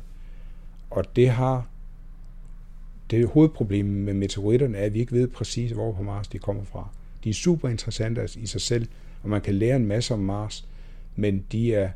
Og 0.90 1.16
det 1.16 1.30
har 1.30 1.70
det 3.12 3.28
hovedproblem 3.28 3.86
med 3.86 4.14
meteoritterne 4.14 4.78
er, 4.78 4.86
at 4.86 4.94
vi 4.94 5.00
ikke 5.00 5.12
ved 5.12 5.28
præcis, 5.28 5.72
hvor 5.72 5.92
på 5.92 6.04
Mars 6.04 6.28
de 6.28 6.40
kommer 6.40 6.64
fra. 6.64 6.90
De 7.28 7.32
er 7.32 7.34
super 7.34 7.70
interessante 7.70 8.28
i 8.36 8.46
sig 8.46 8.62
selv, 8.62 8.88
og 9.24 9.30
man 9.30 9.42
kan 9.42 9.54
lære 9.54 9.76
en 9.76 9.86
masse 9.86 10.14
om 10.14 10.20
Mars, 10.20 10.68
men 11.16 11.46
de 11.52 11.74
er 11.74 11.90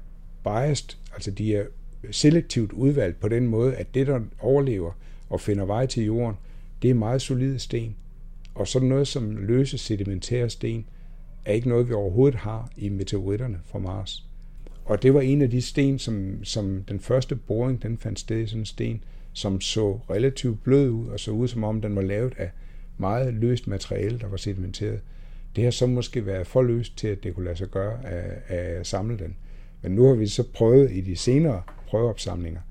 biased, 0.43 0.97
altså 1.13 1.31
de 1.31 1.55
er 1.55 1.65
selektivt 2.11 2.71
udvalgt 2.71 3.19
på 3.19 3.27
den 3.27 3.47
måde, 3.47 3.75
at 3.75 3.93
det, 3.93 4.07
der 4.07 4.19
overlever 4.39 4.91
og 5.29 5.41
finder 5.41 5.65
vej 5.65 5.85
til 5.85 6.03
jorden, 6.05 6.35
det 6.81 6.89
er 6.89 6.93
meget 6.93 7.21
solide 7.21 7.59
sten. 7.59 7.95
Og 8.55 8.67
sådan 8.67 8.87
noget 8.89 9.07
som 9.07 9.35
løse 9.35 9.77
sedimentære 9.77 10.49
sten, 10.49 10.85
er 11.45 11.53
ikke 11.53 11.69
noget, 11.69 11.89
vi 11.89 11.93
overhovedet 11.93 12.39
har 12.39 12.71
i 12.77 12.89
meteoritterne 12.89 13.59
fra 13.65 13.79
Mars. 13.79 14.25
Og 14.85 15.03
det 15.03 15.13
var 15.13 15.21
en 15.21 15.41
af 15.41 15.49
de 15.49 15.61
sten, 15.61 15.99
som, 15.99 16.43
som 16.43 16.83
den 16.83 16.99
første 16.99 17.35
boring, 17.35 17.83
den 17.83 17.97
fandt 17.97 18.19
sted 18.19 18.39
i 18.39 18.47
sådan 18.47 18.61
en 18.61 18.65
sten, 18.65 19.03
som 19.33 19.61
så 19.61 19.99
relativt 20.09 20.63
blød 20.63 20.89
ud, 20.89 21.07
og 21.07 21.19
så 21.19 21.31
ud 21.31 21.47
som 21.47 21.63
om 21.63 21.81
den 21.81 21.95
var 21.95 22.01
lavet 22.01 22.33
af 22.37 22.51
meget 22.97 23.33
løst 23.33 23.67
materiale, 23.67 24.19
der 24.19 24.27
var 24.27 24.37
sedimenteret. 24.37 24.99
Det 25.55 25.63
har 25.63 25.71
så 25.71 25.87
måske 25.87 26.25
været 26.25 26.47
for 26.47 26.61
løst 26.61 26.97
til, 26.97 27.07
at 27.07 27.23
det 27.23 27.35
kunne 27.35 27.45
lade 27.45 27.55
sig 27.55 27.67
gøre 27.67 28.05
at, 28.05 28.57
at 28.57 28.87
samle 28.87 29.17
den. 29.17 29.35
Men 29.81 29.91
nu 29.91 30.07
har 30.07 30.15
vi 30.15 30.27
så 30.27 30.43
prøvet 30.53 30.91
i 30.91 31.01
de 31.01 31.15
senere 31.15 31.61
prøveopsamlinger, 31.87 32.61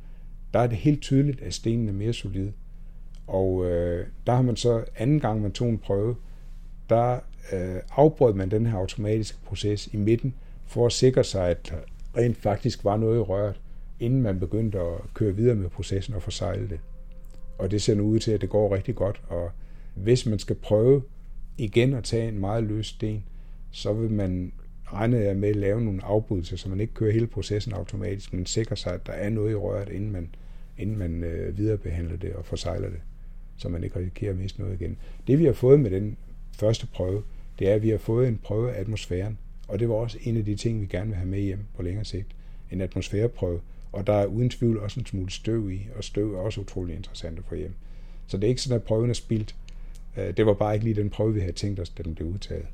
der 0.52 0.60
er 0.60 0.66
det 0.66 0.76
helt 0.76 1.02
tydeligt, 1.02 1.42
at 1.42 1.54
stenen 1.54 1.88
er 1.88 1.92
mere 1.92 2.12
solid. 2.12 2.48
Og 3.26 3.66
øh, 3.66 4.06
der 4.26 4.34
har 4.34 4.42
man 4.42 4.56
så 4.56 4.84
anden 4.96 5.20
gang, 5.20 5.42
man 5.42 5.52
tog 5.52 5.68
en 5.68 5.78
prøve, 5.78 6.16
der 6.88 7.20
øh, 7.52 7.76
afbrød 7.96 8.34
man 8.34 8.50
den 8.50 8.66
her 8.66 8.78
automatiske 8.78 9.38
proces 9.44 9.86
i 9.86 9.96
midten, 9.96 10.34
for 10.66 10.86
at 10.86 10.92
sikre 10.92 11.24
sig, 11.24 11.48
at 11.48 11.68
der 11.70 11.76
rent 12.20 12.36
faktisk 12.36 12.84
var 12.84 12.96
noget 12.96 13.16
i 13.16 13.20
røret, 13.20 13.60
inden 14.00 14.22
man 14.22 14.40
begyndte 14.40 14.80
at 14.80 15.14
køre 15.14 15.36
videre 15.36 15.54
med 15.54 15.68
processen 15.68 16.14
og 16.14 16.22
forsejle 16.22 16.68
det. 16.68 16.80
Og 17.58 17.70
det 17.70 17.82
ser 17.82 17.94
nu 17.94 18.02
ud 18.02 18.18
til, 18.18 18.32
at 18.32 18.40
det 18.40 18.48
går 18.48 18.74
rigtig 18.74 18.94
godt, 18.94 19.22
og 19.28 19.50
hvis 19.94 20.26
man 20.26 20.38
skal 20.38 20.56
prøve 20.56 21.02
igen 21.60 21.94
at 21.94 22.04
tage 22.04 22.28
en 22.28 22.38
meget 22.38 22.64
løs 22.64 22.86
sten, 22.86 23.24
så 23.70 23.92
vil 23.92 24.10
man 24.10 24.52
regne 24.92 25.34
med 25.34 25.48
at 25.48 25.56
lave 25.56 25.80
nogle 25.80 26.04
afbrydelser, 26.04 26.56
så 26.56 26.68
man 26.68 26.80
ikke 26.80 26.94
kører 26.94 27.12
hele 27.12 27.26
processen 27.26 27.72
automatisk, 27.72 28.32
men 28.32 28.46
sikrer 28.46 28.76
sig, 28.76 28.92
at 28.92 29.06
der 29.06 29.12
er 29.12 29.30
noget 29.30 29.50
i 29.50 29.54
røret, 29.54 29.88
inden 29.88 30.12
man, 30.12 30.28
inden 30.78 30.98
man 30.98 31.24
øh, 31.24 31.58
viderebehandler 31.58 32.16
det 32.16 32.32
og 32.32 32.44
forsejler 32.44 32.88
det, 32.88 33.00
så 33.56 33.68
man 33.68 33.84
ikke 33.84 33.98
risikerer 33.98 34.32
at 34.32 34.38
miste 34.38 34.60
noget 34.60 34.80
igen. 34.80 34.96
Det 35.26 35.38
vi 35.38 35.44
har 35.44 35.52
fået 35.52 35.80
med 35.80 35.90
den 35.90 36.16
første 36.52 36.86
prøve, 36.86 37.22
det 37.58 37.68
er, 37.68 37.74
at 37.74 37.82
vi 37.82 37.88
har 37.88 37.98
fået 37.98 38.28
en 38.28 38.40
prøve 38.42 38.72
af 38.72 38.80
atmosfæren. 38.80 39.38
Og 39.68 39.78
det 39.78 39.88
var 39.88 39.94
også 39.94 40.18
en 40.22 40.36
af 40.36 40.44
de 40.44 40.54
ting, 40.54 40.80
vi 40.80 40.86
gerne 40.86 41.06
vil 41.06 41.16
have 41.16 41.28
med 41.28 41.40
hjem 41.40 41.64
på 41.76 41.82
længere 41.82 42.04
sigt. 42.04 42.26
En 42.70 42.80
atmosfæreprøve. 42.80 43.60
Og 43.92 44.06
der 44.06 44.12
er 44.12 44.26
uden 44.26 44.50
tvivl 44.50 44.78
også 44.78 45.00
en 45.00 45.06
smule 45.06 45.30
støv 45.30 45.70
i, 45.70 45.80
og 45.96 46.04
støv 46.04 46.34
er 46.34 46.38
også 46.38 46.60
utrolig 46.60 46.96
interessant 46.96 47.38
at 47.38 47.44
få 47.44 47.54
hjem. 47.54 47.74
Så 48.26 48.36
det 48.36 48.44
er 48.44 48.48
ikke 48.48 48.62
sådan, 48.62 48.76
at 48.76 48.82
prøven 48.82 49.10
er 49.10 49.14
spildt. 49.14 49.54
Øh, 50.16 50.36
det 50.36 50.46
var 50.46 50.54
bare 50.54 50.74
ikke 50.74 50.84
lige 50.84 51.02
den 51.02 51.10
prøve, 51.10 51.34
vi 51.34 51.40
havde 51.40 51.52
tænkt 51.52 51.80
os, 51.80 51.90
da 51.90 52.02
den 52.02 52.14
blev 52.14 52.28
udtaget. 52.28 52.66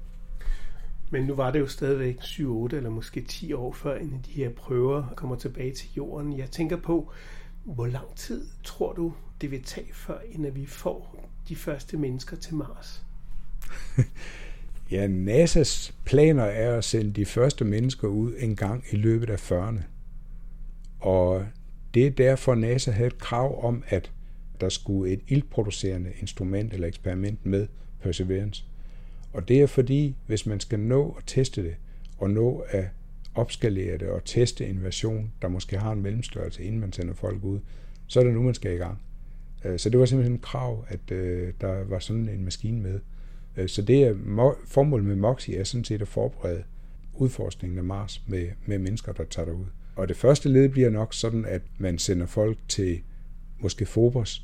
Men 1.10 1.24
nu 1.24 1.34
var 1.34 1.50
det 1.50 1.60
jo 1.60 1.66
stadigvæk 1.66 2.16
7, 2.20 2.58
8 2.58 2.76
eller 2.76 2.90
måske 2.90 3.20
10 3.20 3.52
år 3.52 3.72
før, 3.72 3.96
inden 3.96 4.24
de 4.26 4.32
her 4.32 4.50
prøver 4.50 5.12
kommer 5.16 5.36
tilbage 5.36 5.72
til 5.72 5.88
jorden. 5.96 6.38
Jeg 6.38 6.50
tænker 6.50 6.76
på, 6.76 7.12
hvor 7.64 7.86
lang 7.86 8.14
tid 8.16 8.46
tror 8.64 8.92
du, 8.92 9.12
det 9.40 9.50
vil 9.50 9.62
tage, 9.62 9.86
før 9.92 10.18
inden 10.30 10.54
vi 10.54 10.66
får 10.66 11.24
de 11.48 11.56
første 11.56 11.96
mennesker 11.96 12.36
til 12.36 12.54
Mars? 12.54 13.04
ja, 14.90 15.06
NASA's 15.06 15.92
planer 16.04 16.44
er 16.44 16.78
at 16.78 16.84
sende 16.84 17.12
de 17.12 17.24
første 17.24 17.64
mennesker 17.64 18.08
ud 18.08 18.32
en 18.38 18.56
gang 18.56 18.84
i 18.92 18.96
løbet 18.96 19.30
af 19.30 19.52
40'erne. 19.52 19.82
Og 21.00 21.46
det 21.94 22.06
er 22.06 22.10
derfor, 22.10 22.54
NASA 22.54 22.90
havde 22.90 23.06
et 23.06 23.18
krav 23.18 23.64
om, 23.64 23.84
at 23.86 24.12
der 24.60 24.68
skulle 24.68 25.12
et 25.12 25.20
ildproducerende 25.28 26.12
instrument 26.20 26.72
eller 26.72 26.88
eksperiment 26.88 27.46
med 27.46 27.66
Perseverance. 28.02 28.64
Og 29.32 29.48
det 29.48 29.60
er 29.60 29.66
fordi, 29.66 30.16
hvis 30.26 30.46
man 30.46 30.60
skal 30.60 30.80
nå 30.80 31.14
at 31.18 31.24
teste 31.26 31.62
det, 31.62 31.74
og 32.18 32.30
nå 32.30 32.64
at 32.68 32.84
opskalere 33.34 33.98
det 33.98 34.08
og 34.08 34.24
teste 34.24 34.66
en 34.66 34.82
version, 34.82 35.32
der 35.42 35.48
måske 35.48 35.78
har 35.78 35.92
en 35.92 36.02
mellemstørrelse, 36.02 36.64
inden 36.64 36.80
man 36.80 36.92
sender 36.92 37.14
folk 37.14 37.44
ud, 37.44 37.60
så 38.06 38.20
er 38.20 38.24
det 38.24 38.34
nu, 38.34 38.42
man 38.42 38.54
skal 38.54 38.72
i 38.72 38.76
gang. 38.76 38.98
Øh, 39.64 39.78
så 39.78 39.90
det 39.90 40.00
var 40.00 40.06
simpelthen 40.06 40.34
en 40.34 40.40
krav, 40.40 40.84
at 40.88 41.10
øh, 41.10 41.52
der 41.60 41.84
var 41.84 41.98
sådan 41.98 42.28
en 42.28 42.44
maskine 42.44 42.80
med. 42.80 43.00
Øh, 43.56 43.68
så 43.68 43.82
det 43.82 44.02
er, 44.02 44.14
formålet 44.66 45.06
med 45.06 45.16
MOXIE 45.16 45.56
er 45.56 45.64
sådan 45.64 45.84
set 45.84 46.02
at 46.02 46.08
forberede 46.08 46.62
udforskningen 47.14 47.78
af 47.78 47.84
Mars 47.84 48.22
med, 48.26 48.48
med 48.66 48.78
mennesker, 48.78 49.12
der 49.12 49.24
tager 49.24 49.46
derud. 49.46 49.66
Og 49.96 50.08
det 50.08 50.16
første 50.16 50.48
led 50.48 50.68
bliver 50.68 50.90
nok 50.90 51.14
sådan, 51.14 51.44
at 51.44 51.62
man 51.78 51.98
sender 51.98 52.26
folk 52.26 52.58
til 52.68 53.00
måske 53.60 53.84
Phobos 53.84 54.42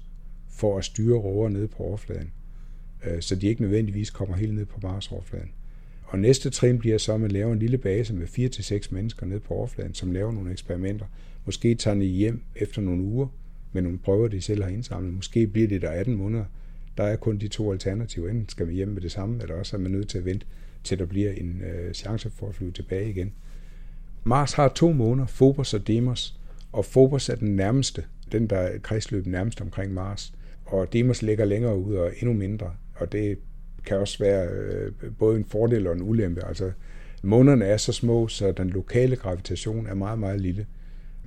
for 0.51 0.79
at 0.79 0.85
styre 0.85 1.19
rover 1.19 1.49
ned 1.49 1.69
på 1.69 1.83
overfladen, 1.83 2.33
øh, 3.07 3.21
så 3.23 3.35
de 3.35 3.47
ikke 3.47 3.63
nødvendigvis 3.63 4.11
kommer 4.11 4.37
helt 4.37 4.55
ned 4.55 4.67
på 4.67 4.81
Mars-overfladen. 4.83 5.51
Og 6.05 6.19
næste 6.19 6.51
trin 6.51 6.79
bliver 6.79 6.99
så, 6.99 7.15
at 7.15 7.21
man 7.21 7.31
laver 7.31 7.53
en 7.53 7.59
lille 7.59 7.79
base 7.79 8.15
med 8.15 8.27
4-6 8.27 8.89
mennesker 8.95 9.27
ned 9.27 9.41
på 9.41 9.55
overfladen, 9.55 9.95
som 9.95 10.13
laver 10.13 10.33
nogle 10.33 10.53
eksperimenter. 10.53 11.07
Måske 11.45 11.75
tager 11.75 11.95
de 11.95 12.05
hjem 12.05 12.43
efter 12.57 12.83
nogle 12.83 13.03
uger 13.03 13.27
med 13.73 13.83
nogle 13.83 13.99
prøver, 13.99 14.29
de 14.29 14.41
selv 14.41 14.63
har 14.63 14.71
indsamlet. 14.71 15.15
Måske 15.15 15.47
bliver 15.47 15.69
det 15.69 15.83
der 15.83 15.91
18 15.91 16.15
måneder. 16.15 16.45
Der 16.97 17.05
er 17.05 17.17
kun 17.17 17.39
de 17.39 17.49
to 17.49 17.73
alternativer. 17.73 18.31
Enten 18.31 18.49
skal 18.49 18.67
man 18.67 18.75
hjem 18.75 18.89
med 18.89 19.03
det 19.03 19.13
samme, 19.13 19.43
eller 19.43 19.55
også 19.55 19.77
er 19.77 19.81
man 19.81 19.91
nødt 19.91 20.09
til 20.09 20.19
at 20.19 20.25
vente, 20.25 20.47
til 20.85 20.99
der 20.99 21.07
bliver 21.07 21.33
en 21.33 21.63
øh, 21.63 21.93
chance 21.93 22.31
for 22.31 22.49
at 22.49 22.55
flyve 22.55 22.73
tilbage 22.73 23.11
igen. 23.11 23.33
Mars 24.25 24.53
har 24.53 24.69
to 24.69 24.93
måneder, 24.93 25.27
Phobos 25.27 25.75
og 25.75 25.87
Deimos, 25.87 26.41
og 26.73 26.85
Phobos 26.85 27.29
er 27.29 27.35
den 27.35 27.57
nærmeste, 27.57 28.05
den 28.33 28.47
der 28.47 28.79
kredsløb 28.79 29.27
nærmest 29.27 29.61
omkring 29.61 29.95
Mars. 29.95 30.35
Og 30.65 30.93
Demos 30.93 31.23
ligger 31.23 31.45
længere 31.45 31.77
ud 31.79 31.95
og 31.95 32.13
endnu 32.21 32.33
mindre, 32.33 32.75
og 32.95 33.13
det 33.13 33.39
kan 33.87 33.97
også 33.97 34.19
være 34.19 34.49
øh, 34.49 34.93
både 35.19 35.37
en 35.37 35.45
fordel 35.45 35.87
og 35.87 35.93
en 35.93 36.03
ulempe. 36.03 36.47
Altså, 36.47 36.73
månerne 37.23 37.65
er 37.65 37.77
så 37.77 37.93
små, 37.93 38.29
så 38.29 38.53
den 38.53 38.71
lokale 38.71 39.17
gravitation 39.17 39.87
er 39.87 39.95
meget, 39.95 40.19
meget 40.19 40.41
lille. 40.41 40.67